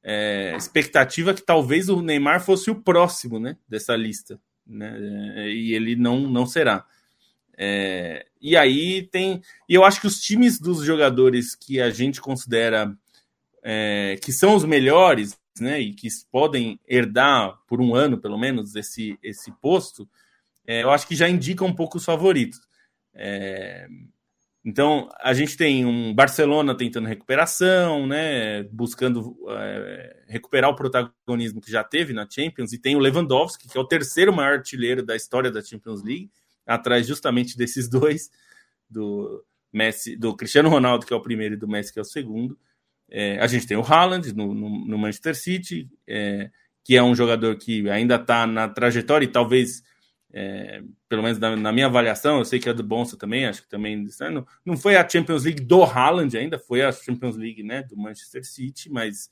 é, 0.00 0.54
expectativa 0.56 1.34
que 1.34 1.42
talvez 1.42 1.88
o 1.88 2.00
Neymar 2.00 2.40
fosse 2.40 2.70
o 2.70 2.80
próximo 2.80 3.40
né, 3.40 3.56
dessa 3.68 3.96
lista. 3.96 4.40
Né, 4.64 4.96
e 5.50 5.74
ele 5.74 5.96
não, 5.96 6.20
não 6.20 6.46
será. 6.46 6.86
É, 7.58 8.24
e 8.40 8.56
aí 8.56 9.02
tem. 9.10 9.42
E 9.68 9.74
eu 9.74 9.84
acho 9.84 10.00
que 10.00 10.06
os 10.06 10.20
times 10.20 10.60
dos 10.60 10.84
jogadores 10.84 11.56
que 11.56 11.80
a 11.80 11.90
gente 11.90 12.20
considera 12.20 12.96
é, 13.60 14.16
que 14.22 14.32
são 14.32 14.54
os 14.54 14.64
melhores, 14.64 15.36
né, 15.60 15.80
e 15.80 15.92
que 15.92 16.06
podem 16.30 16.78
herdar 16.86 17.58
por 17.66 17.80
um 17.80 17.92
ano, 17.92 18.18
pelo 18.18 18.38
menos, 18.38 18.76
esse, 18.76 19.18
esse 19.20 19.50
posto, 19.60 20.08
é, 20.64 20.84
eu 20.84 20.90
acho 20.90 21.08
que 21.08 21.16
já 21.16 21.28
indica 21.28 21.64
um 21.64 21.74
pouco 21.74 21.98
os 21.98 22.04
favoritos. 22.04 22.60
Então, 24.64 25.08
a 25.20 25.34
gente 25.34 25.56
tem 25.56 25.84
um 25.84 26.14
Barcelona 26.14 26.76
tentando 26.76 27.08
recuperação, 27.08 28.06
né, 28.06 28.62
buscando 28.64 29.36
é, 29.48 30.22
recuperar 30.28 30.70
o 30.70 30.76
protagonismo 30.76 31.60
que 31.60 31.70
já 31.70 31.82
teve 31.82 32.12
na 32.12 32.28
Champions, 32.30 32.72
e 32.72 32.78
tem 32.78 32.94
o 32.94 33.00
Lewandowski, 33.00 33.68
que 33.68 33.76
é 33.76 33.80
o 33.80 33.86
terceiro 33.86 34.32
maior 34.32 34.58
artilheiro 34.58 35.04
da 35.04 35.16
história 35.16 35.50
da 35.50 35.60
Champions 35.60 36.02
League, 36.04 36.30
atrás 36.64 37.06
justamente 37.06 37.56
desses 37.56 37.88
dois, 37.88 38.30
do 38.88 39.44
Messi, 39.72 40.16
do 40.16 40.36
Cristiano 40.36 40.68
Ronaldo, 40.68 41.06
que 41.06 41.12
é 41.12 41.16
o 41.16 41.22
primeiro, 41.22 41.54
e 41.54 41.58
do 41.58 41.66
Messi, 41.66 41.92
que 41.92 41.98
é 41.98 42.02
o 42.02 42.04
segundo. 42.04 42.56
É, 43.10 43.38
a 43.40 43.46
gente 43.46 43.66
tem 43.66 43.76
o 43.76 43.82
Haaland 43.82 44.32
no, 44.34 44.54
no, 44.54 44.86
no 44.86 44.98
Manchester 44.98 45.34
City, 45.34 45.90
é, 46.06 46.50
que 46.84 46.96
é 46.96 47.02
um 47.02 47.14
jogador 47.14 47.56
que 47.56 47.88
ainda 47.90 48.16
está 48.16 48.46
na 48.46 48.68
trajetória 48.68 49.24
e 49.24 49.28
talvez, 49.28 49.82
é, 50.32 50.82
pelo 51.08 51.22
menos 51.22 51.38
na, 51.38 51.54
na, 51.54 51.72
minha 51.72 51.86
avaliação, 51.86 52.38
eu 52.38 52.44
sei 52.44 52.58
que 52.58 52.68
é 52.68 52.72
do 52.72 52.82
Bonsa 52.82 53.16
também, 53.18 53.46
acho 53.46 53.62
que 53.62 53.68
também 53.68 54.06
não, 54.30 54.46
não 54.64 54.76
foi 54.76 54.96
a 54.96 55.06
Champions 55.06 55.44
League 55.44 55.62
do 55.62 55.82
Haaland 55.82 56.36
ainda, 56.36 56.58
foi 56.58 56.82
a 56.82 56.90
Champions 56.90 57.36
League 57.36 57.62
né, 57.62 57.82
do 57.82 57.96
Manchester 57.96 58.44
City, 58.44 58.90
mas 58.90 59.30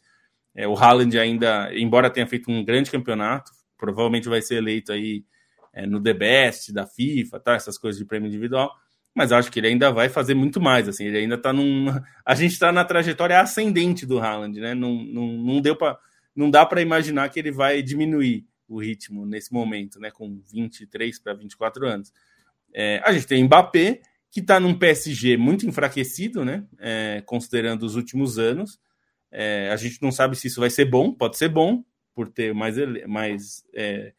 é, 0.55 0.69
o 0.69 0.75
Haaland 0.75 1.19
ainda, 1.19 1.71
embora 1.75 2.11
tenha 2.11 2.27
feito 2.27 2.51
um 2.51 2.65
grande 2.65 2.91
campeonato, 2.91 3.51
provavelmente 3.79 4.29
vai 4.29 4.43
ser 4.43 4.57
eleito 4.57 4.93
aí 4.93 5.25
é, 5.73 5.87
no 5.87 6.03
The 6.03 6.13
Best 6.13 6.73
da 6.73 6.87
FIFA, 6.87 7.41
tá, 7.41 7.55
essas 7.55 7.79
coisas 7.79 7.99
de 7.99 8.05
prêmio 8.05 8.29
individual 8.29 8.71
mas 9.15 9.33
acho 9.33 9.51
que 9.51 9.59
ele 9.59 9.67
ainda 9.67 9.91
vai 9.91 10.09
fazer 10.09 10.35
muito 10.35 10.61
mais. 10.61 10.89
Assim, 10.89 11.07
ele 11.07 11.19
ainda 11.19 11.35
está 11.35 11.53
num. 11.53 11.87
A 12.25 12.35
gente 12.35 12.53
está 12.53 12.71
na 12.71 12.85
trajetória 12.85 13.41
ascendente 13.41 14.07
do 14.07 14.19
Haaland, 14.19 14.61
né? 14.61 14.75
Não, 14.75 14.95
não, 14.95 15.27
não 15.27 15.61
deu 15.61 15.77
para. 15.77 15.99
Não 16.35 16.49
dá 16.49 16.65
para 16.65 16.81
imaginar 16.81 17.29
que 17.29 17.41
ele 17.41 17.51
vai 17.51 17.83
diminuir 17.83 18.47
o 18.71 18.81
ritmo 18.81 19.27
nesse 19.27 19.53
momento, 19.53 19.99
né? 19.99 20.11
Com 20.11 20.41
23 20.53 21.19
para 21.19 21.35
24 21.35 21.87
anos. 21.87 22.13
É, 22.73 23.03
a 23.05 23.13
gente 23.13 23.27
tem 23.27 23.45
Mbappé, 23.45 24.01
que 24.31 24.41
está 24.41 24.61
num 24.61 24.79
PSG 24.79 25.37
muito 25.37 25.67
enfraquecido, 25.67 26.45
né? 26.45 26.65
É, 26.79 27.23
considerando 27.27 27.83
os 27.83 27.97
últimos 27.97 28.39
anos. 28.39 28.79
É, 29.31 29.71
a 29.71 29.77
gente 29.77 30.01
não 30.01 30.13
sabe 30.13 30.37
se 30.37 30.47
isso 30.47 30.61
vai 30.61 30.71
ser 30.71 30.85
bom, 30.85 31.13
pode 31.13 31.37
ser 31.37 31.49
bom, 31.49 31.85
por 32.15 32.29
ter 32.29 32.55
mais, 32.55 32.77
mais 33.07 33.65
é, 33.75 34.13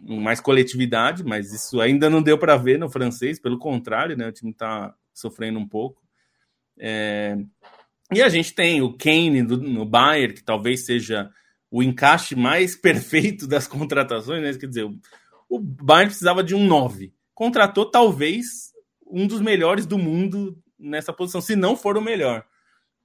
mais 0.00 0.40
coletividade, 0.40 1.24
mas 1.24 1.52
isso 1.52 1.80
ainda 1.80 2.08
não 2.08 2.22
deu 2.22 2.38
para 2.38 2.56
ver 2.56 2.78
no 2.78 2.88
francês, 2.88 3.38
pelo 3.38 3.58
contrário, 3.58 4.16
né? 4.16 4.28
O 4.28 4.32
time 4.32 4.50
está 4.50 4.94
sofrendo 5.12 5.58
um 5.58 5.68
pouco. 5.68 6.02
É... 6.78 7.36
E 8.12 8.22
a 8.22 8.28
gente 8.28 8.54
tem 8.54 8.80
o 8.80 8.96
Kane 8.96 9.42
do, 9.42 9.58
no 9.58 9.84
Bayern, 9.84 10.34
que 10.34 10.42
talvez 10.42 10.86
seja 10.86 11.30
o 11.70 11.82
encaixe 11.82 12.34
mais 12.34 12.74
perfeito 12.80 13.46
das 13.46 13.66
contratações, 13.66 14.42
né? 14.42 14.52
Quer 14.54 14.66
dizer, 14.66 14.84
o, 14.84 14.98
o 15.48 15.58
Bayern 15.58 16.08
precisava 16.08 16.42
de 16.42 16.54
um 16.54 16.66
9. 16.66 17.12
Contratou 17.34 17.86
talvez 17.86 18.72
um 19.06 19.26
dos 19.26 19.40
melhores 19.40 19.86
do 19.86 19.98
mundo 19.98 20.58
nessa 20.78 21.12
posição, 21.12 21.40
se 21.40 21.56
não 21.56 21.76
for 21.76 21.96
o 21.96 22.02
melhor. 22.02 22.44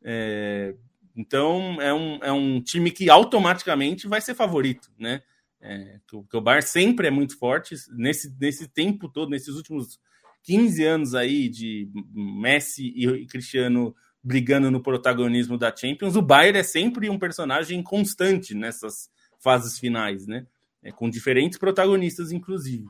É... 0.04 0.76
Então 1.16 1.78
é 1.80 1.94
um, 1.94 2.20
é 2.24 2.32
um 2.32 2.60
time 2.60 2.90
que 2.90 3.10
automaticamente 3.10 4.08
vai 4.08 4.20
ser 4.20 4.34
favorito, 4.34 4.92
né? 4.98 5.22
É, 5.62 6.00
que, 6.08 6.16
o, 6.16 6.24
que 6.24 6.42
Bar 6.42 6.62
sempre 6.62 7.08
é 7.08 7.12
muito 7.12 7.38
forte. 7.38 7.76
Nesse, 7.92 8.36
nesse 8.40 8.68
tempo 8.68 9.08
todo, 9.08 9.30
nesses 9.30 9.56
últimos 9.56 10.00
15 10.44 10.84
anos 10.84 11.16
aí 11.16 11.48
de 11.48 11.90
Messi 12.14 12.88
e 12.96 13.26
Cristiano 13.28 13.96
brigando 14.24 14.72
no 14.72 14.82
protagonismo 14.82 15.58
da 15.58 15.76
Champions, 15.76 16.16
o 16.16 16.22
Bayern 16.22 16.60
é 16.60 16.64
sempre 16.64 17.10
um 17.10 17.20
personagem 17.20 17.84
constante 17.84 18.56
nessas 18.56 19.10
fases 19.40 19.78
finais, 19.78 20.26
né? 20.26 20.48
É, 20.82 20.92
com 20.92 21.10
diferentes 21.10 21.58
protagonistas, 21.58 22.32
inclusive. 22.32 22.86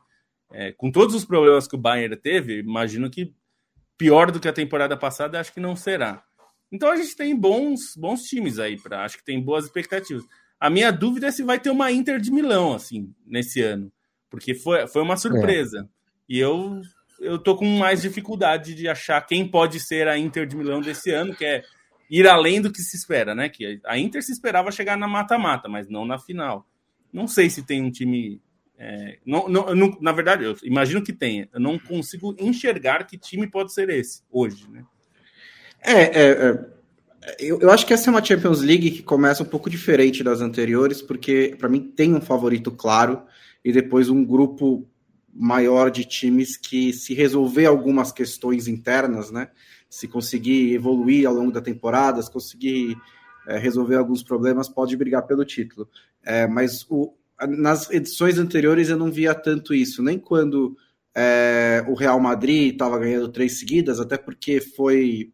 É, 0.52 0.72
com 0.72 0.92
todos 0.92 1.16
os 1.16 1.26
problemas 1.26 1.68
que 1.68 1.76
o 1.76 1.80
Bayern 1.80 2.16
teve, 2.16 2.60
imagino 2.60 3.10
que 3.10 3.34
pior 3.98 4.32
do 4.32 4.40
que 4.40 4.48
a 4.48 4.54
temporada 4.54 4.96
passada, 4.96 5.40
acho 5.40 5.54
que 5.54 5.60
não 5.60 5.76
será. 5.76 6.24
Então 6.72 6.92
a 6.92 6.96
gente 6.96 7.16
tem 7.16 7.36
bons, 7.36 7.96
bons 7.96 8.24
times 8.24 8.60
aí, 8.60 8.80
para 8.80 9.04
acho 9.04 9.18
que 9.18 9.24
tem 9.24 9.42
boas 9.42 9.66
expectativas. 9.66 10.24
A 10.60 10.70
minha 10.70 10.92
dúvida 10.92 11.28
é 11.28 11.32
se 11.32 11.44
vai 11.44 11.60
ter 11.60 11.70
uma 11.70 11.92
Inter 11.92 12.20
de 12.20 12.32
Milão, 12.32 12.74
assim, 12.74 13.14
nesse 13.26 13.62
ano. 13.62 13.92
Porque 14.30 14.56
foi, 14.56 14.88
foi 14.88 15.02
uma 15.02 15.18
surpresa. 15.18 15.82
É. 15.82 16.04
E 16.30 16.40
eu, 16.40 16.82
eu 17.24 17.40
tô 17.40 17.56
com 17.56 17.66
mais 17.66 18.02
dificuldade 18.02 18.76
de 18.76 18.88
achar 18.88 19.22
quem 19.22 19.48
pode 19.48 19.80
ser 19.80 20.08
a 20.08 20.18
Inter 20.18 20.46
de 20.46 20.56
Milão 20.56 20.82
desse 20.82 21.12
ano, 21.12 21.36
que 21.36 21.46
é 21.46 21.64
ir 22.10 22.28
além 22.28 22.62
do 22.62 22.72
que 22.72 22.82
se 22.82 22.96
espera, 22.96 23.34
né? 23.34 23.50
Que 23.50 23.80
a 23.86 23.98
Inter 23.98 24.22
se 24.22 24.32
esperava 24.32 24.72
chegar 24.72 24.98
na 24.98 25.08
mata-mata, 25.08 25.68
mas 25.68 25.90
não 25.90 26.06
na 26.06 26.20
final. 26.20 26.68
Não 27.12 27.28
sei 27.28 27.50
se 27.50 27.64
tem 27.64 27.82
um 27.82 27.92
time. 27.92 28.42
É, 28.78 29.18
não, 29.26 29.48
não, 29.48 29.74
não, 29.76 29.98
na 30.02 30.12
verdade, 30.12 30.44
eu 30.44 30.56
imagino 30.64 31.04
que 31.04 31.14
tenha. 31.14 31.48
Eu 31.54 31.60
não 31.60 31.80
consigo 31.80 32.36
enxergar 32.40 33.06
que 33.06 33.18
time 33.18 33.48
pode 33.48 33.74
ser 33.74 33.90
esse 33.90 34.22
hoje, 34.32 34.70
né? 34.70 34.84
É, 35.82 36.02
é, 36.02 36.32
é 36.32 36.74
eu, 37.40 37.60
eu, 37.62 37.72
acho 37.72 37.86
que 37.86 37.94
essa 37.94 38.10
é 38.10 38.12
uma 38.12 38.24
Champions 38.24 38.62
League 38.62 38.92
que 38.92 39.02
começa 39.02 39.44
um 39.44 39.46
pouco 39.46 39.70
diferente 39.70 40.24
das 40.24 40.42
anteriores, 40.42 41.02
porque 41.02 41.56
para 41.58 41.70
mim 41.70 41.80
tem 41.80 42.14
um 42.14 42.20
favorito 42.20 42.70
claro 42.72 43.24
e 43.64 43.72
depois 43.72 44.10
um 44.10 44.26
grupo 44.26 44.88
maior 45.34 45.90
de 45.90 46.06
times 46.06 46.56
que, 46.56 46.94
se 46.94 47.14
resolver 47.14 47.66
algumas 47.66 48.12
questões 48.12 48.68
internas, 48.68 49.32
né, 49.32 49.50
se 49.90 50.08
conseguir 50.08 50.74
evoluir 50.74 51.28
ao 51.28 51.34
longo 51.34 51.52
da 51.52 51.62
temporada, 51.62 52.22
se 52.22 52.32
conseguir 52.32 52.96
é, 53.48 53.58
resolver 53.58 53.96
alguns 53.96 54.24
problemas, 54.24 54.70
pode 54.70 54.96
brigar 54.96 55.26
pelo 55.26 55.46
título. 55.46 55.88
É, 56.24 56.48
mas 56.48 56.86
o, 56.90 57.14
nas 57.48 57.90
edições 57.92 58.38
anteriores 58.38 58.90
eu 58.90 58.98
não 58.98 59.12
via 59.12 59.36
tanto 59.36 59.74
isso, 59.74 60.02
nem 60.02 60.18
quando 60.18 60.78
é, 61.16 61.84
o 61.88 61.94
Real 61.94 62.20
Madrid 62.20 62.74
estava 62.74 62.98
ganhando 63.00 63.30
três 63.30 63.60
seguidas, 63.60 64.00
até 64.00 64.18
porque 64.18 64.62
foi 64.62 65.32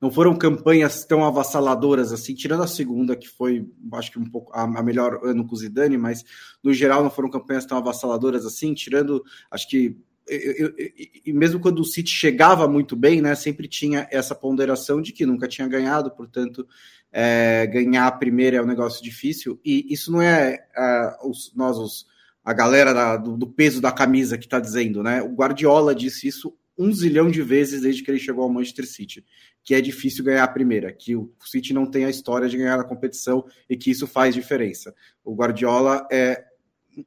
não 0.00 0.10
foram 0.10 0.36
campanhas 0.36 1.04
tão 1.04 1.24
avassaladoras 1.24 2.12
assim, 2.12 2.34
tirando 2.34 2.62
a 2.62 2.68
segunda, 2.68 3.16
que 3.16 3.28
foi, 3.28 3.66
acho 3.94 4.12
que 4.12 4.18
um 4.18 4.30
pouco 4.30 4.52
a, 4.52 4.62
a 4.62 4.82
melhor 4.82 5.20
ano 5.24 5.46
com 5.46 5.54
o 5.54 5.58
Zidane, 5.58 5.96
mas 5.96 6.24
no 6.62 6.72
geral 6.72 7.02
não 7.02 7.10
foram 7.10 7.30
campanhas 7.30 7.66
tão 7.66 7.78
avassaladoras 7.78 8.44
assim, 8.44 8.74
tirando, 8.74 9.24
acho 9.50 9.68
que 9.68 9.96
e 10.28 11.32
mesmo 11.32 11.60
quando 11.60 11.78
o 11.78 11.84
City 11.84 12.10
chegava 12.10 12.66
muito 12.66 12.96
bem, 12.96 13.22
né, 13.22 13.34
sempre 13.36 13.68
tinha 13.68 14.08
essa 14.10 14.34
ponderação 14.34 15.00
de 15.00 15.12
que 15.12 15.24
nunca 15.24 15.46
tinha 15.46 15.68
ganhado, 15.68 16.10
portanto, 16.10 16.66
é, 17.12 17.66
ganhar 17.66 18.06
a 18.06 18.12
primeira 18.12 18.56
é 18.56 18.62
um 18.62 18.66
negócio 18.66 19.02
difícil, 19.02 19.60
e 19.64 19.86
isso 19.88 20.10
não 20.10 20.20
é 20.20 20.66
uh, 20.76 21.30
os, 21.30 21.52
nós, 21.54 21.78
os, 21.78 22.06
a 22.44 22.52
galera 22.52 22.92
da, 22.92 23.16
do, 23.16 23.36
do, 23.36 23.46
peso 23.46 23.80
da 23.80 23.92
camisa 23.92 24.36
que 24.36 24.46
está 24.46 24.58
dizendo, 24.58 25.02
né? 25.02 25.22
O 25.22 25.32
Guardiola 25.32 25.94
disse 25.94 26.26
isso 26.26 26.54
um 26.78 26.92
zilhão 26.92 27.30
de 27.30 27.42
vezes 27.42 27.82
desde 27.82 28.02
que 28.02 28.10
ele 28.10 28.18
chegou 28.18 28.44
ao 28.44 28.50
Manchester 28.50 28.86
City, 28.86 29.24
que 29.64 29.74
é 29.74 29.80
difícil 29.80 30.24
ganhar 30.24 30.44
a 30.44 30.48
primeira, 30.48 30.92
que 30.92 31.16
o 31.16 31.32
City 31.44 31.72
não 31.72 31.90
tem 31.90 32.04
a 32.04 32.10
história 32.10 32.48
de 32.48 32.56
ganhar 32.56 32.78
a 32.78 32.84
competição 32.84 33.44
e 33.68 33.76
que 33.76 33.90
isso 33.90 34.06
faz 34.06 34.34
diferença. 34.34 34.94
O 35.24 35.34
Guardiola 35.34 36.06
é 36.10 36.44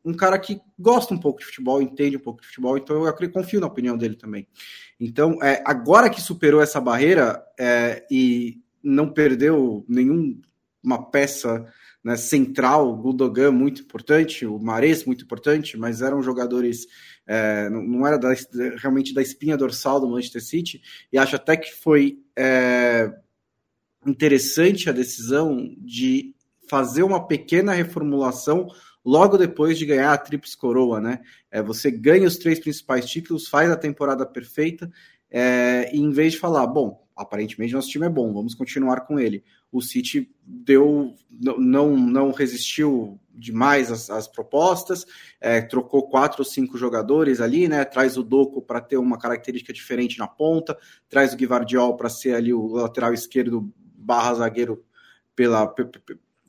um 0.03 0.13
cara 0.13 0.37
que 0.37 0.61
gosta 0.77 1.13
um 1.13 1.19
pouco 1.19 1.39
de 1.39 1.45
futebol, 1.45 1.81
entende 1.81 2.17
um 2.17 2.21
pouco 2.21 2.41
de 2.41 2.47
futebol, 2.47 2.77
então 2.77 3.05
eu 3.05 3.31
confio 3.31 3.59
na 3.59 3.67
opinião 3.67 3.97
dele 3.97 4.15
também. 4.15 4.47
Então, 4.99 5.41
é, 5.41 5.63
agora 5.65 6.09
que 6.09 6.21
superou 6.21 6.61
essa 6.61 6.79
barreira 6.79 7.43
é, 7.59 8.05
e 8.11 8.59
não 8.83 9.11
perdeu 9.11 9.85
nenhuma 9.87 11.09
peça 11.11 11.65
né, 12.03 12.15
central, 12.15 12.89
o 12.89 12.95
Gundogan 12.95 13.51
muito 13.51 13.81
importante, 13.81 14.45
o 14.45 14.59
Mares 14.59 15.05
muito 15.05 15.23
importante, 15.23 15.77
mas 15.77 16.01
eram 16.01 16.23
jogadores 16.23 16.87
é, 17.31 17.69
não, 17.69 18.07
era 18.07 18.17
da, 18.17 18.33
realmente 18.77 19.13
da 19.13 19.21
espinha 19.21 19.55
dorsal 19.55 19.99
do 19.99 20.09
Manchester 20.09 20.43
City, 20.43 20.81
e 21.13 21.17
acho 21.17 21.35
até 21.35 21.55
que 21.55 21.71
foi 21.71 22.17
é, 22.35 23.13
interessante 24.03 24.89
a 24.89 24.91
decisão 24.91 25.75
de 25.77 26.33
fazer 26.67 27.03
uma 27.03 27.27
pequena 27.27 27.71
reformulação 27.71 28.67
logo 29.05 29.37
depois 29.37 29.77
de 29.77 29.85
ganhar 29.85 30.11
a 30.11 30.17
Trips 30.17 30.55
Coroa, 30.55 30.99
né? 30.99 31.19
É, 31.51 31.61
você 31.61 31.91
ganha 31.91 32.27
os 32.27 32.37
três 32.37 32.59
principais 32.59 33.07
títulos, 33.07 33.47
faz 33.47 33.69
a 33.69 33.77
temporada 33.77 34.25
perfeita, 34.25 34.91
é, 35.29 35.91
e 35.93 35.99
em 35.99 36.09
vez 36.09 36.33
de 36.33 36.39
falar, 36.39 36.65
bom, 36.65 37.07
aparentemente 37.19 37.73
nosso 37.73 37.89
time 37.89 38.05
é 38.05 38.09
bom, 38.09 38.33
vamos 38.33 38.55
continuar 38.55 39.01
com 39.01 39.19
ele. 39.19 39.43
O 39.69 39.81
City 39.81 40.31
deu, 40.41 41.13
não, 41.29 41.95
não 41.95 42.31
resistiu 42.31 43.19
demais 43.33 43.91
às, 43.91 44.09
às 44.09 44.27
propostas, 44.27 45.05
é, 45.39 45.61
trocou 45.61 46.09
quatro 46.09 46.41
ou 46.41 46.45
cinco 46.45 46.77
jogadores 46.77 47.41
ali, 47.41 47.67
né? 47.67 47.83
Traz 47.83 48.17
o 48.17 48.23
Doco 48.23 48.61
para 48.61 48.79
ter 48.79 48.97
uma 48.97 49.17
característica 49.17 49.73
diferente 49.73 50.17
na 50.17 50.27
ponta, 50.27 50.77
traz 51.09 51.33
o 51.33 51.37
Guivardiol 51.37 51.95
para 51.97 52.09
ser 52.09 52.35
ali 52.35 52.53
o 52.53 52.67
lateral 52.67 53.13
esquerdo 53.13 53.71
barra 53.75 54.35
zagueiro 54.35 54.83
pela, 55.35 55.67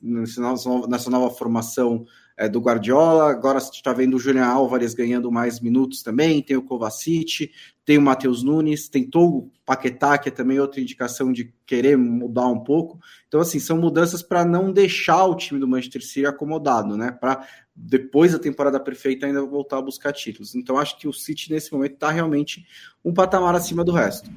nessa 0.01 1.09
nova 1.09 1.29
formação 1.29 2.05
é, 2.37 2.49
do 2.49 2.59
Guardiola. 2.59 3.29
Agora 3.29 3.59
você 3.59 3.71
está 3.71 3.93
vendo 3.93 4.15
o 4.15 4.19
Julian 4.19 4.45
Álvares 4.45 4.93
ganhando 4.93 5.31
mais 5.31 5.59
minutos 5.59 6.01
também, 6.01 6.41
tem 6.41 6.57
o 6.57 6.63
Kovacic, 6.63 7.51
tem 7.85 7.97
o 7.97 8.01
Matheus 8.01 8.41
Nunes, 8.41 8.89
tentou 8.89 9.29
o 9.29 9.51
Paquetá, 9.65 10.17
que 10.17 10.29
é 10.29 10.31
também 10.31 10.59
outra 10.59 10.81
indicação 10.81 11.31
de 11.31 11.53
querer 11.65 11.97
mudar 11.97 12.47
um 12.47 12.59
pouco. 12.59 12.99
Então, 13.27 13.39
assim, 13.39 13.59
são 13.59 13.77
mudanças 13.77 14.23
para 14.23 14.43
não 14.43 14.71
deixar 14.71 15.25
o 15.25 15.35
time 15.35 15.59
do 15.59 15.67
Manchester 15.67 16.01
City 16.03 16.25
acomodado, 16.25 16.97
né? 16.97 17.11
Para 17.11 17.45
depois 17.75 18.31
da 18.31 18.39
temporada 18.39 18.79
perfeita 18.79 19.25
ainda 19.25 19.41
voltar 19.43 19.77
a 19.77 19.81
buscar 19.81 20.11
títulos. 20.11 20.55
Então, 20.55 20.77
acho 20.77 20.97
que 20.97 21.07
o 21.07 21.13
City 21.13 21.51
nesse 21.51 21.71
momento 21.71 21.93
está 21.93 22.11
realmente 22.11 22.65
um 23.03 23.13
patamar 23.13 23.55
acima 23.55 23.83
do 23.83 23.91
resto. 23.91 24.29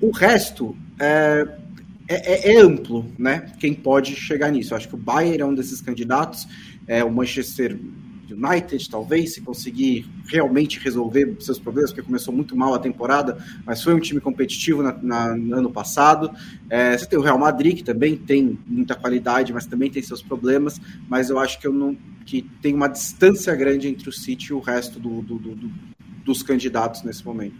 O 0.00 0.10
resto 0.10 0.74
é, 0.98 1.46
é, 2.10 2.52
é, 2.52 2.60
amplo, 2.60 3.06
né? 3.16 3.52
Quem 3.60 3.72
pode 3.72 4.16
chegar 4.16 4.50
nisso? 4.50 4.72
Eu 4.72 4.76
acho 4.78 4.88
que 4.88 4.94
o 4.94 4.98
Bayern 4.98 5.42
é 5.42 5.46
um 5.46 5.54
desses 5.54 5.80
candidatos, 5.80 6.46
é 6.86 7.04
o 7.04 7.10
Manchester 7.10 7.78
United, 8.28 8.88
talvez, 8.90 9.34
se 9.34 9.40
conseguir 9.40 10.08
realmente 10.26 10.80
resolver 10.80 11.36
seus 11.40 11.58
problemas, 11.58 11.92
porque 11.92 12.06
começou 12.06 12.32
muito 12.34 12.56
mal 12.56 12.74
a 12.74 12.78
temporada, 12.78 13.38
mas 13.64 13.82
foi 13.82 13.94
um 13.94 14.00
time 14.00 14.20
competitivo 14.20 14.82
na, 14.82 14.92
na, 15.00 15.36
no 15.36 15.56
ano 15.56 15.70
passado. 15.70 16.30
É, 16.68 16.96
você 16.96 17.06
tem 17.06 17.18
o 17.18 17.22
Real 17.22 17.38
Madrid, 17.38 17.76
que 17.76 17.84
também 17.84 18.16
tem 18.16 18.58
muita 18.66 18.94
qualidade, 18.94 19.52
mas 19.52 19.66
também 19.66 19.90
tem 19.90 20.02
seus 20.02 20.22
problemas, 20.22 20.80
mas 21.08 21.30
eu 21.30 21.38
acho 21.38 21.60
que, 21.60 21.66
eu 21.66 21.72
não, 21.72 21.96
que 22.26 22.42
tem 22.60 22.74
uma 22.74 22.88
distância 22.88 23.54
grande 23.54 23.88
entre 23.88 24.08
o 24.08 24.12
City 24.12 24.50
e 24.50 24.52
o 24.52 24.60
resto 24.60 24.98
do, 24.98 25.22
do, 25.22 25.38
do, 25.38 25.70
dos 26.24 26.42
candidatos 26.42 27.02
nesse 27.02 27.24
momento. 27.24 27.56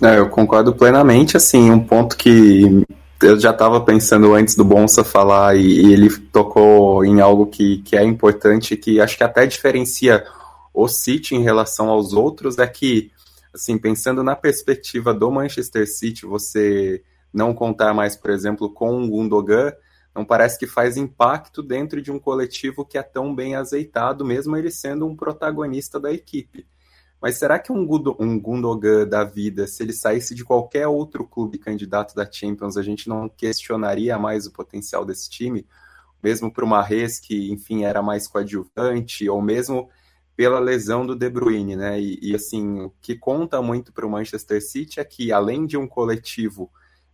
É, 0.00 0.18
eu 0.18 0.28
concordo 0.28 0.72
plenamente, 0.72 1.36
assim, 1.36 1.70
um 1.70 1.80
ponto 1.80 2.16
que 2.16 2.84
eu 3.22 3.38
já 3.38 3.50
estava 3.50 3.80
pensando 3.80 4.32
antes 4.34 4.54
do 4.54 4.64
Bonsa 4.64 5.02
falar 5.02 5.56
e, 5.56 5.82
e, 5.82 5.92
ele 5.92 6.08
tocou 6.16 7.04
em 7.04 7.20
algo 7.20 7.46
que, 7.46 7.78
que 7.82 7.96
é 7.96 8.04
importante, 8.04 8.76
que 8.76 9.00
acho 9.00 9.16
que 9.16 9.24
até 9.24 9.46
diferencia 9.46 10.24
o 10.72 10.86
City 10.86 11.34
em 11.34 11.42
relação 11.42 11.88
aos 11.88 12.12
outros, 12.12 12.58
é 12.58 12.66
que, 12.66 13.10
assim, 13.52 13.76
pensando 13.76 14.22
na 14.22 14.36
perspectiva 14.36 15.12
do 15.12 15.30
Manchester 15.30 15.88
City, 15.88 16.24
você 16.24 17.02
não 17.32 17.52
contar 17.52 17.92
mais, 17.92 18.14
por 18.14 18.30
exemplo, 18.30 18.72
com 18.72 19.02
o 19.02 19.08
Gundogan, 19.08 19.72
não 20.14 20.24
parece 20.24 20.58
que 20.58 20.66
faz 20.66 20.96
impacto 20.96 21.62
dentro 21.62 22.00
de 22.00 22.10
um 22.10 22.18
coletivo 22.18 22.84
que 22.84 22.98
é 22.98 23.02
tão 23.02 23.34
bem 23.34 23.54
azeitado, 23.54 24.24
mesmo 24.24 24.56
ele 24.56 24.70
sendo 24.70 25.06
um 25.06 25.16
protagonista 25.16 25.98
da 25.98 26.12
equipe. 26.12 26.66
Mas 27.20 27.36
será 27.36 27.58
que 27.58 27.72
um, 27.72 27.86
um 28.18 28.40
Gundogan 28.40 29.06
da 29.06 29.24
vida, 29.24 29.66
se 29.66 29.82
ele 29.82 29.92
saísse 29.92 30.34
de 30.34 30.44
qualquer 30.44 30.86
outro 30.86 31.26
clube 31.26 31.58
candidato 31.58 32.14
da 32.14 32.30
Champions, 32.30 32.76
a 32.76 32.82
gente 32.82 33.08
não 33.08 33.28
questionaria 33.28 34.18
mais 34.18 34.46
o 34.46 34.52
potencial 34.52 35.04
desse 35.04 35.28
time? 35.28 35.66
Mesmo 36.22 36.52
para 36.52 36.64
o 36.64 36.68
Marres, 36.68 37.18
que, 37.18 37.50
enfim, 37.50 37.84
era 37.84 38.02
mais 38.02 38.28
coadjuvante, 38.28 39.28
ou 39.28 39.42
mesmo 39.42 39.88
pela 40.36 40.60
lesão 40.60 41.04
do 41.04 41.16
De 41.16 41.28
Bruyne, 41.28 41.74
né? 41.74 42.00
E, 42.00 42.18
e 42.22 42.34
assim, 42.34 42.82
o 42.82 42.94
que 43.02 43.16
conta 43.16 43.60
muito 43.60 43.92
para 43.92 44.06
o 44.06 44.10
Manchester 44.10 44.64
City 44.64 45.00
é 45.00 45.04
que, 45.04 45.32
além 45.32 45.66
de 45.66 45.76
um 45.76 45.88
coletivo 45.88 46.70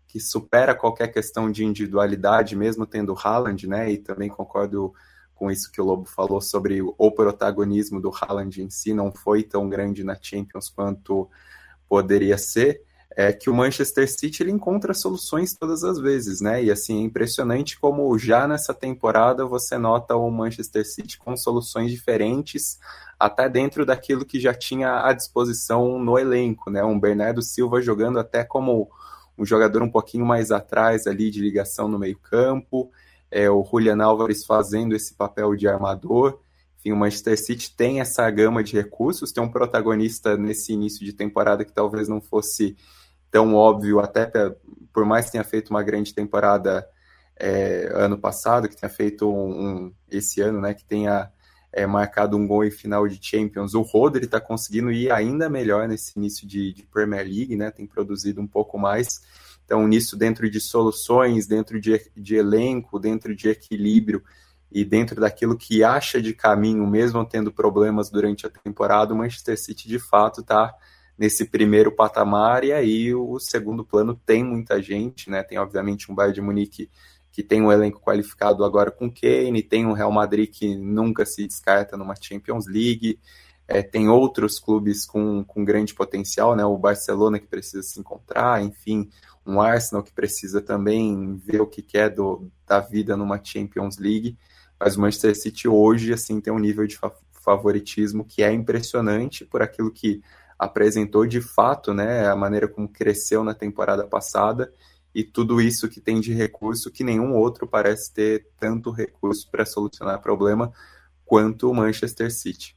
que 0.07 0.21
supera 0.21 0.75
qualquer 0.75 1.09
questão 1.09 1.51
de 1.51 1.65
individualidade, 1.65 2.55
mesmo 2.55 2.87
tendo 2.87 3.17
Haaland, 3.19 3.67
né? 3.67 3.91
E 3.91 3.97
também 3.97 4.29
concordo 4.29 4.93
com 5.35 5.51
isso 5.51 5.71
que 5.71 5.81
o 5.81 5.85
Lobo 5.85 6.05
falou 6.05 6.41
sobre 6.41 6.81
o 6.83 7.11
protagonismo 7.11 8.01
do 8.01 8.11
Haaland 8.11 8.63
em 8.63 8.71
si 8.71 8.95
não 8.95 9.13
foi 9.13 9.43
tão 9.43 9.69
grande 9.69 10.05
na 10.05 10.17
Champions 10.21 10.69
quanto 10.69 11.29
poderia 11.89 12.39
ser, 12.39 12.83
é 13.17 13.33
que 13.33 13.49
o 13.49 13.55
Manchester 13.55 14.11
City 14.11 14.43
ele 14.43 14.51
encontra 14.51 14.93
soluções 14.93 15.55
todas 15.55 15.85
as 15.85 16.01
vezes, 16.01 16.41
né? 16.41 16.65
E 16.65 16.71
assim, 16.71 17.03
é 17.03 17.05
impressionante 17.05 17.79
como 17.79 18.19
já 18.19 18.49
nessa 18.49 18.75
temporada 18.75 19.47
você 19.47 19.79
nota 19.79 20.17
o 20.17 20.29
Manchester 20.31 20.85
City 20.85 21.19
com 21.19 21.37
soluções 21.37 21.93
diferentes, 21.93 22.79
até 23.19 23.49
dentro 23.49 23.87
daquilo 23.87 24.25
que 24.25 24.41
já 24.41 24.53
tinha 24.53 25.07
à 25.07 25.13
disposição 25.13 25.99
no 25.99 26.19
elenco, 26.19 26.71
né? 26.71 26.83
Um 26.83 26.99
Bernardo 26.99 27.41
Silva 27.41 27.81
jogando 27.81 28.19
até 28.19 28.43
como 28.43 28.91
um 29.39 29.45
jogador 29.45 29.83
um 29.83 29.91
pouquinho 29.91 30.27
mais 30.27 30.51
atrás 30.51 31.07
ali 31.07 31.31
de 31.31 31.41
ligação 31.41 31.87
no 31.87 31.99
meio-campo, 31.99 32.91
é, 33.35 33.51
o 33.51 33.65
Julian 33.65 34.01
Álvares 34.01 34.47
fazendo 34.47 34.95
esse 34.95 35.13
papel 35.13 35.57
de 35.57 35.67
armador. 35.67 36.39
Enfim, 36.79 36.93
o 36.93 36.97
Manchester 36.97 37.37
City 37.37 37.75
tem 37.77 38.01
essa 38.01 38.31
gama 38.31 38.63
de 38.63 38.77
recursos, 38.77 39.33
tem 39.33 39.43
um 39.43 39.51
protagonista 39.51 40.37
nesse 40.37 40.73
início 40.73 41.05
de 41.05 41.13
temporada 41.13 41.65
que 41.65 41.73
talvez 41.73 42.09
não 42.09 42.21
fosse 42.21 42.77
tão 43.33 43.57
óbvio, 43.57 43.99
até 43.99 44.31
por 44.93 45.05
mais 45.05 45.27
que 45.27 45.33
tenha 45.33 45.43
feito 45.43 45.71
uma 45.71 45.83
grande 45.83 46.15
temporada 46.15 46.89
é, 47.37 47.91
ano 47.93 48.17
passado, 48.17 48.69
que 48.69 48.77
tenha 48.77 48.89
feito 48.89 49.29
um, 49.29 49.67
um, 49.67 49.95
esse 50.09 50.41
ano, 50.41 50.61
né, 50.61 50.73
que 50.73 50.85
tenha 50.85 51.29
é, 51.73 51.85
marcado 51.89 52.37
um 52.37 52.47
gol 52.47 52.65
em 52.65 52.71
final 52.71 53.09
de 53.09 53.19
Champions. 53.21 53.75
O 53.75 53.83
Rodri 53.83 54.27
está 54.27 54.41
conseguindo 54.41 54.93
ir 54.93 55.11
ainda 55.11 55.51
melhor 55.51 55.89
nesse 55.89 56.17
início 56.17 56.47
de, 56.47 56.73
de 56.73 56.85
Premier 56.85 57.25
League, 57.25 57.57
né, 57.57 57.73
tem 57.73 57.85
produzido 57.85 58.41
um 58.41 58.47
pouco 58.47 58.79
mais. 58.79 59.23
Então, 59.65 59.87
nisso, 59.89 60.17
dentro 60.17 60.49
de 60.51 60.61
soluções, 60.61 61.47
dentro 61.47 61.81
de, 61.81 62.11
de 62.17 62.37
elenco, 62.37 62.99
dentro 62.99 63.35
de 63.35 63.49
equilíbrio 63.49 64.23
e 64.71 64.85
dentro 64.85 65.21
daquilo 65.21 65.57
que 65.57 65.83
acha 65.83 66.21
de 66.21 66.35
caminho, 66.35 66.87
mesmo 66.87 67.25
tendo 67.25 67.53
problemas 67.53 68.11
durante 68.11 68.47
a 68.47 68.51
temporada, 68.51 69.15
o 69.15 69.17
Manchester 69.17 69.59
City 69.59 69.89
de 69.89 69.99
fato 69.99 70.41
está 70.41 70.75
nesse 71.17 71.45
primeiro 71.45 71.93
patamar 71.93 72.65
e 72.65 72.73
aí 72.73 73.15
o 73.15 73.39
segundo 73.39 73.85
plano 73.85 74.21
tem 74.27 74.43
muita 74.43 74.83
gente, 74.83 75.31
né? 75.31 75.43
Tem 75.43 75.59
obviamente 75.59 76.11
um 76.11 76.15
Bayern 76.15 76.35
de 76.35 76.41
Munique 76.41 76.91
que 77.31 77.43
tem 77.43 77.63
um 77.63 77.73
elenco 77.73 78.01
qualificado 78.01 78.65
agora 78.65 78.91
com 78.93 79.11
Kane, 79.11 79.63
tem 79.63 79.87
um 79.87 79.93
Real 79.93 80.13
Madrid 80.13 80.49
que 80.53 80.77
nunca 80.77 81.27
se 81.27 81.47
descarta 81.47 81.97
numa 81.97 82.15
Champions 82.15 82.67
League, 82.67 83.19
é, 83.67 83.83
tem 83.83 84.09
outros 84.09 84.59
clubes 84.59 85.07
com, 85.07 85.43
com 85.45 85.65
grande 85.65 85.95
potencial, 85.95 86.55
né? 86.55 86.65
O 86.65 86.77
Barcelona 86.77 87.39
que 87.39 87.47
precisa 87.47 87.83
se 87.83 87.99
encontrar, 87.99 88.63
enfim, 88.63 89.09
um 89.47 89.61
Arsenal 89.61 90.03
que 90.03 90.13
precisa 90.13 90.61
também 90.61 91.37
ver 91.37 91.61
o 91.61 91.67
que 91.67 91.83
quer 91.83 92.11
do, 92.11 92.51
da 92.67 92.81
vida 92.81 93.17
numa 93.17 93.43
Champions 93.43 93.99
League, 93.99 94.39
mas 94.79 94.97
o 94.97 95.01
Manchester 95.01 95.37
City 95.37 95.69
hoje 95.69 96.13
assim 96.13 96.41
tem 96.41 96.53
um 96.53 96.59
nível 96.59 96.87
de 96.87 96.99
favoritismo 97.33 98.25
que 98.25 98.43
é 98.43 98.53
impressionante 98.53 99.45
por 99.45 99.63
aquilo 99.63 99.91
que 99.91 100.23
apresentou 100.59 101.27
de 101.27 101.41
fato, 101.41 101.93
né, 101.93 102.27
a 102.27 102.37
maneira 102.37 102.69
como 102.69 102.89
cresceu 102.89 103.45
na 103.45 103.55
temporada 103.55 104.07
passada 104.07 104.73
e 105.15 105.23
tudo 105.23 105.61
isso 105.61 105.89
que 105.89 106.01
tem 106.01 106.21
de 106.21 106.33
recurso 106.33 106.91
que 106.91 107.05
nenhum 107.05 107.35
outro 107.35 107.67
parece 107.67 108.13
ter 108.13 108.49
tanto 108.59 108.91
recurso 108.91 109.49
para 109.51 109.67
solucionar 109.67 110.21
problema 110.21 110.73
quanto 111.25 111.71
o 111.71 111.75
Manchester 111.75 112.33
City. 112.33 112.75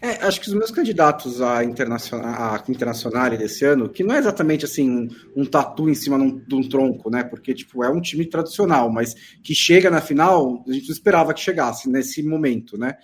É, 0.00 0.26
acho 0.26 0.40
que 0.40 0.48
os 0.48 0.54
meus 0.54 0.70
candidatos 0.70 1.40
a 1.40 1.64
internacional, 1.64 2.54
a 2.54 2.62
internacional 2.68 3.30
desse 3.30 3.64
ano, 3.64 3.88
que 3.88 4.04
não 4.04 4.14
é 4.14 4.18
exatamente 4.18 4.64
assim 4.64 4.88
um, 4.88 5.08
um 5.42 5.44
tatu 5.44 5.88
em 5.88 5.94
cima 5.94 6.18
de 6.18 6.54
um 6.54 6.68
tronco, 6.68 7.10
né? 7.10 7.24
Porque 7.24 7.54
tipo 7.54 7.82
é 7.82 7.90
um 7.90 8.00
time 8.00 8.26
tradicional, 8.26 8.90
mas 8.90 9.14
que 9.42 9.54
chega 9.54 9.90
na 9.90 10.00
final, 10.00 10.64
a 10.66 10.72
gente 10.72 10.86
não 10.86 10.92
esperava 10.92 11.34
que 11.34 11.40
chegasse 11.40 11.88
nesse 11.88 12.22
momento, 12.22 12.78
né? 12.78 12.96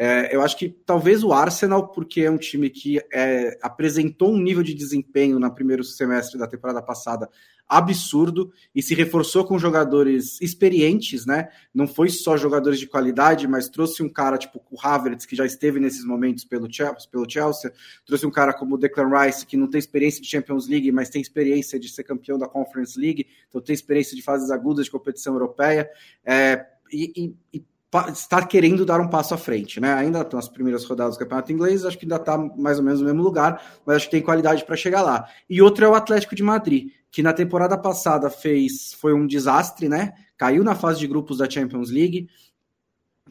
É, 0.00 0.34
eu 0.34 0.40
acho 0.42 0.56
que 0.56 0.68
talvez 0.86 1.24
o 1.24 1.32
Arsenal, 1.32 1.88
porque 1.88 2.20
é 2.20 2.30
um 2.30 2.38
time 2.38 2.70
que 2.70 3.00
é, 3.12 3.58
apresentou 3.60 4.32
um 4.32 4.38
nível 4.38 4.62
de 4.62 4.72
desempenho 4.72 5.40
no 5.40 5.52
primeiro 5.52 5.82
semestre 5.82 6.38
da 6.38 6.46
temporada 6.46 6.80
passada 6.80 7.28
absurdo 7.68 8.50
e 8.72 8.80
se 8.80 8.94
reforçou 8.94 9.44
com 9.44 9.58
jogadores 9.58 10.40
experientes, 10.40 11.26
né? 11.26 11.48
Não 11.74 11.86
foi 11.86 12.08
só 12.08 12.36
jogadores 12.36 12.78
de 12.78 12.86
qualidade, 12.86 13.46
mas 13.48 13.68
trouxe 13.68 14.02
um 14.02 14.08
cara 14.08 14.38
tipo 14.38 14.62
o 14.70 14.78
Havertz, 14.80 15.26
que 15.26 15.36
já 15.36 15.44
esteve 15.44 15.80
nesses 15.80 16.04
momentos 16.04 16.44
pelo 16.44 16.72
Chelsea, 16.72 17.10
pelo 17.10 17.28
Chelsea, 17.28 17.72
trouxe 18.06 18.24
um 18.24 18.30
cara 18.30 18.54
como 18.54 18.76
o 18.76 18.78
Declan 18.78 19.10
Rice, 19.10 19.44
que 19.44 19.56
não 19.56 19.68
tem 19.68 19.80
experiência 19.80 20.22
de 20.22 20.28
Champions 20.28 20.68
League, 20.68 20.90
mas 20.92 21.10
tem 21.10 21.20
experiência 21.20 21.78
de 21.78 21.88
ser 21.88 22.04
campeão 22.04 22.38
da 22.38 22.46
Conference 22.46 22.98
League, 22.98 23.26
então 23.48 23.60
tem 23.60 23.74
experiência 23.74 24.16
de 24.16 24.22
fases 24.22 24.50
agudas 24.50 24.86
de 24.86 24.92
competição 24.92 25.34
europeia. 25.34 25.90
É, 26.24 26.64
e, 26.90 27.12
e, 27.52 27.58
e 27.58 27.64
estar 28.12 28.46
querendo 28.46 28.84
dar 28.84 29.00
um 29.00 29.08
passo 29.08 29.32
à 29.34 29.38
frente, 29.38 29.80
né? 29.80 29.94
Ainda 29.94 30.26
nas 30.32 30.48
primeiras 30.48 30.84
rodadas 30.84 31.16
do 31.16 31.18
Campeonato 31.18 31.52
Inglês, 31.52 31.84
acho 31.84 31.98
que 31.98 32.04
ainda 32.04 32.16
está 32.16 32.36
mais 32.36 32.78
ou 32.78 32.84
menos 32.84 33.00
no 33.00 33.06
mesmo 33.06 33.22
lugar, 33.22 33.80
mas 33.86 33.96
acho 33.96 34.06
que 34.06 34.10
tem 34.12 34.22
qualidade 34.22 34.64
para 34.64 34.76
chegar 34.76 35.02
lá. 35.02 35.26
E 35.48 35.62
outro 35.62 35.84
é 35.84 35.88
o 35.88 35.94
Atlético 35.94 36.34
de 36.34 36.42
Madrid, 36.42 36.90
que 37.10 37.22
na 37.22 37.32
temporada 37.32 37.78
passada 37.78 38.28
fez 38.28 38.92
foi 38.92 39.14
um 39.14 39.26
desastre, 39.26 39.88
né? 39.88 40.12
Caiu 40.36 40.62
na 40.62 40.74
fase 40.74 41.00
de 41.00 41.06
grupos 41.06 41.38
da 41.38 41.48
Champions 41.48 41.90
League. 41.90 42.28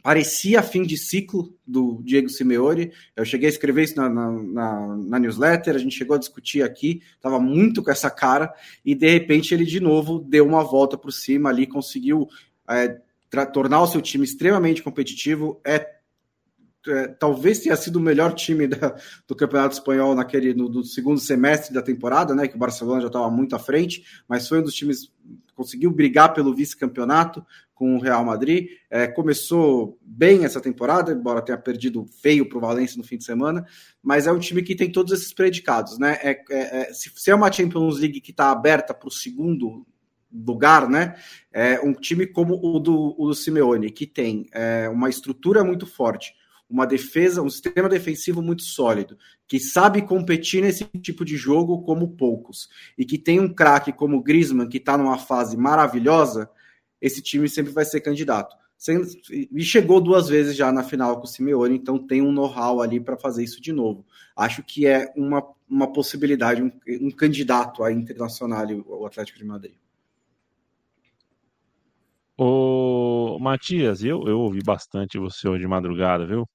Parecia 0.01 0.63
fim 0.63 0.83
de 0.83 0.97
ciclo 0.97 1.53
do 1.65 2.01
Diego 2.03 2.29
Simeone. 2.29 2.91
Eu 3.15 3.25
cheguei 3.25 3.47
a 3.47 3.51
escrever 3.51 3.83
isso 3.83 3.95
na, 3.95 4.09
na, 4.09 4.31
na, 4.31 4.97
na 4.97 5.19
newsletter, 5.19 5.75
a 5.75 5.79
gente 5.79 5.95
chegou 5.95 6.15
a 6.15 6.19
discutir 6.19 6.63
aqui, 6.63 7.01
estava 7.15 7.39
muito 7.39 7.83
com 7.83 7.91
essa 7.91 8.09
cara, 8.09 8.53
e 8.85 8.95
de 8.95 9.09
repente 9.09 9.53
ele 9.53 9.65
de 9.65 9.79
novo 9.79 10.19
deu 10.19 10.45
uma 10.45 10.63
volta 10.63 10.97
por 10.97 11.11
cima 11.11 11.49
ali, 11.49 11.67
conseguiu 11.67 12.27
é, 12.69 12.99
tornar 13.53 13.82
o 13.82 13.88
seu 13.88 14.01
time 14.01 14.23
extremamente 14.23 14.82
competitivo. 14.84 15.61
É 15.65 15.97
é, 16.89 17.07
talvez 17.07 17.59
tenha 17.59 17.75
sido 17.75 17.97
o 17.97 18.01
melhor 18.01 18.34
time 18.34 18.67
da, 18.67 18.95
do 19.28 19.36
Campeonato 19.36 19.73
Espanhol 19.73 20.15
naquele 20.15 20.53
no, 20.53 20.69
do 20.69 20.84
segundo 20.84 21.19
semestre 21.19 21.73
da 21.73 21.82
temporada, 21.82 22.34
né? 22.34 22.47
Que 22.47 22.55
o 22.55 22.59
Barcelona 22.59 23.01
já 23.01 23.07
estava 23.07 23.30
muito 23.30 23.55
à 23.55 23.59
frente, 23.59 24.03
mas 24.28 24.47
foi 24.47 24.59
um 24.59 24.63
dos 24.63 24.73
times 24.73 25.11
conseguiu 25.53 25.91
brigar 25.91 26.34
pelo 26.34 26.53
vice-campeonato 26.53 27.43
com 27.73 27.95
o 27.95 27.99
Real 27.99 28.23
Madrid. 28.23 28.69
É, 28.89 29.07
começou 29.07 29.97
bem 30.01 30.45
essa 30.45 30.61
temporada, 30.61 31.11
embora 31.11 31.41
tenha 31.41 31.57
perdido 31.57 32.05
feio 32.21 32.47
para 32.47 32.57
o 32.59 32.61
Valência 32.61 32.97
no 32.97 33.03
fim 33.03 33.17
de 33.17 33.23
semana, 33.23 33.65
mas 34.01 34.28
é 34.28 34.32
um 34.32 34.39
time 34.39 34.61
que 34.61 34.75
tem 34.75 34.91
todos 34.91 35.11
esses 35.11 35.34
predicados, 35.34 35.97
né? 35.97 36.19
É, 36.21 36.43
é, 36.51 36.82
é 36.82 36.93
se, 36.93 37.11
se 37.15 37.32
é 37.32 37.36
uma 37.36 37.51
Champions 37.51 37.99
League 37.99 38.21
que 38.21 38.32
está 38.32 38.51
aberta 38.51 38.93
para 38.93 39.07
o 39.07 39.11
segundo 39.11 39.86
lugar, 40.32 40.89
né? 40.89 41.15
É 41.51 41.80
um 41.80 41.93
time 41.93 42.28
como 42.28 42.55
o 42.55 42.80
do, 42.80 43.15
o 43.17 43.28
do 43.28 43.36
Simeone, 43.36 43.91
que 43.91 44.05
tem 44.05 44.47
é, 44.51 44.89
uma 44.89 45.09
estrutura 45.09 45.63
muito 45.63 45.86
forte, 45.86 46.34
uma 46.69 46.86
defesa, 46.86 47.41
um 47.41 47.49
sistema 47.49 47.88
defensivo 47.88 48.41
muito 48.41 48.63
sólido, 48.63 49.17
que 49.47 49.59
sabe 49.59 50.01
competir 50.01 50.61
nesse 50.61 50.84
tipo 51.01 51.23
de 51.23 51.38
jogo 51.38 51.82
como 51.84 52.15
poucos, 52.15 52.69
e 52.97 53.05
que 53.05 53.17
tem 53.17 53.39
um 53.39 53.53
craque 53.53 53.93
como 53.93 54.17
o 54.17 54.23
Griezmann, 54.23 54.67
que 54.67 54.78
está 54.78 54.97
numa 54.97 55.17
fase 55.17 55.55
maravilhosa, 55.55 56.49
esse 57.01 57.21
time 57.21 57.47
sempre 57.47 57.71
vai 57.71 57.86
ser 57.86 58.01
candidato. 58.01 58.55
E 59.32 59.63
chegou 59.63 59.99
duas 59.99 60.30
vezes 60.30 60.55
já 60.55 60.71
na 60.71 60.84
final 60.84 61.17
com 61.17 61.23
o 61.23 61.28
Simeone, 61.28 61.75
então 61.75 61.97
tem 61.97 62.21
um 62.21 62.32
know-how 62.32 62.82
ali 62.82 62.99
para 62.99 63.17
fazer 63.17 63.43
isso 63.43 63.59
de 63.59 63.73
novo. 63.73 64.05
Acho 64.36 64.61
que 64.61 64.86
é 64.86 65.11
uma, 65.15 65.43
uma 65.67 65.91
possibilidade, 65.91 66.61
um, 66.61 66.71
um 67.01 67.09
candidato 67.09 67.84
a 67.84 67.91
internacional 67.91 68.67
o 68.86 69.05
Atlético 69.05 69.39
de 69.39 69.45
Madrid. 69.45 69.75
Ô, 72.38 73.38
Matias, 73.39 74.03
eu, 74.03 74.27
eu 74.27 74.39
ouvi 74.39 74.61
bastante 74.63 75.17
você 75.17 75.47
hoje 75.47 75.61
de 75.61 75.67
madrugada, 75.67 76.25
viu? 76.25 76.47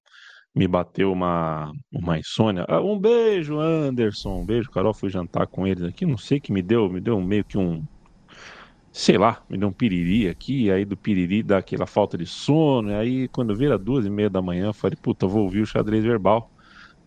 Me 0.54 0.68
bateu 0.68 1.12
uma, 1.12 1.72
uma 1.92 2.18
insônia. 2.18 2.64
Ah, 2.68 2.80
um 2.82 2.98
beijo, 2.98 3.58
Anderson. 3.60 4.40
Um 4.42 4.46
beijo, 4.46 4.70
Carol. 4.70 4.94
Fui 4.94 5.10
jantar 5.10 5.46
com 5.48 5.66
eles 5.66 5.84
aqui. 5.84 6.06
Não 6.06 6.18
sei 6.18 6.40
que 6.40 6.52
me 6.52 6.62
deu, 6.62 6.88
me 6.90 7.00
deu 7.00 7.20
meio 7.20 7.44
que 7.44 7.58
um. 7.58 7.84
Sei 8.92 9.16
lá, 9.16 9.42
me 9.48 9.56
deu 9.58 9.68
um 9.68 9.72
piriri 9.72 10.28
aqui. 10.28 10.70
Aí 10.70 10.84
do 10.84 10.96
piriri 10.96 11.42
dá 11.42 11.58
aquela 11.58 11.86
falta 11.86 12.16
de 12.18 12.26
sono. 12.26 12.94
Aí 12.94 13.28
quando 13.28 13.54
vira 13.56 13.78
duas 13.78 14.04
e 14.06 14.10
meia 14.10 14.28
da 14.30 14.42
manhã, 14.42 14.66
eu 14.66 14.74
falei, 14.74 14.96
puta, 15.00 15.26
vou 15.26 15.44
ouvir 15.44 15.62
o 15.62 15.66
xadrez 15.66 16.04
verbal. 16.04 16.50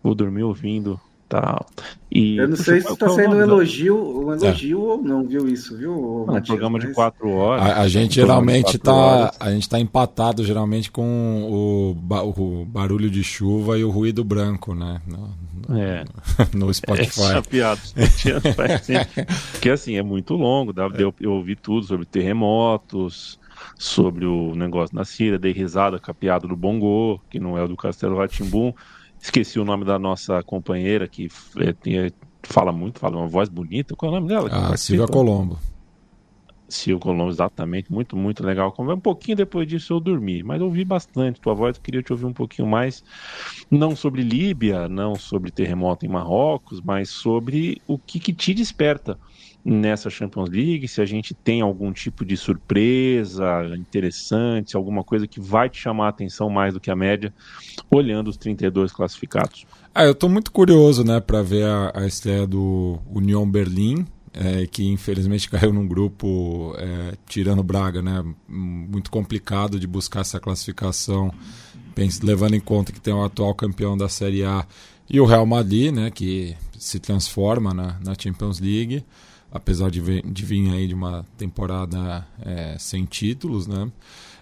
Vou 0.02 0.14
dormir 0.14 0.42
ouvindo 0.42 1.00
tal. 1.28 1.66
E, 2.10 2.36
eu 2.36 2.48
não 2.48 2.56
sei 2.56 2.80
se 2.80 2.92
está 2.92 3.08
sendo 3.10 3.36
um 3.36 3.40
elogio, 3.40 3.96
um 3.96 4.32
elogio 4.32 4.78
é. 4.78 4.84
ou 4.84 5.02
não, 5.02 5.26
viu 5.26 5.48
isso, 5.48 5.76
viu? 5.76 6.24
Não, 6.26 6.36
um 6.36 6.42
programa 6.42 6.78
de 6.78 6.92
quatro 6.92 7.28
horas. 7.30 7.64
A, 7.64 7.82
a 7.82 7.88
gente 7.88 8.14
geralmente 8.14 8.76
está, 8.76 9.32
a 9.38 9.50
gente 9.50 9.62
está 9.62 9.78
empatado 9.78 10.44
geralmente 10.44 10.90
com 10.90 11.42
o, 11.50 11.90
o, 11.90 12.64
barulho 12.64 13.10
de 13.10 13.22
chuva 13.22 13.78
e 13.78 13.84
o 13.84 13.90
ruído 13.90 14.24
branco, 14.24 14.74
né? 14.74 15.00
No, 15.06 15.78
é. 15.78 16.04
no 16.54 16.72
Spotify. 16.72 17.20
Essa 17.20 17.42
piada, 17.42 17.80
porque 19.52 19.70
assim 19.70 19.96
é 19.96 20.02
muito 20.02 20.34
longo, 20.34 20.72
dá, 20.72 20.84
é. 20.84 21.02
eu, 21.02 21.14
eu 21.20 21.32
ouvi 21.32 21.56
tudo 21.56 21.86
sobre 21.86 22.06
terremotos 22.06 23.38
sobre 23.78 24.24
o 24.24 24.54
negócio 24.54 24.94
na 24.94 25.04
Síria, 25.04 25.38
dei 25.38 25.52
risada 25.52 25.98
com 25.98 26.10
a 26.10 26.14
piada 26.14 26.46
do 26.46 26.56
Bongo, 26.56 27.20
que 27.28 27.38
não 27.38 27.58
é 27.58 27.62
o 27.62 27.68
do 27.68 27.76
Castelo 27.76 28.16
Ratimbum. 28.16 28.72
Esqueci 29.20 29.58
o 29.58 29.64
nome 29.64 29.84
da 29.84 29.98
nossa 29.98 30.42
companheira 30.42 31.08
que 31.08 31.28
é, 31.58 32.10
fala 32.42 32.72
muito, 32.72 32.98
fala 32.98 33.16
uma 33.16 33.28
voz 33.28 33.48
bonita. 33.48 33.94
Qual 33.96 34.12
é 34.12 34.16
o 34.16 34.20
nome 34.20 34.28
dela? 34.28 34.48
Ah, 34.52 34.76
Silvia 34.76 35.06
Colombo. 35.06 35.58
Silvia 36.68 37.00
Colombo, 37.00 37.30
exatamente. 37.30 37.90
Muito, 37.90 38.16
muito 38.16 38.44
legal. 38.44 38.74
Um 38.78 39.00
pouquinho 39.00 39.36
depois 39.36 39.66
disso 39.66 39.94
eu 39.94 40.00
dormi, 40.00 40.42
mas 40.42 40.60
ouvi 40.60 40.84
bastante 40.84 41.40
tua 41.40 41.54
voz. 41.54 41.78
Queria 41.78 42.02
te 42.02 42.12
ouvir 42.12 42.26
um 42.26 42.32
pouquinho 42.32 42.68
mais, 42.68 43.02
não 43.70 43.94
sobre 43.96 44.22
Líbia, 44.22 44.88
não 44.88 45.14
sobre 45.14 45.50
terremoto 45.50 46.04
em 46.04 46.08
Marrocos, 46.08 46.80
mas 46.82 47.10
sobre 47.10 47.80
o 47.86 47.98
que, 47.98 48.18
que 48.18 48.32
te 48.32 48.54
desperta 48.54 49.18
nessa 49.66 50.08
Champions 50.08 50.48
League, 50.48 50.86
se 50.86 51.00
a 51.00 51.04
gente 51.04 51.34
tem 51.34 51.60
algum 51.60 51.92
tipo 51.92 52.24
de 52.24 52.36
surpresa 52.36 53.44
interessante, 53.76 54.76
alguma 54.76 55.02
coisa 55.02 55.26
que 55.26 55.40
vai 55.40 55.68
te 55.68 55.80
chamar 55.80 56.06
a 56.06 56.10
atenção 56.10 56.48
mais 56.48 56.72
do 56.72 56.78
que 56.78 56.88
a 56.88 56.94
média, 56.94 57.34
olhando 57.90 58.28
os 58.28 58.36
32 58.36 58.92
classificados. 58.92 59.66
Ah, 59.92 60.04
eu 60.04 60.12
estou 60.12 60.30
muito 60.30 60.52
curioso, 60.52 61.02
né, 61.02 61.18
para 61.18 61.42
ver 61.42 61.64
a, 61.64 61.92
a, 61.96 62.06
estreia 62.06 62.46
do 62.46 63.00
Union 63.12 63.44
Berlim, 63.50 64.06
é, 64.32 64.68
que 64.68 64.86
infelizmente 64.86 65.50
caiu 65.50 65.72
num 65.72 65.88
grupo 65.88 66.72
é, 66.78 67.14
tirando 67.26 67.60
Braga, 67.64 68.00
né, 68.00 68.24
muito 68.48 69.10
complicado 69.10 69.80
de 69.80 69.86
buscar 69.88 70.20
essa 70.20 70.38
classificação, 70.38 71.32
levando 72.22 72.54
em 72.54 72.60
conta 72.60 72.92
que 72.92 73.00
tem 73.00 73.12
o 73.12 73.24
atual 73.24 73.52
campeão 73.52 73.96
da 73.96 74.08
Série 74.08 74.44
A 74.44 74.64
e 75.10 75.18
o 75.18 75.24
Real 75.24 75.44
Madrid, 75.44 75.92
né, 75.92 76.08
que 76.08 76.54
se 76.78 77.00
transforma 77.00 77.74
na, 77.74 77.98
na 78.04 78.14
Champions 78.16 78.60
League 78.60 79.02
apesar 79.50 79.90
de, 79.90 80.00
vir, 80.00 80.24
de 80.24 80.44
vir 80.44 80.70
aí 80.70 80.88
de 80.88 80.94
uma 80.94 81.26
temporada 81.36 82.26
é, 82.40 82.76
sem 82.78 83.04
títulos, 83.04 83.66
né? 83.66 83.90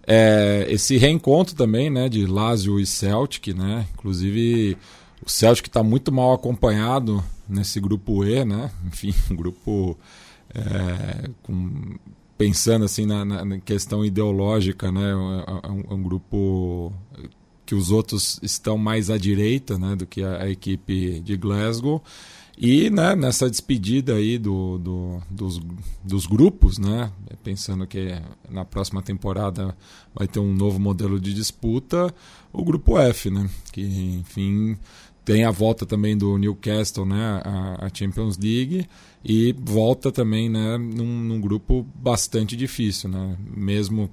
É, 0.07 0.66
esse 0.68 0.98
reencontro 0.98 1.55
também, 1.55 1.88
né, 1.88 2.09
de 2.09 2.26
Lazio 2.26 2.78
e 2.78 2.86
Celtic, 2.86 3.55
né? 3.55 3.86
Inclusive 3.94 4.76
o 5.24 5.30
Celtic 5.30 5.66
está 5.66 5.82
muito 5.82 6.12
mal 6.12 6.32
acompanhado 6.34 7.24
nesse 7.48 7.80
grupo 7.80 8.24
E, 8.24 8.44
né? 8.44 8.70
Enfim, 8.86 9.14
um 9.30 9.36
grupo 9.36 9.96
é, 10.55 11.30
com, 11.42 11.96
pensando 12.36 12.84
assim 12.84 13.07
na, 13.07 13.24
na, 13.24 13.59
questão 13.61 14.05
ideológica, 14.05 14.92
né? 14.92 15.11
É 15.11 15.16
um, 15.16 15.80
é 15.90 15.94
um, 15.94 16.02
grupo 16.02 16.92
que 17.64 17.74
os 17.74 17.90
outros 17.90 18.38
estão 18.42 18.76
mais 18.76 19.09
à 19.09 19.16
direita, 19.16 19.78
né, 19.78 19.96
do 19.96 20.05
que 20.05 20.22
a, 20.22 20.42
a 20.42 20.50
equipe 20.50 21.20
de 21.20 21.36
Glasgow. 21.36 22.02
E 22.57 22.88
né, 22.88 23.16
nessa 23.16 23.50
despedida 23.50 24.14
aí 24.14 24.38
do, 24.38 24.78
do, 24.78 25.22
dos, 25.28 25.61
dos 26.05 26.26
grupos, 26.26 26.78
né, 26.78 27.11
pensando 27.42 27.86
que 27.86 28.14
na 28.48 28.64
próxima 28.64 29.02
temporada 29.02 29.76
vai 30.14 30.28
ter 30.28 30.38
um 30.38 30.55
novo 30.55 30.78
modelo 30.78 31.18
de 31.18 31.34
disputa, 31.34 32.14
o 32.52 32.64
grupo 32.64 32.96
F, 32.98 33.28
né, 33.28 33.50
que 33.72 33.82
enfim 33.82 34.78
tem 35.24 35.44
a 35.44 35.50
volta 35.50 35.86
também 35.86 36.16
do 36.16 36.36
Newcastle, 36.36 37.07
né, 37.07 37.42
a, 37.44 37.90
Champions 37.92 38.36
League 38.36 38.86
e 39.24 39.55
volta 39.59 40.12
também, 40.12 40.48
né, 40.48 40.76
num, 40.76 41.07
num 41.07 41.40
grupo 41.40 41.84
bastante 41.94 42.55
difícil, 42.57 43.09
né, 43.09 43.36
mesmo 43.57 44.11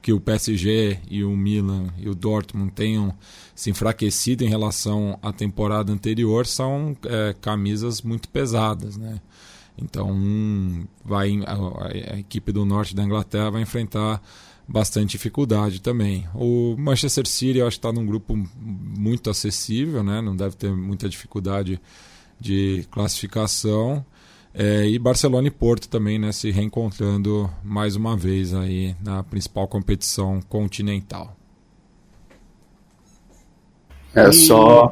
que 0.00 0.12
o 0.12 0.20
PSG 0.20 1.00
e 1.10 1.24
o 1.24 1.36
Milan 1.36 1.88
e 1.98 2.08
o 2.08 2.14
Dortmund 2.14 2.72
tenham 2.72 3.14
se 3.54 3.70
enfraquecido 3.70 4.44
em 4.44 4.48
relação 4.48 5.18
à 5.22 5.32
temporada 5.32 5.92
anterior, 5.92 6.46
são 6.46 6.96
é, 7.04 7.34
camisas 7.40 8.02
muito 8.02 8.28
pesadas, 8.28 8.96
né? 8.96 9.20
Então 9.80 10.86
vai 11.04 11.40
a, 11.44 12.14
a, 12.14 12.18
equipe 12.18 12.52
do 12.52 12.64
norte 12.64 12.94
da 12.94 13.02
Inglaterra 13.02 13.50
vai 13.50 13.62
enfrentar 13.62 14.20
bastante 14.66 15.12
dificuldade 15.12 15.80
também. 15.80 16.26
O 16.34 16.76
Manchester 16.76 17.26
City 17.26 17.58
eu 17.58 17.66
acho 17.66 17.76
que 17.76 17.86
está 17.86 17.92
num 17.92 18.04
grupo 18.04 18.36
muito 18.60 19.30
acessível, 19.30 20.02
né? 20.02 20.20
Não 20.20 20.36
deve 20.36 20.56
ter 20.56 20.70
muita 20.70 21.08
dificuldade 21.08 21.80
de 22.40 22.86
classificação. 22.90 24.04
É, 24.60 24.84
e 24.88 24.98
Barcelona 24.98 25.46
e 25.46 25.52
Porto 25.52 25.88
também 25.88 26.18
né, 26.18 26.32
se 26.32 26.50
reencontrando 26.50 27.48
mais 27.62 27.94
uma 27.94 28.16
vez 28.16 28.52
aí 28.52 28.96
na 29.00 29.22
principal 29.22 29.68
competição 29.68 30.40
continental. 30.48 31.36
É 34.12 34.32
só. 34.32 34.90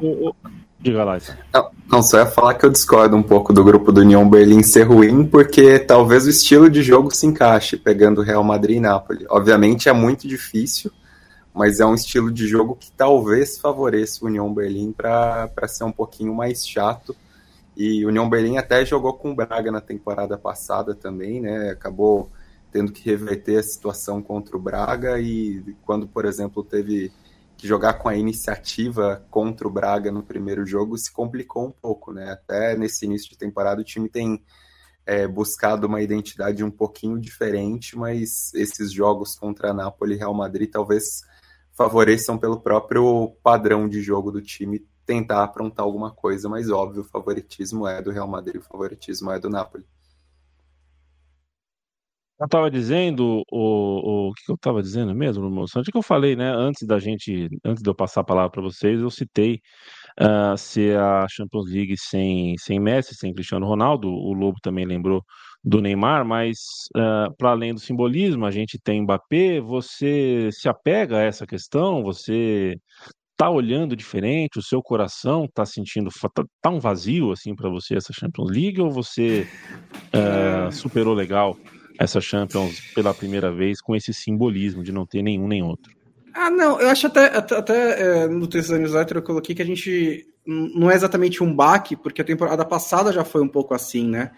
Diga 0.78 1.02
lá. 1.02 1.18
Não, 1.52 1.70
não, 1.90 2.00
só 2.00 2.18
ia 2.18 2.26
falar 2.26 2.54
que 2.54 2.64
eu 2.64 2.70
discordo 2.70 3.16
um 3.16 3.24
pouco 3.24 3.52
do 3.52 3.64
grupo 3.64 3.90
do 3.90 4.02
União 4.02 4.28
Berlim 4.30 4.62
ser 4.62 4.84
ruim, 4.84 5.26
porque 5.26 5.80
talvez 5.80 6.26
o 6.26 6.30
estilo 6.30 6.70
de 6.70 6.80
jogo 6.80 7.12
se 7.12 7.26
encaixe, 7.26 7.76
pegando 7.76 8.22
Real 8.22 8.44
Madrid 8.44 8.76
e 8.76 8.80
Nápoles. 8.80 9.26
Obviamente 9.28 9.88
é 9.88 9.92
muito 9.92 10.28
difícil, 10.28 10.92
mas 11.52 11.80
é 11.80 11.86
um 11.86 11.94
estilo 11.96 12.30
de 12.30 12.46
jogo 12.46 12.76
que 12.78 12.92
talvez 12.92 13.58
favoreça 13.58 14.24
o 14.24 14.28
União 14.28 14.54
Berlim 14.54 14.92
para 14.92 15.66
ser 15.66 15.82
um 15.82 15.90
pouquinho 15.90 16.32
mais 16.32 16.64
chato 16.64 17.16
e 17.76 18.04
o 18.04 18.08
União 18.08 18.28
Berlim 18.28 18.56
até 18.56 18.84
jogou 18.84 19.14
com 19.14 19.32
o 19.32 19.34
Braga 19.34 19.70
na 19.70 19.80
temporada 19.80 20.38
passada 20.38 20.94
também, 20.94 21.40
né? 21.40 21.70
Acabou 21.70 22.30
tendo 22.72 22.90
que 22.90 23.04
reverter 23.04 23.58
a 23.58 23.62
situação 23.62 24.22
contra 24.22 24.56
o 24.56 24.60
Braga 24.60 25.20
e 25.20 25.62
quando, 25.82 26.08
por 26.08 26.24
exemplo, 26.24 26.64
teve 26.64 27.12
que 27.56 27.66
jogar 27.66 27.94
com 27.94 28.08
a 28.08 28.16
iniciativa 28.16 29.24
contra 29.30 29.66
o 29.66 29.70
Braga 29.70 30.10
no 30.10 30.22
primeiro 30.22 30.66
jogo, 30.66 30.96
se 30.96 31.12
complicou 31.12 31.66
um 31.66 31.70
pouco, 31.70 32.12
né? 32.12 32.32
Até 32.32 32.76
nesse 32.76 33.04
início 33.04 33.30
de 33.30 33.38
temporada 33.38 33.80
o 33.80 33.84
time 33.84 34.08
tem 34.08 34.42
é, 35.04 35.26
buscado 35.26 35.86
uma 35.86 36.02
identidade 36.02 36.64
um 36.64 36.70
pouquinho 36.70 37.18
diferente, 37.18 37.96
mas 37.96 38.52
esses 38.54 38.92
jogos 38.92 39.38
contra 39.38 39.70
a 39.70 39.74
Napoli 39.74 40.14
e 40.14 40.18
Real 40.18 40.34
Madrid 40.34 40.70
talvez 40.70 41.20
favoreçam 41.72 42.38
pelo 42.38 42.60
próprio 42.60 43.36
padrão 43.42 43.88
de 43.88 44.00
jogo 44.02 44.32
do 44.32 44.40
time 44.40 44.86
tentar 45.06 45.44
aprontar 45.44 45.84
alguma 45.86 46.10
coisa, 46.10 46.48
mas 46.48 46.68
óbvio, 46.68 47.02
o 47.02 47.04
favoritismo 47.04 47.86
é 47.86 48.02
do 48.02 48.10
Real 48.10 48.26
Madrid, 48.26 48.60
o 48.60 48.64
favoritismo 48.64 49.30
é 49.30 49.38
do 49.38 49.48
Napoli. 49.48 49.84
Eu 52.38 52.44
estava 52.44 52.70
dizendo, 52.70 53.42
o, 53.50 54.26
o, 54.28 54.28
o 54.28 54.32
que 54.34 54.50
eu 54.50 54.56
estava 54.56 54.82
dizendo 54.82 55.14
mesmo, 55.14 55.48
moção? 55.48 55.80
Onde 55.80 55.90
que 55.90 55.96
eu 55.96 56.02
falei, 56.02 56.36
né? 56.36 56.52
Antes 56.52 56.86
da 56.86 56.98
gente, 56.98 57.48
antes 57.64 57.82
de 57.82 57.88
eu 57.88 57.94
passar 57.94 58.20
a 58.20 58.24
palavra 58.24 58.50
para 58.50 58.60
vocês, 58.60 59.00
eu 59.00 59.10
citei 59.10 59.58
uh, 60.20 60.56
se 60.58 60.92
a 60.92 61.26
Champions 61.30 61.70
League 61.70 61.94
sem, 61.96 62.54
sem 62.58 62.78
Messi, 62.78 63.14
sem 63.14 63.32
Cristiano 63.32 63.66
Ronaldo, 63.66 64.08
o 64.08 64.34
Lobo 64.34 64.58
também 64.62 64.84
lembrou 64.84 65.22
do 65.64 65.80
Neymar, 65.80 66.26
mas 66.26 66.58
uh, 66.94 67.34
para 67.38 67.52
além 67.52 67.72
do 67.72 67.80
simbolismo, 67.80 68.44
a 68.44 68.50
gente 68.50 68.78
tem 68.78 69.02
Mbappé, 69.02 69.60
você 69.60 70.50
se 70.52 70.68
apega 70.68 71.16
a 71.16 71.22
essa 71.22 71.46
questão, 71.46 72.02
você 72.02 72.76
tá 73.36 73.50
olhando 73.50 73.94
diferente, 73.94 74.58
o 74.58 74.62
seu 74.62 74.82
coração 74.82 75.48
tá 75.52 75.66
sentindo, 75.66 76.10
tá, 76.34 76.44
tá 76.60 76.70
um 76.70 76.80
vazio 76.80 77.32
assim 77.32 77.54
para 77.54 77.68
você 77.68 77.96
essa 77.96 78.12
Champions 78.12 78.50
League 78.50 78.80
ou 78.80 78.90
você 78.90 79.46
uh, 80.14 80.72
superou 80.72 81.14
legal 81.14 81.56
essa 81.98 82.20
Champions 82.20 82.80
pela 82.94 83.12
primeira 83.12 83.52
vez 83.52 83.80
com 83.80 83.94
esse 83.94 84.12
simbolismo 84.12 84.82
de 84.82 84.92
não 84.92 85.06
ter 85.06 85.22
nenhum 85.22 85.46
nem 85.46 85.62
outro. 85.62 85.94
Ah, 86.34 86.50
não, 86.50 86.80
eu 86.80 86.88
acho 86.88 87.06
até, 87.06 87.26
até, 87.26 87.56
até 87.56 88.02
é, 88.02 88.28
no 88.28 88.46
texto 88.46 88.70
da 88.70 88.78
newsletter 88.78 89.18
eu 89.18 89.22
coloquei 89.22 89.54
que 89.54 89.62
a 89.62 89.66
gente 89.66 90.26
não 90.46 90.90
é 90.90 90.94
exatamente 90.94 91.42
um 91.42 91.54
baque, 91.54 91.96
porque 91.96 92.20
a 92.20 92.24
temporada 92.24 92.64
passada 92.64 93.12
já 93.12 93.24
foi 93.24 93.42
um 93.42 93.48
pouco 93.48 93.74
assim, 93.74 94.08
né? 94.08 94.30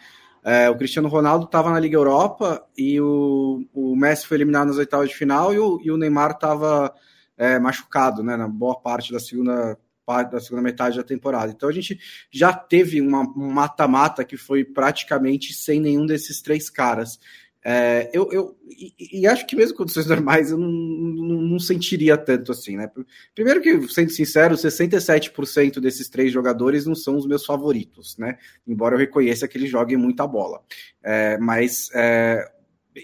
É, 0.44 0.70
o 0.70 0.76
Cristiano 0.76 1.08
Ronaldo 1.08 1.44
estava 1.44 1.70
na 1.70 1.80
Liga 1.80 1.96
Europa 1.96 2.64
e 2.76 3.00
o, 3.00 3.64
o 3.74 3.96
Messi 3.96 4.26
foi 4.26 4.36
eliminado 4.36 4.68
nas 4.68 4.76
oitavas 4.76 5.08
de 5.08 5.14
final 5.14 5.52
e 5.52 5.58
o, 5.58 5.80
e 5.82 5.90
o 5.90 5.96
Neymar 5.96 6.30
estava 6.30 6.94
é, 7.38 7.58
machucado, 7.58 8.22
né? 8.22 8.36
Na 8.36 8.48
boa 8.48 8.78
parte 8.78 9.12
da 9.12 9.20
segunda 9.20 9.78
parte 10.04 10.32
da 10.32 10.40
segunda 10.40 10.62
metade 10.62 10.96
da 10.96 11.04
temporada. 11.04 11.52
Então 11.52 11.68
a 11.68 11.72
gente 11.72 12.00
já 12.30 12.50
teve 12.50 12.98
uma, 12.98 13.20
um 13.20 13.50
mata-mata 13.50 14.24
que 14.24 14.38
foi 14.38 14.64
praticamente 14.64 15.52
sem 15.52 15.78
nenhum 15.80 16.06
desses 16.06 16.40
três 16.40 16.70
caras. 16.70 17.18
É, 17.62 18.08
eu, 18.14 18.32
eu 18.32 18.56
e, 18.66 19.20
e, 19.20 19.26
acho 19.26 19.46
que 19.46 19.54
mesmo 19.54 19.76
condições 19.76 20.06
normais 20.06 20.50
eu 20.50 20.56
não, 20.56 20.70
não, 20.70 21.42
não, 21.42 21.58
sentiria 21.58 22.16
tanto 22.16 22.52
assim, 22.52 22.76
né? 22.76 22.90
Primeiro 23.34 23.60
que, 23.60 23.86
sendo 23.88 24.10
sincero, 24.10 24.54
67% 24.54 25.78
desses 25.78 26.08
três 26.08 26.32
jogadores 26.32 26.86
não 26.86 26.94
são 26.94 27.16
os 27.16 27.26
meus 27.26 27.44
favoritos, 27.44 28.16
né? 28.16 28.38
Embora 28.66 28.94
eu 28.94 28.98
reconheça 28.98 29.46
que 29.46 29.58
eles 29.58 29.68
joguem 29.68 29.98
muita 29.98 30.26
bola. 30.26 30.62
É, 31.02 31.36
mas 31.36 31.90
é, 31.92 32.50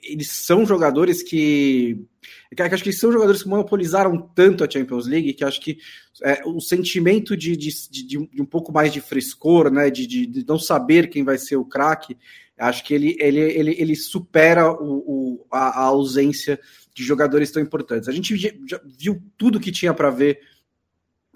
eles 0.03 0.31
são 0.31 0.67
jogadores 0.67 1.23
que, 1.23 2.05
que 2.57 2.63
acho 2.63 2.85
que 2.85 2.93
são 2.93 3.13
jogadores 3.13 3.43
que 3.43 3.49
monopolizaram 3.49 4.19
tanto 4.35 4.65
a 4.65 4.71
Champions 4.71 5.07
League 5.07 5.35
que 5.35 5.45
acho 5.45 5.61
que 5.61 5.79
é, 6.23 6.43
o 6.45 6.61
sentimento 6.61 7.37
de, 7.37 7.57
de, 7.57 7.71
de, 7.91 8.07
de, 8.07 8.43
um 8.43 8.47
pouco 8.47 8.73
mais 8.73 8.93
de 8.93 9.01
frescor, 9.01 9.71
né? 9.71 9.91
De, 9.91 10.07
de, 10.07 10.45
não 10.47 10.59
saber 10.59 11.09
quem 11.09 11.25
vai 11.25 11.39
ser 11.39 11.57
o 11.57 11.65
craque 11.65 12.17
Acho 12.59 12.85
que 12.85 12.95
ele, 12.95 13.17
ele, 13.19 13.41
ele, 13.41 13.77
ele 13.79 13.97
supera 13.97 14.71
o, 14.71 15.03
o 15.07 15.47
a, 15.51 15.81
a, 15.81 15.83
ausência 15.87 16.61
de 16.95 17.03
jogadores 17.03 17.51
tão 17.51 17.61
importantes. 17.61 18.09
A 18.09 18.13
gente 18.13 18.37
já 18.37 18.81
viu 18.85 19.21
tudo 19.37 19.59
que 19.59 19.73
tinha 19.73 19.93
para 19.93 20.09
ver 20.09 20.39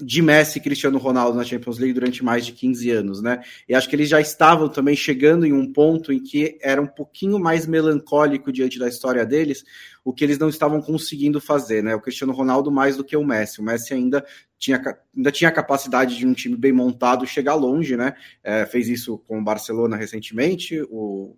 de 0.00 0.22
Messi 0.22 0.58
e 0.58 0.60
Cristiano 0.60 0.98
Ronaldo 0.98 1.36
na 1.36 1.44
Champions 1.44 1.78
League 1.78 1.94
durante 1.94 2.24
mais 2.24 2.46
de 2.46 2.52
15 2.52 2.90
anos, 2.90 3.22
né? 3.22 3.40
E 3.68 3.74
acho 3.74 3.88
que 3.88 3.96
eles 3.96 4.08
já 4.08 4.20
estavam 4.20 4.68
também 4.68 4.94
chegando 4.94 5.44
em 5.44 5.52
um 5.52 5.72
ponto 5.72 6.12
em 6.12 6.22
que 6.22 6.58
era 6.62 6.80
um 6.80 6.86
pouquinho 6.86 7.38
mais 7.38 7.66
melancólico 7.66 8.52
diante 8.52 8.78
da 8.78 8.88
história 8.88 9.24
deles, 9.26 9.64
o 10.04 10.12
que 10.12 10.24
eles 10.24 10.38
não 10.38 10.48
estavam 10.48 10.80
conseguindo 10.80 11.40
fazer, 11.40 11.82
né? 11.82 11.94
O 11.94 12.00
Cristiano 12.00 12.32
Ronaldo 12.32 12.70
mais 12.70 12.96
do 12.96 13.04
que 13.04 13.16
o 13.16 13.24
Messi. 13.24 13.60
O 13.60 13.64
Messi 13.64 13.92
ainda 13.92 14.24
tinha, 14.58 14.80
ainda 15.16 15.30
tinha 15.30 15.50
a 15.50 15.52
capacidade 15.52 16.16
de 16.16 16.26
um 16.26 16.32
time 16.32 16.56
bem 16.56 16.72
montado 16.72 17.26
chegar 17.26 17.54
longe, 17.54 17.96
né? 17.96 18.14
É, 18.42 18.66
fez 18.66 18.88
isso 18.88 19.18
com 19.26 19.38
o 19.38 19.44
Barcelona 19.44 19.96
recentemente, 19.96 20.80
o 20.90 21.36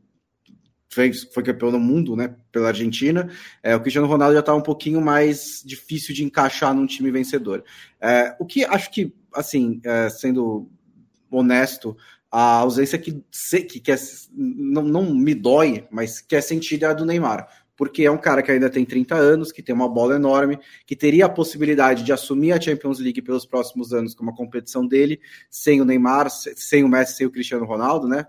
fez, 0.91 1.22
foi 1.32 1.43
campeão 1.43 1.70
do 1.70 1.78
mundo, 1.78 2.16
né, 2.16 2.34
pela 2.51 2.68
Argentina. 2.68 3.30
É, 3.62 3.74
o 3.76 3.80
Cristiano 3.80 4.09
Ronaldo 4.09 4.34
já 4.34 4.41
está 4.41 4.55
um 4.55 4.61
pouquinho 4.61 5.01
mais 5.01 5.62
difícil 5.64 6.14
de 6.14 6.24
encaixar 6.24 6.74
num 6.74 6.86
time 6.86 7.11
vencedor. 7.11 7.64
É, 8.01 8.36
o 8.38 8.45
que 8.45 8.64
acho 8.64 8.91
que, 8.91 9.14
assim, 9.32 9.80
é, 9.84 10.11
sendo 10.11 10.68
honesto, 11.30 11.97
a 12.30 12.59
ausência 12.59 12.99
que, 12.99 13.22
que, 13.68 13.80
que 13.80 13.93
é, 13.93 13.97
não, 14.32 14.82
não 14.82 15.14
me 15.14 15.34
dói, 15.34 15.86
mas 15.91 16.20
que 16.20 16.34
é 16.34 16.41
sentida 16.41 16.86
é 16.86 16.91
a 16.91 16.93
do 16.93 17.07
Neymar. 17.07 17.49
Porque 17.76 18.05
é 18.05 18.11
um 18.11 18.18
cara 18.18 18.43
que 18.43 18.51
ainda 18.51 18.68
tem 18.68 18.84
30 18.84 19.14
anos, 19.14 19.51
que 19.51 19.62
tem 19.62 19.74
uma 19.74 19.88
bola 19.88 20.16
enorme, 20.16 20.59
que 20.84 20.95
teria 20.95 21.24
a 21.24 21.30
possibilidade 21.30 22.03
de 22.03 22.12
assumir 22.12 22.53
a 22.53 22.61
Champions 22.61 22.99
League 22.99 23.22
pelos 23.22 23.47
próximos 23.47 23.95
anos 23.95 24.14
como 24.14 24.30
uma 24.30 24.36
competição 24.36 24.86
dele, 24.86 25.18
sem 25.49 25.80
o 25.80 25.84
Neymar, 25.84 26.28
sem 26.30 26.84
o 26.84 26.88
Messi, 26.88 27.16
sem 27.16 27.26
o 27.26 27.30
Cristiano 27.30 27.64
Ronaldo, 27.64 28.07
né? 28.07 28.26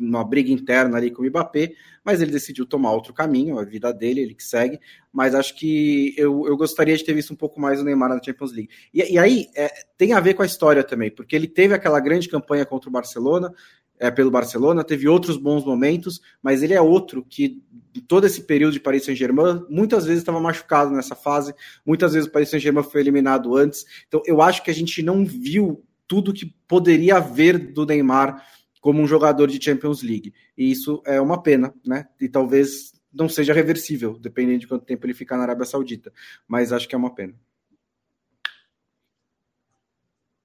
Uma 0.00 0.24
briga 0.24 0.50
interna 0.50 0.96
ali 0.96 1.10
com 1.10 1.22
o 1.22 1.26
Mbappé, 1.26 1.72
mas 2.04 2.22
ele 2.22 2.32
decidiu 2.32 2.64
tomar 2.64 2.92
outro 2.92 3.12
caminho, 3.12 3.58
a 3.58 3.64
vida 3.64 3.92
dele, 3.92 4.22
ele 4.22 4.34
que 4.34 4.42
segue, 4.42 4.80
mas 5.12 5.34
acho 5.34 5.54
que 5.56 6.14
eu, 6.16 6.46
eu 6.46 6.56
gostaria 6.56 6.96
de 6.96 7.04
ter 7.04 7.12
visto 7.12 7.32
um 7.32 7.36
pouco 7.36 7.60
mais 7.60 7.80
o 7.80 7.84
Neymar 7.84 8.08
na 8.08 8.22
Champions 8.22 8.52
League. 8.52 8.70
E, 8.92 9.12
e 9.12 9.18
aí 9.18 9.46
é, 9.54 9.70
tem 9.98 10.12
a 10.12 10.20
ver 10.20 10.34
com 10.34 10.42
a 10.42 10.46
história 10.46 10.82
também, 10.82 11.10
porque 11.10 11.36
ele 11.36 11.46
teve 11.46 11.74
aquela 11.74 12.00
grande 12.00 12.28
campanha 12.28 12.64
contra 12.64 12.88
o 12.88 12.92
Barcelona, 12.92 13.52
é, 14.00 14.10
pelo 14.10 14.30
Barcelona, 14.30 14.82
teve 14.82 15.06
outros 15.06 15.36
bons 15.36 15.62
momentos, 15.62 16.22
mas 16.42 16.62
ele 16.62 16.72
é 16.72 16.80
outro 16.80 17.22
que, 17.22 17.62
todo 18.08 18.26
esse 18.26 18.42
período 18.44 18.72
de 18.72 18.80
Paris 18.80 19.04
Saint-Germain, 19.04 19.62
muitas 19.68 20.06
vezes 20.06 20.22
estava 20.22 20.40
machucado 20.40 20.90
nessa 20.90 21.14
fase, 21.14 21.54
muitas 21.84 22.14
vezes 22.14 22.26
o 22.26 22.32
Paris 22.32 22.48
Saint-Germain 22.48 22.82
foi 22.82 23.02
eliminado 23.02 23.54
antes, 23.54 23.84
então 24.08 24.22
eu 24.24 24.40
acho 24.40 24.64
que 24.64 24.70
a 24.70 24.74
gente 24.74 25.02
não 25.02 25.24
viu 25.26 25.84
tudo 26.08 26.32
que 26.32 26.46
poderia 26.66 27.18
haver 27.18 27.72
do 27.72 27.84
Neymar 27.84 28.42
como 28.80 29.00
um 29.00 29.06
jogador 29.06 29.46
de 29.46 29.62
Champions 29.62 30.02
League. 30.02 30.32
E 30.56 30.70
isso 30.70 31.02
é 31.06 31.20
uma 31.20 31.42
pena, 31.42 31.74
né? 31.86 32.06
E 32.20 32.28
talvez 32.28 32.92
não 33.12 33.28
seja 33.28 33.52
reversível, 33.52 34.18
dependendo 34.18 34.60
de 34.60 34.66
quanto 34.66 34.84
tempo 34.84 35.06
ele 35.06 35.14
ficar 35.14 35.36
na 35.36 35.42
Arábia 35.42 35.64
Saudita. 35.64 36.12
Mas 36.48 36.72
acho 36.72 36.88
que 36.88 36.94
é 36.94 36.98
uma 36.98 37.14
pena. 37.14 37.34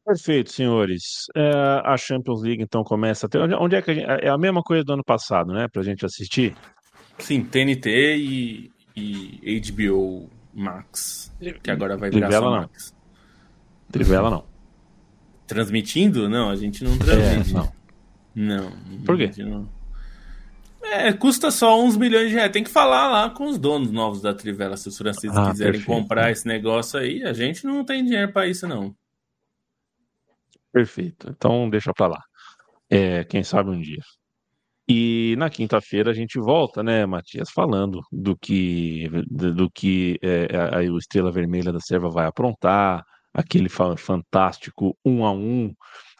Perfeito, 0.05 0.51
senhores. 0.51 1.25
É, 1.35 1.51
a 1.83 1.97
Champions 1.97 2.43
League 2.43 2.61
então 2.61 2.83
começa. 2.83 3.25
Até, 3.25 3.39
onde 3.55 3.75
é 3.75 3.81
que 3.81 3.95
gente, 3.95 4.05
é 4.05 4.29
a 4.29 4.37
mesma 4.37 4.61
coisa 4.61 4.83
do 4.83 4.93
ano 4.93 5.03
passado, 5.03 5.51
né? 5.51 5.67
Para 5.67 5.81
a 5.81 5.85
gente 5.85 6.05
assistir? 6.05 6.55
Sim, 7.17 7.43
TNT 7.43 8.17
e, 8.17 8.71
e 8.95 9.61
HBO 9.71 10.29
Max, 10.53 11.33
que 11.63 11.71
agora 11.71 11.97
vai 11.97 12.11
virar 12.11 12.27
Trivela 12.27 12.45
só 12.45 12.51
não. 12.51 12.61
Max. 12.61 12.95
Trivela 13.91 14.29
não. 14.29 14.45
Transmitindo? 15.47 16.29
Não, 16.29 16.49
a 16.49 16.55
gente 16.55 16.83
não 16.83 16.97
transmite. 16.97 17.51
É, 17.51 17.53
não. 17.53 17.71
Não. 18.35 18.71
Por 19.05 19.17
quê? 19.17 19.31
Não. 19.43 19.67
É, 20.83 21.11
custa 21.13 21.49
só 21.49 21.81
uns 21.83 21.97
milhões 21.97 22.29
de 22.29 22.35
reais. 22.35 22.51
Tem 22.51 22.63
que 22.63 22.69
falar 22.69 23.07
lá 23.09 23.29
com 23.29 23.45
os 23.47 23.57
donos 23.57 23.91
novos 23.91 24.21
da 24.21 24.33
Trivela, 24.35 24.77
se 24.77 24.87
os 24.87 24.97
franceses 24.97 25.35
Ah, 25.35 25.49
quiserem 25.49 25.79
perfeito. 25.79 25.87
comprar 26.01 26.31
esse 26.31 26.47
negócio 26.47 26.99
aí. 26.99 27.23
A 27.23 27.33
gente 27.33 27.65
não 27.65 27.83
tem 27.83 28.03
dinheiro 28.03 28.31
para 28.31 28.47
isso, 28.47 28.67
não. 28.67 28.95
Perfeito. 30.71 31.29
Então 31.35 31.69
deixa 31.69 31.93
pra 31.93 32.07
lá. 32.07 32.21
É, 32.89 33.23
quem 33.23 33.43
sabe 33.43 33.69
um 33.69 33.79
dia. 33.81 34.01
E 34.87 35.35
na 35.39 35.49
quinta-feira 35.49 36.11
a 36.11 36.13
gente 36.13 36.37
volta, 36.39 36.83
né, 36.83 37.05
Matias, 37.07 37.49
falando 37.49 38.01
do 38.11 38.37
que 38.37 39.09
do 39.27 39.67
que 39.71 40.19
é, 40.21 40.47
a, 40.55 40.77
a- 40.79 40.91
o 40.91 40.97
Estrela 40.99 41.31
Vermelha 41.31 41.71
da 41.73 41.79
Serva 41.79 42.09
vai 42.09 42.27
aprontar, 42.27 43.03
aquele 43.33 43.67
fa- 43.69 43.97
fantástico 43.97 44.95
um 45.03 45.25
a 45.25 45.31
um 45.31 45.73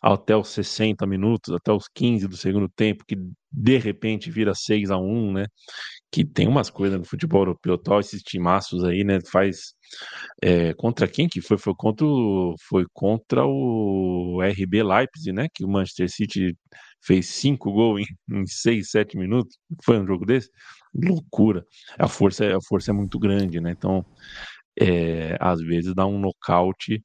até 0.06 0.36
os 0.38 0.50
60 0.50 1.08
minutos, 1.08 1.52
até 1.54 1.72
os 1.74 1.88
15 1.88 2.28
do 2.28 2.38
segundo 2.38 2.70
tempo, 2.70 3.04
que 3.08 3.18
de 3.52 3.78
repente 3.78 4.30
vira 4.30 4.54
6 4.54 4.92
a 4.92 4.98
1 4.98 5.34
né? 5.34 5.46
Que 6.12 6.24
tem 6.26 6.48
umas 6.48 6.70
coisas 6.70 7.00
no 7.00 7.06
futebol 7.06 7.42
europeu, 7.42 7.78
tal, 7.78 8.00
esses 8.00 8.22
timaços 8.22 8.84
aí, 8.84 9.04
né? 9.04 9.20
Faz 9.32 9.74
é, 10.44 10.74
contra 10.76 11.08
quem 11.08 11.28
que 11.28 11.42
foi? 11.42 11.58
Foi 11.58 11.74
contra 11.76 12.06
o, 12.06 12.56
foi 12.70 12.86
contra 12.94 13.46
o 13.46 14.42
RB 14.44 14.84
Leipzig, 14.84 15.34
né? 15.34 15.48
Que 15.54 15.66
o 15.66 15.70
Manchester 15.70 16.10
City 16.12 16.56
fez 17.04 17.28
cinco 17.30 17.72
gols 17.72 18.02
em, 18.30 18.42
em 18.42 18.46
seis, 18.48 18.92
sete 18.92 19.18
minutos. 19.18 19.58
Foi 19.84 20.00
um 20.00 20.06
jogo 20.08 20.26
desse? 20.26 20.50
Loucura. 20.94 21.66
A 22.00 22.08
força, 22.08 22.46
é- 22.46 22.54
a 22.56 22.60
força 22.68 22.92
é 22.92 22.94
muito 22.94 23.18
grande, 23.20 23.60
né? 23.62 23.72
Então, 23.72 24.06
é, 24.80 25.38
às 25.40 25.60
vezes 25.62 25.94
dá 25.96 26.06
um 26.06 26.20
nocaute 26.20 27.04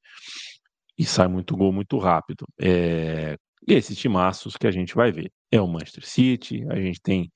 e 1.00 1.04
sai 1.06 1.26
muito 1.28 1.56
gol 1.56 1.72
muito 1.72 1.96
rápido. 1.96 2.46
É, 2.60 3.34
esses 3.66 3.96
timaços 3.96 4.54
que 4.54 4.66
a 4.66 4.70
gente 4.70 4.94
vai 4.94 5.10
ver. 5.10 5.32
É 5.50 5.58
o 5.58 5.66
Manchester 5.66 6.06
City, 6.06 6.62
a 6.68 6.76
gente 6.76 7.00
tem 7.00 7.32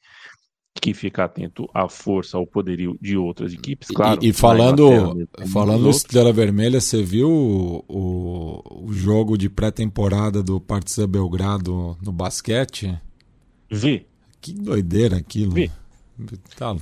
que 0.83 0.93
ficar 0.93 1.25
atento 1.25 1.67
à 1.73 1.89
força, 1.89 2.37
ao 2.37 2.47
poderio 2.47 2.95
de 3.01 3.17
outras 3.17 3.55
equipes, 3.55 3.89
claro. 3.89 4.23
e, 4.23 4.29
e 4.29 4.33
falando, 4.35 4.91
mesmo, 4.91 5.29
falando. 5.51 5.89
Estrela 5.89 6.31
Vermelha, 6.31 6.79
você 6.79 7.03
viu 7.03 7.31
o, 7.31 7.85
o, 7.89 8.89
o 8.89 8.93
jogo 8.93 9.39
de 9.39 9.49
pré-temporada 9.49 10.43
do 10.43 10.61
Partizan 10.61 11.09
Belgrado 11.09 11.97
no 12.03 12.13
basquete? 12.13 13.01
Vi, 13.71 14.07
Que 14.43 14.53
doideira 14.53 15.17
aquilo. 15.17 15.53
Vi. 15.53 15.71
Tá, 16.57 16.77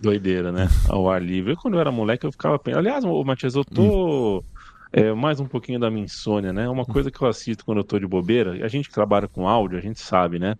Doideira, 0.00 0.50
né? 0.52 0.68
Ao 0.88 1.08
ar 1.08 1.22
livre. 1.22 1.56
Quando 1.56 1.74
eu 1.74 1.80
era 1.80 1.90
moleque, 1.92 2.26
eu 2.26 2.32
ficava 2.32 2.58
pensando. 2.58 2.80
Aliás, 2.80 3.04
Matias, 3.04 3.54
eu 3.54 3.64
tô. 3.64 4.44
É, 4.98 5.12
mais 5.12 5.38
um 5.38 5.46
pouquinho 5.46 5.78
da 5.78 5.90
minha 5.90 6.06
insônia, 6.06 6.54
né? 6.54 6.66
Uma 6.68 6.86
coisa 6.86 7.10
que 7.10 7.20
eu 7.20 7.28
assisto 7.28 7.66
quando 7.66 7.78
eu 7.78 7.84
tô 7.84 7.98
de 7.98 8.06
bobeira, 8.06 8.64
a 8.64 8.68
gente 8.68 8.88
que 8.88 8.94
trabalha 8.94 9.28
com 9.28 9.46
áudio, 9.46 9.76
a 9.76 9.80
gente 9.82 10.00
sabe, 10.00 10.38
né? 10.38 10.54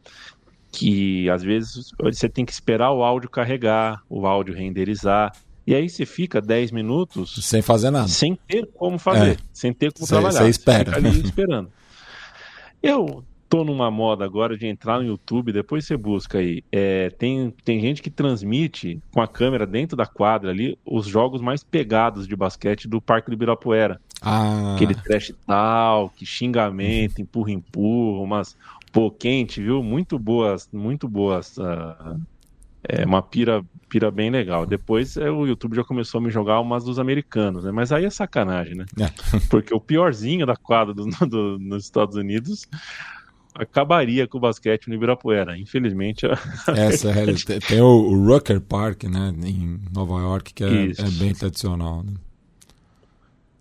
que 0.76 1.30
às 1.30 1.42
vezes 1.42 1.90
você 1.98 2.28
tem 2.28 2.44
que 2.44 2.52
esperar 2.52 2.92
o 2.92 3.02
áudio 3.02 3.30
carregar, 3.30 4.02
o 4.10 4.26
áudio 4.26 4.54
renderizar. 4.54 5.32
E 5.66 5.74
aí 5.74 5.88
você 5.88 6.04
fica 6.04 6.40
10 6.40 6.70
minutos 6.70 7.38
sem 7.42 7.62
fazer 7.62 7.90
nada. 7.90 8.08
Sem 8.08 8.38
ter 8.46 8.68
como 8.74 8.98
fazer, 8.98 9.32
é. 9.32 9.36
sem 9.52 9.72
ter 9.72 9.92
como 9.92 10.06
cê, 10.06 10.14
trabalhar. 10.14 10.42
Você 10.42 10.48
espera. 10.48 10.92
Você 10.92 10.98
ali 10.98 11.22
esperando. 11.22 11.72
Eu 12.82 13.24
tô 13.48 13.64
numa 13.64 13.90
moda 13.90 14.24
agora 14.24 14.56
de 14.56 14.66
entrar 14.66 14.98
no 14.98 15.06
YouTube, 15.06 15.52
depois 15.52 15.84
você 15.84 15.96
busca 15.96 16.38
aí. 16.38 16.62
É, 16.70 17.10
tem, 17.10 17.52
tem 17.64 17.80
gente 17.80 18.02
que 18.02 18.10
transmite 18.10 19.00
com 19.12 19.20
a 19.20 19.28
câmera 19.28 19.66
dentro 19.66 19.96
da 19.96 20.06
quadra 20.06 20.50
ali 20.50 20.78
os 20.84 21.06
jogos 21.06 21.40
mais 21.40 21.62
pegados 21.62 22.26
de 22.26 22.36
basquete 22.36 22.88
do 22.88 23.00
Parque 23.00 23.30
do 23.30 23.34
Ibirapuera. 23.34 24.00
Ah. 24.20 24.74
Aquele 24.74 24.94
trash 24.94 25.32
tal, 25.46 26.10
que 26.10 26.24
xingamento, 26.24 27.20
empurra, 27.20 27.52
empurra, 27.52 28.22
umas 28.22 28.56
pô 28.92 29.10
quente, 29.10 29.60
viu? 29.60 29.82
Muito 29.82 30.18
boas, 30.18 30.68
muito 30.72 31.06
boas. 31.06 31.58
Uh, 31.58 32.20
é 32.88 33.04
uma 33.04 33.20
pira, 33.20 33.64
pira 33.88 34.10
bem 34.10 34.30
legal. 34.30 34.64
Depois 34.64 35.16
é, 35.16 35.30
o 35.30 35.46
YouTube 35.46 35.76
já 35.76 35.84
começou 35.84 36.18
a 36.18 36.22
me 36.22 36.30
jogar 36.30 36.60
umas 36.60 36.84
dos 36.84 36.98
americanos, 36.98 37.64
né? 37.64 37.72
Mas 37.72 37.92
aí 37.92 38.04
é 38.04 38.10
sacanagem, 38.10 38.74
né? 38.74 38.86
É. 38.98 39.38
Porque 39.50 39.74
o 39.74 39.80
piorzinho 39.80 40.46
da 40.46 40.56
quadra 40.56 40.94
do, 40.94 41.04
do, 41.28 41.58
nos 41.58 41.84
Estados 41.84 42.16
Unidos 42.16 42.66
acabaria 43.58 44.26
com 44.26 44.38
o 44.38 44.40
basquete 44.40 44.88
no 44.88 44.94
Ibirapuera. 44.94 45.56
Infelizmente. 45.58 46.26
Essa 46.68 47.10
é, 47.10 47.60
tem, 47.60 47.80
o 47.80 48.26
Rucker 48.26 48.60
Park, 48.60 49.04
né, 49.04 49.34
em 49.44 49.80
Nova 49.92 50.20
York, 50.20 50.54
que 50.54 50.64
é, 50.64 50.68
é 50.68 51.10
bem 51.18 51.34
tradicional. 51.34 52.02
Né? 52.02 52.12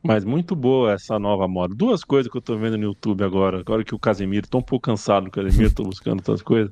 Mas 0.04 0.24
muito 0.24 0.56
boa 0.56 0.94
essa 0.94 1.18
nova 1.18 1.48
moda. 1.48 1.74
Duas 1.74 2.04
coisas 2.04 2.32
que 2.32 2.38
eu 2.38 2.42
tô 2.42 2.56
vendo 2.56 2.78
no 2.78 2.84
YouTube 2.84 3.24
agora. 3.24 3.60
Agora 3.60 3.84
que 3.84 3.96
o 3.96 3.98
Casemiro, 3.98 4.48
tô 4.48 4.60
um 4.60 4.62
pouco 4.62 4.86
cansado 4.86 5.26
do 5.26 5.32
Casemiro, 5.32 5.74
tô 5.74 5.84
buscando 5.84 6.20
outras 6.20 6.44
coisas. 6.44 6.72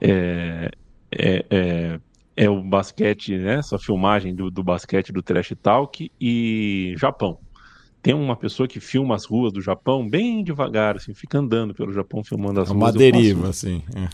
É, 0.00 0.72
é, 1.12 1.46
é, 1.48 2.00
é, 2.36 2.50
o 2.50 2.60
basquete, 2.60 3.38
né? 3.38 3.54
Essa 3.54 3.78
filmagem 3.78 4.34
do, 4.34 4.50
do 4.50 4.64
basquete 4.64 5.12
do 5.12 5.22
Trash 5.22 5.54
Talk 5.62 6.10
e 6.20 6.94
Japão. 6.96 7.38
Tem 8.06 8.14
uma 8.14 8.36
pessoa 8.36 8.68
que 8.68 8.78
filma 8.78 9.16
as 9.16 9.24
ruas 9.24 9.52
do 9.52 9.60
Japão 9.60 10.08
bem 10.08 10.44
devagar, 10.44 10.94
assim, 10.94 11.12
fica 11.12 11.38
andando 11.38 11.74
pelo 11.74 11.92
Japão 11.92 12.22
filmando 12.22 12.60
as 12.60 12.68
é 12.68 12.72
ruas. 12.72 12.84
Uma 12.84 12.92
deriva, 12.92 13.48
passo... 13.48 13.66
assim. 13.66 13.82
É. 13.96 14.08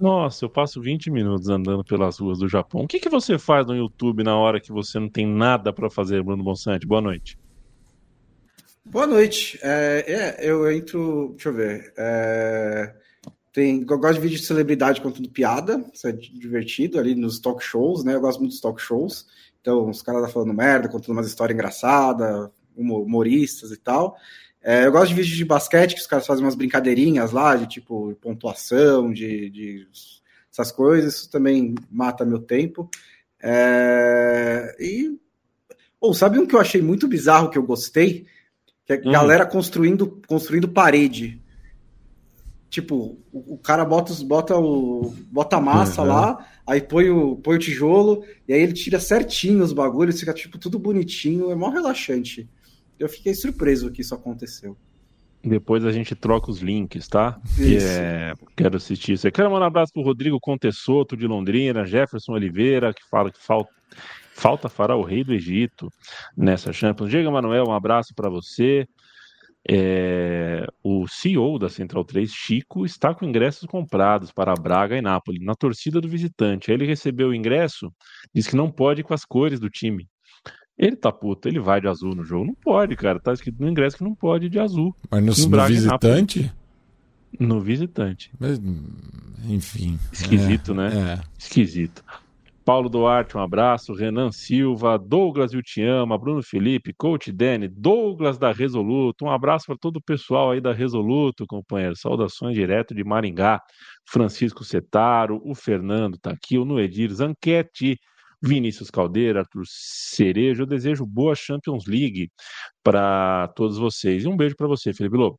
Nossa, 0.00 0.44
eu 0.44 0.50
passo 0.50 0.80
20 0.80 1.08
minutos 1.08 1.48
andando 1.48 1.84
pelas 1.84 2.18
ruas 2.18 2.40
do 2.40 2.48
Japão. 2.48 2.80
O 2.80 2.88
que, 2.88 2.98
que 2.98 3.08
você 3.08 3.38
faz 3.38 3.64
no 3.64 3.76
YouTube 3.76 4.24
na 4.24 4.36
hora 4.36 4.60
que 4.60 4.72
você 4.72 4.98
não 4.98 5.08
tem 5.08 5.24
nada 5.24 5.72
para 5.72 5.88
fazer, 5.88 6.20
Bruno 6.20 6.42
Bonsante? 6.42 6.84
Boa 6.84 7.00
noite. 7.00 7.38
Boa 8.84 9.06
noite. 9.06 9.56
É, 9.62 10.36
é, 10.40 10.50
eu 10.50 10.68
entro. 10.72 11.28
Deixa 11.34 11.50
eu 11.50 11.54
ver. 11.54 11.92
É, 11.96 12.92
tem, 13.52 13.86
eu 13.88 13.98
gosto 14.00 14.14
de 14.14 14.20
vídeo 14.20 14.40
de 14.40 14.46
celebridade 14.46 15.00
contando 15.00 15.30
piada, 15.30 15.84
isso 15.94 16.08
é 16.08 16.12
divertido 16.12 16.98
ali 16.98 17.14
nos 17.14 17.38
talk 17.38 17.62
shows, 17.62 18.02
né? 18.02 18.16
Eu 18.16 18.20
gosto 18.20 18.40
muito 18.40 18.50
dos 18.50 18.60
talk 18.60 18.82
shows. 18.82 19.28
Então, 19.60 19.88
os 19.88 20.02
caras 20.02 20.22
tá 20.22 20.28
falando 20.28 20.52
merda, 20.52 20.88
contando 20.88 21.12
umas 21.12 21.28
histórias 21.28 21.54
engraçadas, 21.54 22.50
humoristas 22.78 23.70
e 23.70 23.76
tal. 23.76 24.16
É, 24.62 24.84
eu 24.84 24.92
gosto 24.92 25.08
de 25.08 25.14
vídeos 25.14 25.36
de 25.36 25.44
basquete, 25.44 25.94
que 25.94 26.00
os 26.00 26.06
caras 26.06 26.26
fazem 26.26 26.44
umas 26.44 26.54
brincadeirinhas 26.54 27.30
lá, 27.30 27.54
de 27.56 27.66
tipo 27.66 28.14
pontuação, 28.20 29.12
de, 29.12 29.50
de 29.50 29.86
essas 30.52 30.72
coisas. 30.72 31.14
Isso 31.14 31.30
também 31.30 31.74
mata 31.90 32.24
meu 32.24 32.38
tempo. 32.38 32.90
É, 33.42 34.76
e. 34.78 35.18
Ou 36.00 36.10
oh, 36.10 36.14
sabe 36.14 36.38
um 36.38 36.46
que 36.46 36.54
eu 36.54 36.60
achei 36.60 36.80
muito 36.80 37.08
bizarro 37.08 37.50
que 37.50 37.58
eu 37.58 37.62
gostei? 37.62 38.26
Que 38.84 38.92
é 38.92 38.96
hum. 38.96 39.12
galera 39.12 39.46
construindo, 39.46 40.20
construindo 40.26 40.68
parede. 40.68 41.42
Tipo, 42.70 43.18
o, 43.32 43.54
o 43.54 43.58
cara 43.58 43.84
bota, 43.84 44.12
bota, 44.24 44.56
o, 44.56 45.14
bota 45.30 45.56
a 45.56 45.60
massa 45.60 46.02
uhum. 46.02 46.08
lá, 46.08 46.46
aí 46.66 46.82
põe 46.82 47.08
o, 47.08 47.36
põe 47.36 47.56
o 47.56 47.58
tijolo, 47.58 48.22
e 48.46 48.52
aí 48.52 48.60
ele 48.60 48.74
tira 48.74 49.00
certinho 49.00 49.64
os 49.64 49.72
bagulhos, 49.72 50.20
fica 50.20 50.34
tipo 50.34 50.58
tudo 50.58 50.78
bonitinho, 50.78 51.50
é 51.50 51.54
mó 51.54 51.70
relaxante 51.70 52.48
eu 52.98 53.08
fiquei 53.08 53.34
surpreso 53.34 53.90
que 53.90 54.00
isso 54.00 54.14
aconteceu. 54.14 54.76
Depois 55.42 55.84
a 55.84 55.92
gente 55.92 56.14
troca 56.14 56.50
os 56.50 56.58
links, 56.58 57.06
tá? 57.08 57.40
Isso. 57.56 57.86
É, 57.86 58.34
quero 58.56 58.76
assistir 58.76 59.12
isso. 59.12 59.26
Eu 59.26 59.32
quero 59.32 59.50
mandar 59.50 59.66
um 59.66 59.68
abraço 59.68 59.92
pro 59.92 60.02
Rodrigo 60.02 60.38
Contessoto 60.40 61.16
de 61.16 61.26
Londrina, 61.26 61.86
Jefferson 61.86 62.32
Oliveira, 62.32 62.92
que 62.92 63.08
fala 63.08 63.30
que 63.30 63.38
falta, 63.38 63.70
falta 64.34 64.68
fará 64.68 64.96
o 64.96 65.04
rei 65.04 65.22
do 65.22 65.32
Egito 65.32 65.88
nessa 66.36 66.72
Champions. 66.72 67.10
Diego 67.10 67.30
Manuel, 67.30 67.66
um 67.68 67.72
abraço 67.72 68.12
para 68.14 68.28
você. 68.28 68.86
É, 69.70 70.66
o 70.82 71.06
CEO 71.06 71.58
da 71.58 71.68
Central 71.68 72.04
3, 72.04 72.30
Chico, 72.32 72.84
está 72.84 73.14
com 73.14 73.24
ingressos 73.24 73.66
comprados 73.68 74.32
para 74.32 74.54
Braga 74.54 74.96
e 74.96 75.02
Nápoles, 75.02 75.42
na 75.42 75.54
torcida 75.54 76.00
do 76.00 76.08
visitante. 76.08 76.70
Aí 76.70 76.76
ele 76.76 76.86
recebeu 76.86 77.28
o 77.28 77.34
ingresso, 77.34 77.92
diz 78.34 78.46
que 78.46 78.56
não 78.56 78.70
pode 78.70 79.02
ir 79.02 79.04
com 79.04 79.14
as 79.14 79.24
cores 79.24 79.60
do 79.60 79.68
time. 79.68 80.08
Ele 80.78 80.94
tá 80.94 81.10
puto, 81.10 81.48
ele 81.48 81.58
vai 81.58 81.80
de 81.80 81.88
azul 81.88 82.14
no 82.14 82.24
jogo. 82.24 82.46
Não 82.46 82.54
pode, 82.54 82.94
cara. 82.94 83.18
Tá 83.18 83.32
escrito 83.32 83.60
no 83.60 83.68
ingresso 83.68 83.96
que 83.96 84.04
não 84.04 84.14
pode 84.14 84.46
ir 84.46 84.48
de 84.48 84.60
azul. 84.60 84.94
Mas 85.10 85.20
no, 85.20 85.56
no 85.56 85.66
visitante? 85.66 86.52
No 87.38 87.60
visitante. 87.60 88.30
Mas, 88.38 88.60
enfim. 89.48 89.98
Esquisito, 90.12 90.72
é, 90.72 90.74
né? 90.74 91.14
É. 91.14 91.20
Esquisito. 91.36 92.04
Paulo 92.64 92.88
Duarte, 92.88 93.36
um 93.36 93.40
abraço. 93.40 93.92
Renan 93.94 94.30
Silva, 94.30 94.98
Douglas 94.98 95.52
Eu 95.52 95.62
Te 95.62 95.82
Ama, 95.82 96.18
Bruno 96.18 96.42
Felipe, 96.42 96.92
Coach 96.92 97.32
Danny, 97.32 97.66
Douglas 97.66 98.38
da 98.38 98.52
Resoluto. 98.52 99.24
Um 99.24 99.30
abraço 99.30 99.66
para 99.66 99.76
todo 99.76 99.96
o 99.96 100.02
pessoal 100.02 100.50
aí 100.50 100.60
da 100.60 100.72
Resoluto, 100.72 101.46
companheiro. 101.46 101.96
Saudações 101.96 102.54
direto 102.54 102.94
de 102.94 103.02
Maringá. 103.02 103.60
Francisco 104.06 104.64
Setaro, 104.64 105.40
o 105.44 105.54
Fernando 105.54 106.18
tá 106.18 106.30
aqui, 106.30 106.56
o 106.56 106.64
Noedir 106.64 107.10
Zanquete. 107.10 107.98
Vinícius 108.42 108.90
Caldeira, 108.90 109.40
Arthur 109.40 109.64
Cerejo. 109.66 110.62
Eu 110.62 110.66
desejo 110.66 111.04
boa 111.04 111.34
Champions 111.34 111.86
League 111.86 112.30
para 112.82 113.48
todos 113.48 113.78
vocês. 113.78 114.24
E 114.24 114.28
um 114.28 114.36
beijo 114.36 114.56
para 114.56 114.68
você, 114.68 114.92
Felipe 114.92 115.16
Lobo. 115.16 115.38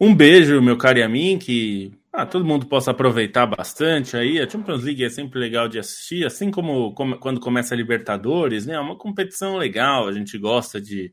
Um 0.00 0.14
beijo, 0.14 0.60
meu 0.60 0.76
caro 0.76 0.98
e 0.98 1.02
a 1.02 1.08
mim, 1.08 1.38
que 1.38 1.92
ah, 2.12 2.26
todo 2.26 2.44
mundo 2.44 2.66
possa 2.66 2.90
aproveitar 2.90 3.46
bastante 3.46 4.16
aí. 4.16 4.40
A 4.40 4.48
Champions 4.48 4.82
League 4.82 5.04
é 5.04 5.08
sempre 5.08 5.38
legal 5.38 5.68
de 5.68 5.78
assistir, 5.78 6.26
assim 6.26 6.50
como, 6.50 6.92
como 6.94 7.18
quando 7.18 7.40
começa 7.40 7.74
a 7.74 7.76
Libertadores, 7.76 8.66
né? 8.66 8.74
É 8.74 8.80
uma 8.80 8.96
competição 8.96 9.56
legal, 9.56 10.08
a 10.08 10.12
gente 10.12 10.36
gosta 10.36 10.80
de, 10.80 11.12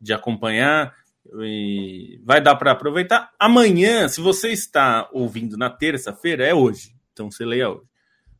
de 0.00 0.12
acompanhar 0.12 0.94
e 1.40 2.20
vai 2.24 2.40
dar 2.40 2.56
para 2.56 2.72
aproveitar. 2.72 3.32
Amanhã, 3.38 4.08
se 4.08 4.20
você 4.20 4.50
está 4.50 5.08
ouvindo 5.12 5.56
na 5.56 5.70
terça-feira, 5.70 6.44
é 6.44 6.54
hoje, 6.54 6.94
então 7.12 7.30
você 7.30 7.44
leia 7.44 7.70
hoje. 7.70 7.86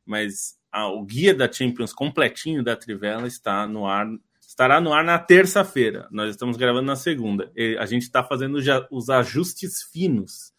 Mas 0.04 0.56
a, 0.76 0.88
o 0.88 1.02
guia 1.02 1.34
da 1.34 1.50
Champions 1.50 1.94
completinho 1.94 2.62
da 2.62 2.76
Trivela 2.76 3.26
está 3.26 3.66
no 3.66 3.86
ar, 3.86 4.06
estará 4.38 4.78
no 4.78 4.92
ar 4.92 5.02
na 5.02 5.18
terça-feira. 5.18 6.06
Nós 6.10 6.28
estamos 6.28 6.58
gravando 6.58 6.84
na 6.84 6.96
segunda. 6.96 7.50
E 7.56 7.78
a 7.78 7.86
gente 7.86 8.02
está 8.02 8.22
fazendo 8.22 8.60
já 8.60 8.86
os 8.90 9.08
ajustes 9.08 9.82
finos. 9.82 10.52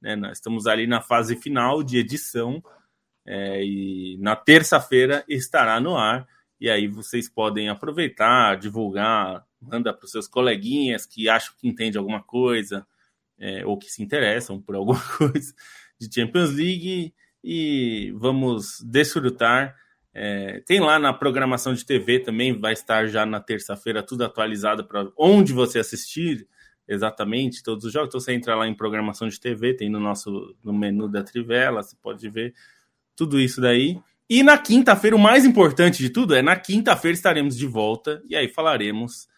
Né? 0.00 0.14
Nós 0.14 0.38
estamos 0.38 0.68
ali 0.68 0.86
na 0.86 1.00
fase 1.00 1.34
final 1.34 1.82
de 1.82 1.98
edição. 1.98 2.62
É, 3.26 3.64
e 3.64 4.16
na 4.20 4.36
terça-feira 4.36 5.24
estará 5.28 5.80
no 5.80 5.96
ar. 5.96 6.24
E 6.60 6.70
aí 6.70 6.86
vocês 6.86 7.28
podem 7.28 7.68
aproveitar, 7.68 8.56
divulgar, 8.56 9.44
manda 9.60 9.92
para 9.92 10.04
os 10.04 10.12
seus 10.12 10.28
coleguinhas 10.28 11.04
que 11.04 11.28
acham 11.28 11.52
que 11.58 11.66
entende 11.66 11.98
alguma 11.98 12.22
coisa 12.22 12.86
é, 13.36 13.66
ou 13.66 13.76
que 13.76 13.90
se 13.90 14.04
interessam 14.04 14.60
por 14.62 14.76
alguma 14.76 15.00
coisa 15.18 15.52
de 15.98 16.08
Champions 16.12 16.50
League 16.50 17.12
e 17.42 18.12
vamos 18.16 18.80
desfrutar. 18.84 19.76
É, 20.12 20.60
tem 20.66 20.80
lá 20.80 20.98
na 20.98 21.12
programação 21.12 21.74
de 21.74 21.84
TV 21.84 22.18
também, 22.18 22.58
vai 22.58 22.72
estar 22.72 23.06
já 23.06 23.24
na 23.24 23.40
terça-feira 23.40 24.02
tudo 24.02 24.24
atualizado 24.24 24.84
para 24.84 25.08
onde 25.16 25.52
você 25.52 25.78
assistir 25.78 26.46
exatamente 26.88 27.62
todos 27.62 27.84
os 27.84 27.92
jogos. 27.92 28.08
Então 28.08 28.20
você 28.20 28.32
entra 28.32 28.56
lá 28.56 28.66
em 28.66 28.74
programação 28.74 29.28
de 29.28 29.38
TV, 29.38 29.74
tem 29.74 29.90
no 29.90 30.00
nosso 30.00 30.56
no 30.64 30.72
menu 30.72 31.08
da 31.08 31.22
Trivela, 31.22 31.82
você 31.82 31.94
pode 32.02 32.28
ver 32.28 32.54
tudo 33.14 33.38
isso 33.38 33.60
daí. 33.60 34.00
E 34.30 34.42
na 34.42 34.58
quinta-feira, 34.58 35.16
o 35.16 35.18
mais 35.18 35.44
importante 35.44 35.98
de 35.98 36.10
tudo 36.10 36.34
é 36.34 36.42
na 36.42 36.56
quinta-feira 36.56 37.14
estaremos 37.14 37.56
de 37.56 37.66
volta 37.66 38.22
e 38.28 38.36
aí 38.36 38.48
falaremos 38.48 39.28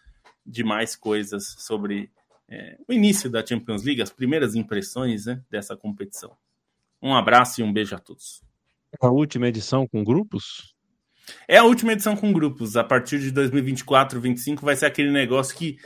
de 0.45 0.63
mais 0.63 0.95
coisas 0.95 1.55
sobre 1.59 2.11
é, 2.49 2.77
o 2.87 2.91
início 2.91 3.29
da 3.29 3.45
Champions 3.45 3.83
League, 3.83 4.01
as 4.01 4.11
primeiras 4.11 4.55
impressões 4.55 5.25
né, 5.25 5.41
dessa 5.49 5.77
competição. 5.77 6.35
Um 7.01 7.15
abraço 7.15 7.61
e 7.61 7.63
um 7.63 7.73
beijo 7.73 7.95
a 7.95 7.99
todos. 7.99 8.41
A 9.01 9.09
última 9.09 9.47
edição 9.47 9.87
com 9.87 10.03
grupos? 10.03 10.75
É 11.47 11.57
a 11.57 11.63
última 11.63 11.93
edição 11.93 12.15
com 12.15 12.31
grupos. 12.31 12.75
A 12.75 12.83
partir 12.83 13.19
de 13.19 13.31
2024, 13.31 14.19
2025 14.19 14.65
vai 14.65 14.75
ser 14.75 14.85
aquele 14.85 15.11
negócio 15.11 15.55
que 15.55 15.77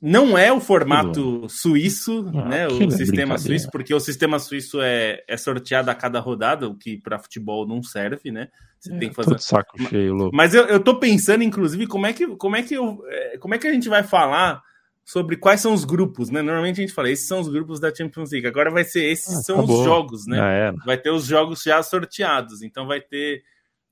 não 0.00 0.36
é 0.36 0.52
o 0.52 0.60
formato 0.60 1.48
suíço, 1.48 2.30
ah, 2.34 2.48
né? 2.48 2.68
O 2.68 2.90
sistema 2.90 3.38
suíço, 3.38 3.70
porque 3.70 3.94
o 3.94 4.00
sistema 4.00 4.38
suíço 4.38 4.80
é, 4.80 5.22
é 5.26 5.36
sorteado 5.36 5.90
a 5.90 5.94
cada 5.94 6.20
rodada, 6.20 6.68
o 6.68 6.76
que 6.76 6.98
para 6.98 7.18
futebol 7.18 7.66
não 7.66 7.82
serve, 7.82 8.30
né? 8.30 8.48
Você 8.78 8.92
é, 8.92 8.98
tem 8.98 9.08
que 9.08 9.14
fazer. 9.14 9.38
Saco 9.40 9.80
cheio, 9.88 10.14
louco. 10.14 10.36
Mas 10.36 10.54
eu, 10.54 10.66
eu 10.66 10.80
tô 10.80 10.98
pensando, 10.98 11.42
inclusive, 11.42 11.86
como 11.86 12.06
é 12.06 12.12
que, 12.12 12.26
como 12.36 12.56
é 12.56 12.62
que 12.62 12.74
eu, 12.74 13.02
é, 13.08 13.38
como 13.38 13.54
é 13.54 13.58
que 13.58 13.66
a 13.66 13.72
gente 13.72 13.88
vai 13.88 14.02
falar 14.02 14.62
sobre 15.08 15.36
quais 15.36 15.60
são 15.60 15.72
os 15.72 15.84
grupos, 15.84 16.30
né? 16.30 16.42
Normalmente 16.42 16.80
a 16.80 16.84
gente 16.84 16.92
fala, 16.92 17.08
esses 17.08 17.28
são 17.28 17.38
os 17.40 17.46
grupos 17.48 17.78
da 17.78 17.94
Champions 17.94 18.32
League. 18.32 18.46
Agora 18.48 18.72
vai 18.72 18.82
ser, 18.82 19.04
esses 19.04 19.36
ah, 19.38 19.42
são 19.42 19.58
acabou. 19.58 19.78
os 19.78 19.84
jogos, 19.84 20.26
né? 20.26 20.40
Ah, 20.40 20.74
vai 20.84 20.98
ter 20.98 21.10
os 21.10 21.24
jogos 21.26 21.62
já 21.62 21.80
sorteados. 21.82 22.60
Então 22.60 22.86
vai 22.88 23.00
ter. 23.00 23.44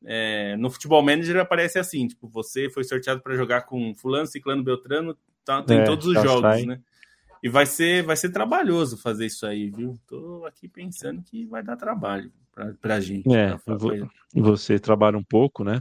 É, 0.04 0.56
no 0.56 0.68
Futebol 0.70 1.00
Manager 1.02 1.36
aparece 1.38 1.78
assim: 1.78 2.08
tipo, 2.08 2.26
você 2.28 2.68
foi 2.68 2.82
sorteado 2.82 3.22
para 3.22 3.36
jogar 3.36 3.62
com 3.62 3.94
Fulano, 3.94 4.26
Ciclano, 4.26 4.62
Beltrano, 4.64 5.16
tá, 5.44 5.62
tem 5.62 5.78
É, 5.78 5.84
todos 5.84 6.04
os 6.06 6.14
jogos, 6.14 6.40
sai. 6.40 6.66
né? 6.66 6.80
E 7.42 7.48
vai 7.48 7.64
ser, 7.66 8.02
vai 8.02 8.16
ser 8.16 8.30
trabalhoso 8.30 8.96
fazer 8.98 9.26
isso 9.26 9.46
aí, 9.46 9.70
viu? 9.70 9.96
Tô 10.08 10.44
aqui 10.46 10.66
pensando 10.66 11.22
que 11.22 11.46
vai 11.46 11.62
dar 11.62 11.76
trabalho 11.76 12.32
pra, 12.52 12.72
pra 12.80 13.00
gente. 13.00 13.32
É, 13.32 13.56
pra- 13.64 13.76
pra- 13.76 14.08
você 14.34 14.78
trabalha 14.80 15.16
um 15.16 15.22
pouco, 15.22 15.62
né? 15.62 15.80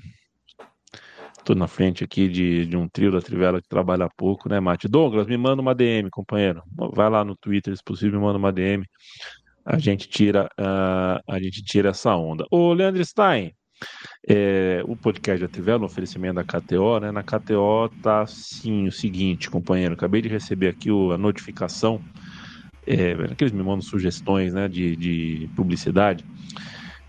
Tô 1.46 1.54
na 1.54 1.68
frente 1.68 2.04
aqui 2.04 2.30
de, 2.30 2.66
de 2.66 2.78
um 2.78 2.88
trio 2.88 3.12
da 3.12 3.22
Trivela 3.22 3.62
que 3.62 3.68
trabalha 3.68 4.10
pouco, 4.16 4.48
né, 4.48 4.60
Mate? 4.62 4.88
Douglas, 4.88 5.28
me 5.28 5.36
manda 5.38 5.62
uma 5.62 5.76
DM, 5.76 6.10
companheiro. 6.10 6.64
Vai 6.94 7.10
lá 7.10 7.26
no 7.26 7.36
Twitter, 7.36 7.76
se 7.76 7.84
possível, 7.84 8.18
me 8.20 8.26
manda 8.26 8.38
uma 8.38 8.52
DM. 8.52 8.86
A 9.66 9.78
gente 9.78 10.08
tira, 10.08 10.50
ah, 10.58 11.22
a 11.28 11.40
gente 11.40 11.62
tira 11.64 11.90
essa 11.90 12.16
onda. 12.16 12.46
Ô, 12.50 12.72
Leandro 12.72 13.04
Stein, 13.04 13.54
é, 14.28 14.82
o 14.86 14.96
podcast 14.96 15.42
da 15.42 15.50
Trivela, 15.50 15.80
no 15.80 15.86
oferecimento 15.86 16.36
da 16.36 16.44
KTO, 16.46 17.00
né? 17.02 17.12
Na 17.12 17.24
KTO 17.24 17.90
tá 18.02 18.22
assim 18.22 18.88
o 18.88 18.92
seguinte, 18.92 19.50
companheiro. 19.50 19.96
Acabei 19.96 20.22
de 20.22 20.30
receber 20.30 20.70
aqui 20.70 20.90
o- 20.92 21.12
a 21.12 21.18
notificação. 21.18 22.02
É, 22.88 23.16
que 23.36 23.44
eles 23.44 23.54
me 23.54 23.64
mandam 23.64 23.82
sugestões, 23.82 24.54
né, 24.54 24.68
de, 24.68 24.96
de 24.98 25.50
publicidade. 25.56 26.26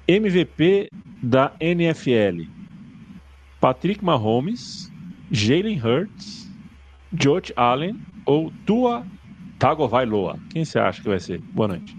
MVP 0.06 0.88
da 1.22 1.52
NFL. 1.58 2.53
Patrick 3.64 4.04
Mahomes, 4.04 4.92
Jalen 5.30 5.80
Hurts, 5.82 6.46
Josh 7.10 7.50
Allen 7.56 7.98
ou 8.26 8.52
Tua 8.66 9.06
Tagovailoa. 9.58 10.38
Quem 10.50 10.66
você 10.66 10.78
acha 10.78 11.00
que 11.00 11.08
vai 11.08 11.18
ser? 11.18 11.40
Boa 11.40 11.68
noite. 11.68 11.96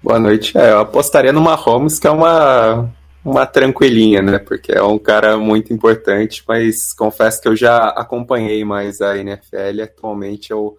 Boa 0.00 0.20
noite. 0.20 0.56
É, 0.56 0.70
eu 0.70 0.78
apostaria 0.78 1.32
no 1.32 1.40
Mahomes, 1.40 1.98
que 1.98 2.06
é 2.06 2.10
uma, 2.12 2.88
uma 3.24 3.46
tranquilinha, 3.46 4.22
né? 4.22 4.38
Porque 4.38 4.70
é 4.70 4.80
um 4.80 4.96
cara 4.96 5.36
muito 5.36 5.72
importante, 5.72 6.44
mas 6.46 6.92
confesso 6.92 7.42
que 7.42 7.48
eu 7.48 7.56
já 7.56 7.88
acompanhei 7.88 8.64
mais 8.64 9.00
a 9.00 9.18
NFL. 9.18 9.82
Atualmente 9.82 10.52
eu 10.52 10.76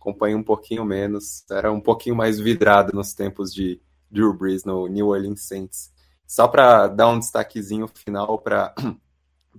acompanho 0.00 0.38
um 0.38 0.42
pouquinho 0.42 0.86
menos. 0.86 1.44
Era 1.50 1.70
um 1.70 1.82
pouquinho 1.82 2.16
mais 2.16 2.40
vidrado 2.40 2.94
nos 2.94 3.12
tempos 3.12 3.52
de 3.52 3.78
Drew 4.10 4.32
Brees 4.32 4.64
no 4.64 4.86
New 4.86 5.08
Orleans 5.08 5.42
Saints. 5.42 5.92
Só 6.26 6.48
para 6.48 6.86
dar 6.86 7.08
um 7.08 7.18
destaquezinho 7.18 7.86
final 7.94 8.38
para 8.38 8.74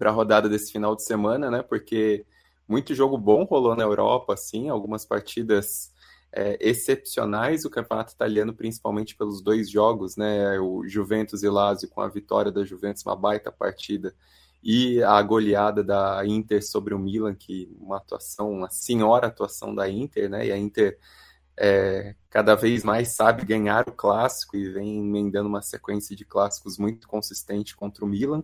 a 0.02 0.12
rodada 0.12 0.50
desse 0.50 0.72
final 0.72 0.96
de 0.96 1.04
semana, 1.04 1.50
né? 1.50 1.62
Porque 1.62 2.26
muito 2.68 2.96
jogo 2.96 3.18
bom 3.18 3.44
rolou 3.44 3.76
na 3.76 3.84
Europa, 3.84 4.34
assim, 4.34 4.70
algumas 4.70 5.06
partidas 5.06 5.94
é, 6.32 6.58
excepcionais. 6.60 7.66
O 7.66 7.70
campeonato 7.70 8.14
italiano, 8.14 8.54
principalmente 8.54 9.16
pelos 9.16 9.42
dois 9.42 9.70
jogos, 9.70 10.18
né? 10.18 10.60
O 10.60 10.88
Juventus 10.88 11.44
e 11.44 11.50
Lazio 11.50 11.90
com 11.90 12.02
a 12.02 12.10
vitória 12.10 12.52
da 12.52 12.64
Juventus, 12.66 13.06
uma 13.06 13.16
baita 13.16 13.52
partida, 13.52 14.14
e 14.64 15.02
a 15.04 15.22
goleada 15.22 15.84
da 15.84 16.26
Inter 16.26 16.66
sobre 16.66 16.94
o 16.94 17.00
Milan, 17.00 17.36
que 17.36 17.72
uma 17.80 17.98
atuação, 17.98 18.52
uma 18.52 18.70
senhora 18.70 19.28
atuação 19.28 19.76
da 19.76 19.88
Inter, 19.88 20.30
né? 20.30 20.48
E 20.48 20.52
a 20.52 20.58
Inter 20.58 20.98
é, 21.58 22.16
cada 22.30 22.56
vez 22.56 22.84
mais 22.84 23.10
sabe 23.10 23.46
ganhar 23.46 23.88
o 23.88 23.94
clássico 23.94 24.58
e 24.58 24.70
vem 24.70 25.00
emendando 25.00 25.48
uma 25.48 25.62
sequência 25.62 26.16
de 26.16 26.26
clássicos 26.26 26.78
muito 26.78 27.08
consistente 27.08 27.76
contra 27.76 28.04
o 28.04 28.08
Milan. 28.08 28.44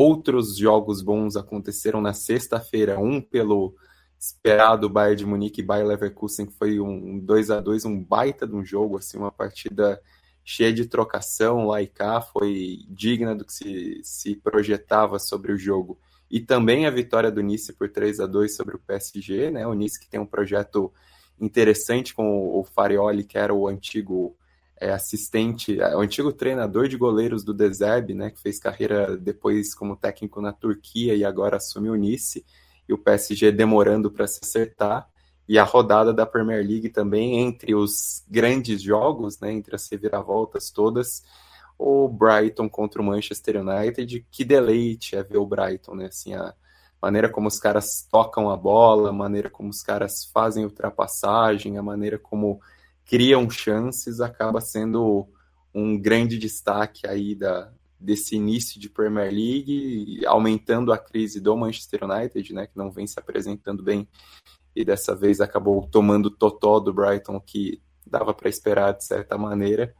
Outros 0.00 0.56
jogos 0.56 1.02
bons 1.02 1.34
aconteceram 1.34 2.00
na 2.00 2.12
sexta-feira, 2.12 3.00
um 3.00 3.20
pelo 3.20 3.74
esperado 4.16 4.88
Bayern 4.88 5.16
de 5.16 5.26
Munique 5.26 5.60
e 5.60 5.64
Bayer 5.64 5.84
Leverkusen, 5.84 6.46
que 6.46 6.52
foi 6.52 6.78
um 6.78 7.18
2 7.18 7.50
a 7.50 7.60
2 7.60 7.84
um 7.84 8.00
baita 8.00 8.46
de 8.46 8.54
um 8.54 8.64
jogo, 8.64 8.98
assim, 8.98 9.18
uma 9.18 9.32
partida 9.32 10.00
cheia 10.44 10.72
de 10.72 10.86
trocação 10.86 11.66
lá 11.66 11.82
e 11.82 11.88
cá, 11.88 12.20
foi 12.20 12.84
digna 12.88 13.34
do 13.34 13.44
que 13.44 13.52
se, 13.52 14.00
se 14.04 14.36
projetava 14.36 15.18
sobre 15.18 15.50
o 15.50 15.58
jogo. 15.58 15.98
E 16.30 16.38
também 16.38 16.86
a 16.86 16.90
vitória 16.92 17.28
do 17.28 17.42
Nice 17.42 17.72
por 17.72 17.88
3 17.90 18.20
a 18.20 18.26
2 18.28 18.54
sobre 18.54 18.76
o 18.76 18.78
PSG, 18.78 19.50
né? 19.50 19.66
O 19.66 19.74
Nice 19.74 19.98
que 19.98 20.08
tem 20.08 20.20
um 20.20 20.26
projeto 20.26 20.92
interessante 21.40 22.14
com 22.14 22.56
o 22.56 22.62
Farioli, 22.62 23.24
que 23.24 23.36
era 23.36 23.52
o 23.52 23.66
antigo 23.66 24.36
é, 24.80 24.92
assistente, 24.92 25.80
é, 25.80 25.96
o 25.96 26.00
antigo 26.00 26.32
treinador 26.32 26.88
de 26.88 26.96
goleiros 26.96 27.44
do 27.44 27.52
Dezeb, 27.52 28.14
né, 28.14 28.30
que 28.30 28.40
fez 28.40 28.58
carreira 28.58 29.16
depois 29.16 29.74
como 29.74 29.96
técnico 29.96 30.40
na 30.40 30.52
Turquia 30.52 31.14
e 31.14 31.24
agora 31.24 31.56
assume 31.56 31.90
o 31.90 31.94
Nice, 31.94 32.44
e 32.88 32.92
o 32.92 32.98
PSG 32.98 33.52
demorando 33.52 34.10
para 34.10 34.26
se 34.26 34.40
acertar, 34.42 35.08
e 35.48 35.58
a 35.58 35.64
rodada 35.64 36.12
da 36.12 36.26
Premier 36.26 36.64
League 36.64 36.90
também, 36.90 37.40
entre 37.40 37.74
os 37.74 38.24
grandes 38.28 38.82
jogos, 38.82 39.40
né, 39.40 39.52
entre 39.52 39.74
as 39.74 39.88
reviravoltas 39.90 40.70
todas, 40.70 41.22
o 41.78 42.08
Brighton 42.08 42.68
contra 42.68 43.00
o 43.00 43.04
Manchester 43.04 43.62
United, 43.62 44.26
que 44.30 44.44
deleite 44.44 45.16
é 45.16 45.22
ver 45.22 45.38
o 45.38 45.46
Brighton, 45.46 45.94
né, 45.94 46.06
assim, 46.06 46.34
a 46.34 46.54
maneira 47.00 47.28
como 47.28 47.48
os 47.48 47.58
caras 47.58 48.06
tocam 48.10 48.50
a 48.50 48.56
bola, 48.56 49.10
a 49.10 49.12
maneira 49.12 49.48
como 49.48 49.70
os 49.70 49.82
caras 49.82 50.24
fazem 50.32 50.64
ultrapassagem, 50.64 51.78
a 51.78 51.82
maneira 51.82 52.18
como 52.18 52.60
criam 53.08 53.48
chances, 53.50 54.20
acaba 54.20 54.60
sendo 54.60 55.26
um 55.74 55.98
grande 55.98 56.38
destaque 56.38 57.08
aí 57.08 57.34
da, 57.34 57.72
desse 57.98 58.36
início 58.36 58.78
de 58.78 58.88
Premier 58.88 59.32
League, 59.32 60.24
aumentando 60.26 60.92
a 60.92 60.98
crise 60.98 61.40
do 61.40 61.56
Manchester 61.56 62.04
United, 62.04 62.52
né, 62.52 62.66
que 62.66 62.76
não 62.76 62.92
vem 62.92 63.06
se 63.06 63.18
apresentando 63.18 63.82
bem 63.82 64.06
e 64.78 64.84
dessa 64.84 65.12
vez 65.12 65.40
acabou 65.40 65.88
tomando 65.88 66.26
o 66.26 66.30
totó 66.30 66.78
do 66.78 66.92
Brighton, 66.92 67.40
que 67.40 67.82
dava 68.06 68.32
para 68.32 68.48
esperar 68.48 68.92
de 68.92 69.04
certa 69.04 69.36
maneira. 69.36 69.92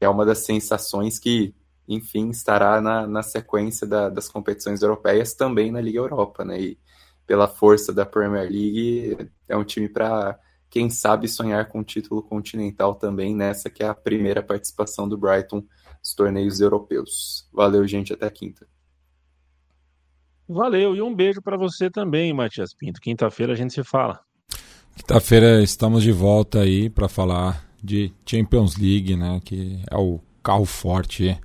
É 0.00 0.08
uma 0.08 0.26
das 0.26 0.38
sensações 0.38 1.20
que, 1.20 1.54
enfim, 1.86 2.30
estará 2.30 2.80
na, 2.80 3.06
na 3.06 3.22
sequência 3.22 3.86
da, 3.86 4.08
das 4.08 4.28
competições 4.28 4.82
europeias, 4.82 5.34
também 5.34 5.70
na 5.70 5.80
Liga 5.80 5.98
Europa, 5.98 6.44
né? 6.44 6.60
E 6.60 6.78
pela 7.24 7.46
força 7.46 7.92
da 7.92 8.04
Premier 8.04 8.50
League, 8.50 9.30
é 9.48 9.56
um 9.56 9.62
time 9.62 9.88
para 9.88 10.36
quem 10.70 10.90
sabe 10.90 11.28
sonhar 11.28 11.68
com 11.68 11.80
o 11.80 11.84
título 11.84 12.22
continental 12.22 12.94
também 12.94 13.34
nessa 13.34 13.70
que 13.70 13.82
é 13.82 13.86
a 13.86 13.94
primeira 13.94 14.42
participação 14.42 15.08
do 15.08 15.16
Brighton 15.16 15.64
nos 16.00 16.14
torneios 16.14 16.60
europeus. 16.60 17.48
Valeu, 17.52 17.86
gente, 17.86 18.12
até 18.12 18.28
quinta. 18.30 18.66
Valeu, 20.48 20.94
e 20.94 21.00
um 21.00 21.14
beijo 21.14 21.40
para 21.40 21.56
você 21.56 21.88
também, 21.88 22.32
Matias 22.32 22.74
Pinto. 22.74 23.00
Quinta-feira 23.00 23.52
a 23.54 23.56
gente 23.56 23.72
se 23.72 23.82
fala. 23.82 24.20
Quinta-feira 24.96 25.62
estamos 25.62 26.02
de 26.02 26.12
volta 26.12 26.60
aí 26.60 26.90
para 26.90 27.08
falar 27.08 27.64
de 27.82 28.12
Champions 28.26 28.76
League, 28.76 29.16
né, 29.16 29.40
que 29.44 29.80
é 29.90 29.96
o 29.96 30.20
carro 30.42 30.64
forte 30.64 31.38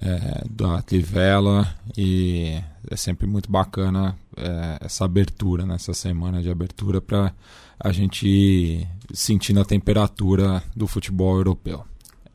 é, 0.00 0.44
da 0.50 0.82
Trivela 0.82 1.66
e 1.96 2.60
é 2.90 2.96
sempre 2.96 3.26
muito 3.26 3.50
bacana 3.50 4.16
é, 4.36 4.78
essa 4.80 5.04
abertura, 5.04 5.66
nessa 5.66 5.92
semana 5.92 6.42
de 6.42 6.50
abertura 6.50 7.00
para 7.00 7.32
a 7.78 7.92
gente 7.92 8.26
ir 8.28 8.86
sentindo 9.12 9.60
a 9.60 9.64
temperatura 9.64 10.62
do 10.76 10.86
futebol 10.86 11.36
europeu. 11.36 11.84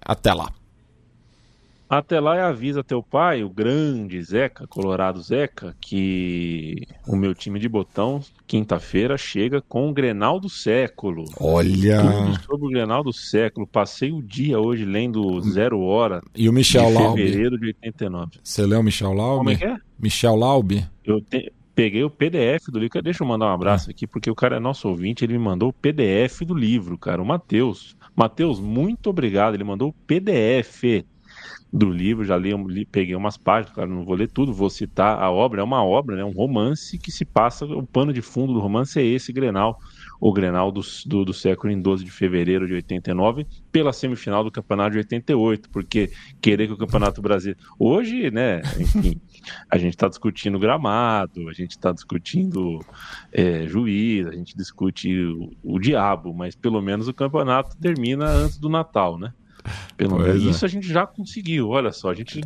Até 0.01 0.33
lá. 0.33 0.51
Até 1.87 2.19
lá 2.19 2.35
e 2.35 2.39
avisa 2.39 2.83
teu 2.83 3.01
pai, 3.03 3.43
o 3.43 3.49
grande 3.49 4.19
Zeca, 4.19 4.65
Colorado 4.65 5.21
Zeca, 5.21 5.75
que 5.79 6.81
o 7.07 7.15
meu 7.15 7.35
time 7.35 7.59
de 7.59 7.69
botão, 7.69 8.21
quinta-feira, 8.47 9.15
chega 9.19 9.61
com 9.61 9.87
o 9.87 9.93
Grenal 9.93 10.39
do 10.39 10.49
século. 10.49 11.25
Olha! 11.39 12.01
Tudo 12.01 12.43
sobre 12.43 12.65
o 12.65 12.69
Grenal 12.71 13.03
do 13.03 13.13
século. 13.13 13.67
Passei 13.67 14.11
o 14.11 14.19
dia 14.21 14.59
hoje 14.59 14.83
lendo 14.83 15.39
Zero 15.41 15.79
Hora 15.81 16.23
E 16.35 16.49
o 16.49 16.53
Michel 16.53 16.87
de 16.87 16.93
Laube? 16.93 17.21
fevereiro 17.23 17.59
de 17.59 17.67
89. 17.67 18.31
Você 18.43 18.65
leu 18.65 18.79
o 18.79 18.83
Michel 18.83 19.13
Laube? 19.13 19.37
Como 19.37 19.49
é 19.51 19.55
que 19.55 19.65
é? 19.65 19.77
Michel 19.99 20.35
Laube? 20.35 20.87
Eu 21.03 21.21
te- 21.21 21.53
peguei 21.75 22.03
o 22.03 22.09
PDF 22.09 22.69
do 22.69 22.79
livro. 22.79 23.01
Deixa 23.01 23.23
eu 23.23 23.27
mandar 23.27 23.47
um 23.47 23.53
abraço 23.53 23.91
aqui, 23.91 24.07
porque 24.07 24.31
o 24.31 24.35
cara 24.35 24.55
é 24.55 24.59
nosso 24.59 24.87
ouvinte. 24.87 25.25
Ele 25.25 25.33
me 25.33 25.39
mandou 25.39 25.69
o 25.69 25.73
PDF 25.73 26.41
do 26.41 26.55
livro, 26.55 26.97
cara. 26.97 27.21
O 27.21 27.25
Matheus. 27.25 27.95
Matheus, 28.15 28.59
muito 28.59 29.09
obrigado. 29.09 29.53
Ele 29.53 29.63
mandou 29.63 29.89
o 29.89 29.93
PDF 29.93 31.03
do 31.71 31.89
livro. 31.89 32.23
Já 32.23 32.37
li, 32.37 32.85
peguei 32.85 33.15
umas 33.15 33.37
páginas, 33.37 33.75
claro, 33.75 33.91
não 33.91 34.05
vou 34.05 34.15
ler 34.15 34.29
tudo. 34.29 34.53
Vou 34.53 34.69
citar 34.69 35.21
a 35.21 35.29
obra. 35.29 35.61
É 35.61 35.63
uma 35.63 35.83
obra, 35.83 36.15
né? 36.15 36.23
Um 36.23 36.31
romance 36.31 36.97
que 36.97 37.11
se 37.11 37.25
passa. 37.25 37.65
O 37.65 37.85
pano 37.85 38.13
de 38.13 38.21
fundo 38.21 38.53
do 38.53 38.59
romance 38.59 38.97
é 38.97 39.03
esse 39.03 39.33
Grenal. 39.33 39.77
O 40.19 40.31
Grenal 40.31 40.71
do, 40.71 40.81
do, 41.05 41.25
do 41.25 41.33
século 41.33 41.71
em 41.71 41.81
12 41.81 42.03
de 42.03 42.11
fevereiro 42.11 42.67
de 42.67 42.73
89, 42.73 43.45
pela 43.71 43.93
semifinal 43.93 44.43
do 44.43 44.51
campeonato 44.51 44.91
de 44.91 44.97
88, 44.99 45.69
porque 45.69 46.11
querer 46.41 46.67
que 46.67 46.73
o 46.73 46.77
Campeonato 46.77 47.21
Brasileiro. 47.21 47.59
Hoje, 47.77 48.31
né, 48.31 48.61
enfim, 48.79 49.19
a 49.69 49.77
gente 49.77 49.93
está 49.93 50.07
discutindo 50.07 50.59
gramado, 50.59 51.49
a 51.49 51.53
gente 51.53 51.71
está 51.71 51.91
discutindo 51.91 52.79
é, 53.31 53.67
juiz, 53.67 54.27
a 54.27 54.31
gente 54.31 54.55
discute 54.55 55.13
o, 55.17 55.51
o 55.63 55.79
diabo, 55.79 56.33
mas 56.33 56.55
pelo 56.55 56.81
menos 56.81 57.07
o 57.07 57.13
campeonato 57.13 57.77
termina 57.77 58.25
antes 58.25 58.57
do 58.57 58.69
Natal, 58.69 59.17
né? 59.17 59.33
Pelo 59.97 60.19
menos 60.19 60.45
é. 60.45 60.49
isso 60.49 60.65
a 60.65 60.67
gente 60.67 60.87
já 60.87 61.07
conseguiu. 61.07 61.69
Olha 61.69 61.91
só, 61.91 62.11
a 62.11 62.13
gente 62.13 62.41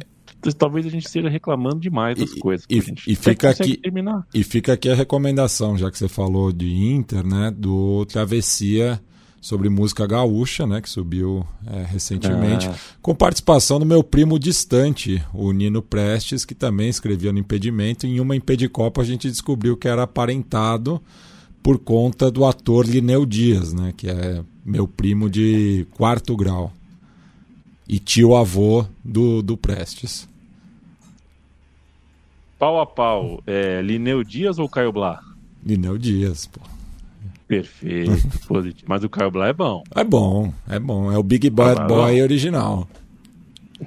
talvez 0.58 0.86
a 0.86 0.90
gente 0.90 1.06
esteja 1.06 1.30
reclamando 1.30 1.80
demais 1.80 2.18
das 2.18 2.32
E- 2.32 2.40
coisas. 2.40 2.66
e- 2.70 2.78
e 3.08 3.16
fica 3.16 3.50
aqui- 3.50 3.78
terminar. 3.78 4.26
E 4.34 4.44
fica 4.44 4.74
aqui 4.74 4.90
a 4.90 4.96
recomendação, 4.96 5.78
já 5.78 5.90
que 5.92 5.98
você 5.98 6.08
falou 6.08 6.52
de 6.52 6.68
Inter, 6.74 7.26
né? 7.26 7.52
Do 7.56 8.06
Travessia 8.06 9.02
sobre 9.42 9.70
música 9.70 10.06
gaúcha, 10.06 10.68
né? 10.68 10.82
Que 10.82 10.90
subiu 10.90 11.46
é, 11.66 11.84
recentemente, 11.84 12.68
Ah. 12.68 12.76
com 13.02 13.16
participação 13.16 13.80
do 13.80 13.86
meu 13.86 14.04
primo 14.04 14.38
distante, 14.40 15.22
o 15.34 15.52
Nino 15.52 15.82
Prestes, 15.82 16.44
que 16.46 16.54
também 16.56 16.90
escrevia 16.90 17.32
no 17.32 17.40
Impedimento. 17.40 18.06
Em 18.06 18.20
uma 18.20 18.36
Impedicopa 18.36 19.02
a 19.02 19.06
gente 19.06 19.30
descobriu 19.30 19.78
que 19.78 19.88
era 19.88 20.04
aparentado 20.04 21.02
por 21.64 21.78
conta 21.80 22.32
do 22.32 22.46
ator 22.46 22.86
Lineu 22.88 23.26
Dias, 23.26 23.74
né? 23.74 23.94
Que 23.96 24.10
é 24.10 24.42
meu 24.66 24.88
primo 24.88 25.30
de 25.30 25.86
quarto 25.92 26.36
grau. 26.38 26.72
E 27.88 27.98
tio 27.98 28.36
avô 28.36 28.86
do, 29.04 29.42
do 29.42 29.58
Prestes. 29.58 30.29
Pau 32.60 32.82
a 32.82 32.86
pau, 32.86 33.42
é, 33.48 33.82
Lineu 33.82 34.22
Dias 34.22 34.60
ou 34.60 34.68
Caio 34.68 34.92
Blá? 34.92 35.22
Lineu 35.66 35.98
Dias, 35.98 36.46
pô. 36.46 36.60
Perfeito, 37.48 38.12
positivo. 38.48 38.84
Mas 38.86 39.02
o 39.04 39.10
Caio 39.10 39.32
Blá 39.32 39.48
é 39.48 39.54
bom. 39.54 39.82
É 39.96 40.04
bom, 40.04 40.54
é 40.70 40.78
bom. 40.78 41.10
É 41.10 41.18
o 41.18 41.24
Big 41.24 41.50
Bad 41.50 41.82
Ah, 41.82 41.86
Boy 41.86 42.22
original. 42.22 42.86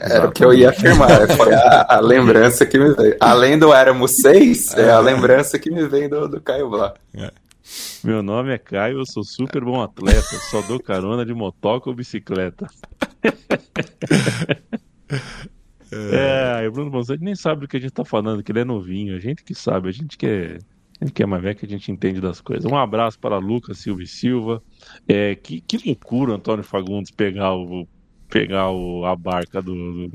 Era 0.00 0.26
o 0.26 0.32
que 0.32 0.42
eu 0.42 0.54
ia 0.54 0.70
afirmar. 0.70 1.10
Foi 1.36 1.52
a, 1.52 1.96
a 1.96 2.00
lembrança 2.00 2.64
que 2.64 2.78
me 2.78 2.94
veio. 2.94 3.14
Além 3.20 3.58
do 3.58 3.74
Éramos 3.74 4.12
Seis, 4.22 4.72
é 4.74 4.90
a 4.90 5.00
lembrança 5.00 5.58
que 5.58 5.70
me 5.70 5.86
vem 5.86 6.08
do, 6.08 6.26
do 6.26 6.40
Caio 6.40 6.70
Blá. 6.70 6.94
Meu 8.02 8.22
nome 8.22 8.54
é 8.54 8.58
Caio, 8.58 9.00
eu 9.00 9.04
sou 9.06 9.22
super 9.22 9.62
bom 9.62 9.82
atleta, 9.82 10.34
só 10.50 10.62
dou 10.62 10.80
carona 10.80 11.26
de 11.26 11.34
motoca 11.34 11.90
ou 11.90 11.94
bicicleta. 11.94 12.66
é, 15.92 16.52
aí 16.58 16.68
o 16.68 16.72
Bruno 16.72 16.90
Bonsante 16.90 17.22
nem 17.22 17.34
sabe 17.34 17.62
do 17.62 17.68
que 17.68 17.76
a 17.76 17.80
gente 17.80 17.92
tá 17.92 18.04
falando, 18.04 18.42
que 18.42 18.50
ele 18.52 18.60
é 18.60 18.64
novinho, 18.64 19.14
a 19.16 19.18
gente 19.20 19.42
que 19.44 19.54
sabe, 19.54 19.88
a 19.88 19.92
gente 19.92 20.16
que 20.16 20.26
é, 20.26 20.58
a 21.00 21.04
gente 21.04 21.12
que 21.14 21.22
é 21.22 21.26
mais 21.26 21.42
velho 21.42 21.56
que 21.56 21.66
a 21.66 21.68
gente 21.68 21.90
entende 21.90 22.20
das 22.20 22.40
coisas. 22.40 22.64
Um 22.70 22.76
abraço 22.76 23.18
para 23.18 23.36
Lucas 23.38 23.78
Silva 23.78 24.02
e 24.02 24.06
Silva. 24.06 24.62
É, 25.08 25.34
que, 25.34 25.60
que 25.60 25.78
loucura 25.86 26.32
o 26.32 26.34
Antônio 26.34 26.64
Fagundes 26.64 27.10
pegar 27.10 27.54
o 27.54 27.86
pegar 28.28 28.70
o, 28.70 29.04
a 29.04 29.14
barca 29.14 29.60
do, 29.60 29.74
do- 30.08 30.12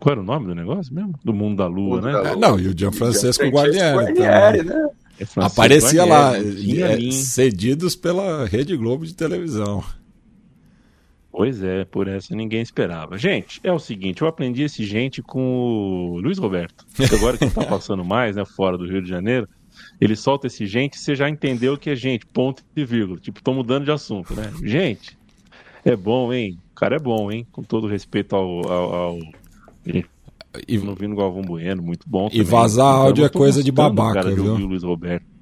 Qual 0.00 0.12
era 0.12 0.20
o 0.20 0.24
nome 0.24 0.46
do 0.46 0.54
negócio 0.54 0.92
mesmo? 0.92 1.14
Do 1.24 1.32
Mundo 1.32 1.58
da 1.58 1.66
Lua, 1.68 1.96
Mundo 1.96 2.06
né? 2.06 2.12
da 2.12 2.20
Lua. 2.22 2.30
É, 2.32 2.36
não, 2.36 2.58
e 2.58 2.66
o 2.68 2.76
Gianfrancesco 2.76 3.44
Guarnieri. 3.46 3.94
Guarnieri, 3.94 4.58
também. 4.64 4.82
né? 4.82 4.88
É 5.18 5.24
Aparecia 5.36 6.04
lá, 6.04 6.32
Guarnieri, 6.32 7.08
é, 7.08 7.12
cedidos 7.12 7.94
pela 7.94 8.44
Rede 8.46 8.76
Globo 8.76 9.06
de 9.06 9.14
televisão. 9.14 9.82
Pois 11.36 11.62
é, 11.62 11.84
por 11.84 12.08
essa 12.08 12.34
ninguém 12.34 12.62
esperava. 12.62 13.18
Gente, 13.18 13.60
é 13.62 13.70
o 13.70 13.78
seguinte, 13.78 14.22
eu 14.22 14.28
aprendi 14.28 14.62
esse 14.62 14.82
gente 14.86 15.22
com 15.22 16.14
o 16.14 16.18
Luiz 16.18 16.38
Roberto. 16.38 16.86
Agora 17.12 17.36
que 17.36 17.44
não 17.44 17.52
tá 17.52 17.64
passando 17.68 18.02
mais, 18.02 18.36
né, 18.36 18.44
fora 18.46 18.78
do 18.78 18.86
Rio 18.86 19.02
de 19.02 19.08
Janeiro, 19.10 19.46
ele 20.00 20.16
solta 20.16 20.46
esse 20.46 20.64
gente, 20.66 20.98
você 20.98 21.14
já 21.14 21.28
entendeu 21.28 21.76
que 21.76 21.90
é 21.90 21.94
gente, 21.94 22.24
ponto 22.24 22.64
e 22.74 22.86
vírgula. 22.86 23.20
Tipo, 23.20 23.42
tô 23.42 23.52
mudando 23.52 23.84
de 23.84 23.90
assunto, 23.90 24.32
né? 24.34 24.50
Gente, 24.62 25.18
é 25.84 25.94
bom, 25.94 26.32
hein? 26.32 26.58
O 26.72 26.74
cara 26.74 26.96
é 26.96 26.98
bom, 26.98 27.30
hein? 27.30 27.46
Com 27.52 27.62
todo 27.62 27.86
respeito 27.86 28.34
ao... 28.34 28.72
ao, 28.72 28.94
ao... 28.94 29.18
E, 30.66 30.78
Não 30.78 30.94
vi 30.94 31.06
no 31.06 31.16
Galvão 31.16 31.42
Bueno, 31.42 31.82
muito 31.82 32.08
bom. 32.08 32.28
E 32.28 32.30
também. 32.30 32.44
vazar 32.46 32.94
Então, 32.94 33.02
áudio 33.02 33.24
é 33.26 33.28
coisa 33.28 33.62
de 33.62 33.70
babaca, 33.70 34.22
cara, 34.22 34.34
viu? 34.34 34.56
Luiz 34.56 34.82
Roberto. 34.82 35.36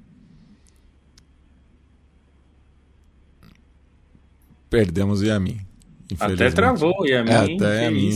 perdemos 4.69 5.21
o 5.21 5.25
Yamin. 5.25 5.61
Até 6.19 6.49
travou, 6.51 7.05
e 7.05 7.13
a 7.13 7.23
mim. 7.23 7.31
É, 7.31 7.55
até 7.55 7.87
a 7.87 7.91
mim. 7.91 8.11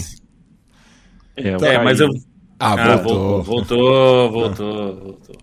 É, 1.35 1.49
É, 1.49 1.55
eu 1.55 1.83
mas 1.83 1.99
eu. 1.99 2.09
Ah, 2.59 2.73
Ah, 2.73 2.97
voltou. 2.97 3.43
voltou, 3.43 4.31
voltou, 4.31 4.31
voltou, 4.31 4.95
voltou. 4.95 5.35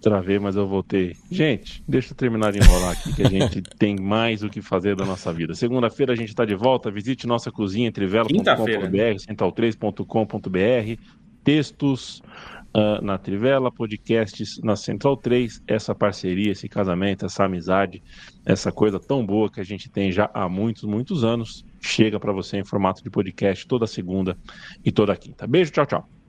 Travei, 0.00 0.38
mas 0.38 0.56
eu 0.56 0.66
voltei. 0.66 1.14
Gente, 1.30 1.84
deixa 1.86 2.10
eu 2.12 2.16
terminar 2.16 2.50
de 2.50 2.58
enrolar 2.58 2.90
aqui, 2.90 3.14
que 3.14 3.22
a 3.22 3.28
gente 3.28 3.62
tem 3.78 3.94
mais 3.96 4.42
o 4.42 4.50
que 4.50 4.60
fazer 4.60 4.96
da 4.96 5.04
nossa 5.04 5.32
vida. 5.32 5.54
Segunda-feira 5.54 6.12
a 6.12 6.16
gente 6.16 6.30
está 6.30 6.44
de 6.44 6.56
volta. 6.56 6.90
Visite 6.90 7.24
nossa 7.24 7.52
cozinha 7.52 7.92
trivela.com.br, 7.92 9.16
central3.com.br, 9.28 11.00
textos 11.44 12.20
ah, 12.74 13.00
na 13.02 13.18
Trivela, 13.18 13.70
podcasts 13.70 14.58
na 14.62 14.74
Central 14.76 15.16
3. 15.16 15.62
Essa 15.66 15.94
parceria, 15.94 16.52
esse 16.52 16.68
casamento, 16.68 17.26
essa 17.26 17.44
amizade, 17.44 18.02
essa 18.44 18.72
coisa 18.72 18.98
tão 18.98 19.24
boa 19.24 19.50
que 19.50 19.60
a 19.60 19.64
gente 19.64 19.90
tem 19.90 20.10
já 20.10 20.30
há 20.32 20.48
muitos, 20.48 20.84
muitos 20.84 21.22
anos, 21.22 21.64
chega 21.82 22.18
para 22.18 22.32
você 22.32 22.58
em 22.58 22.64
formato 22.64 23.02
de 23.02 23.10
podcast 23.10 23.66
toda 23.66 23.86
segunda 23.86 24.38
e 24.84 24.92
toda 24.92 25.16
quinta. 25.16 25.46
Beijo, 25.46 25.72
tchau, 25.72 25.86
tchau. 25.86 26.21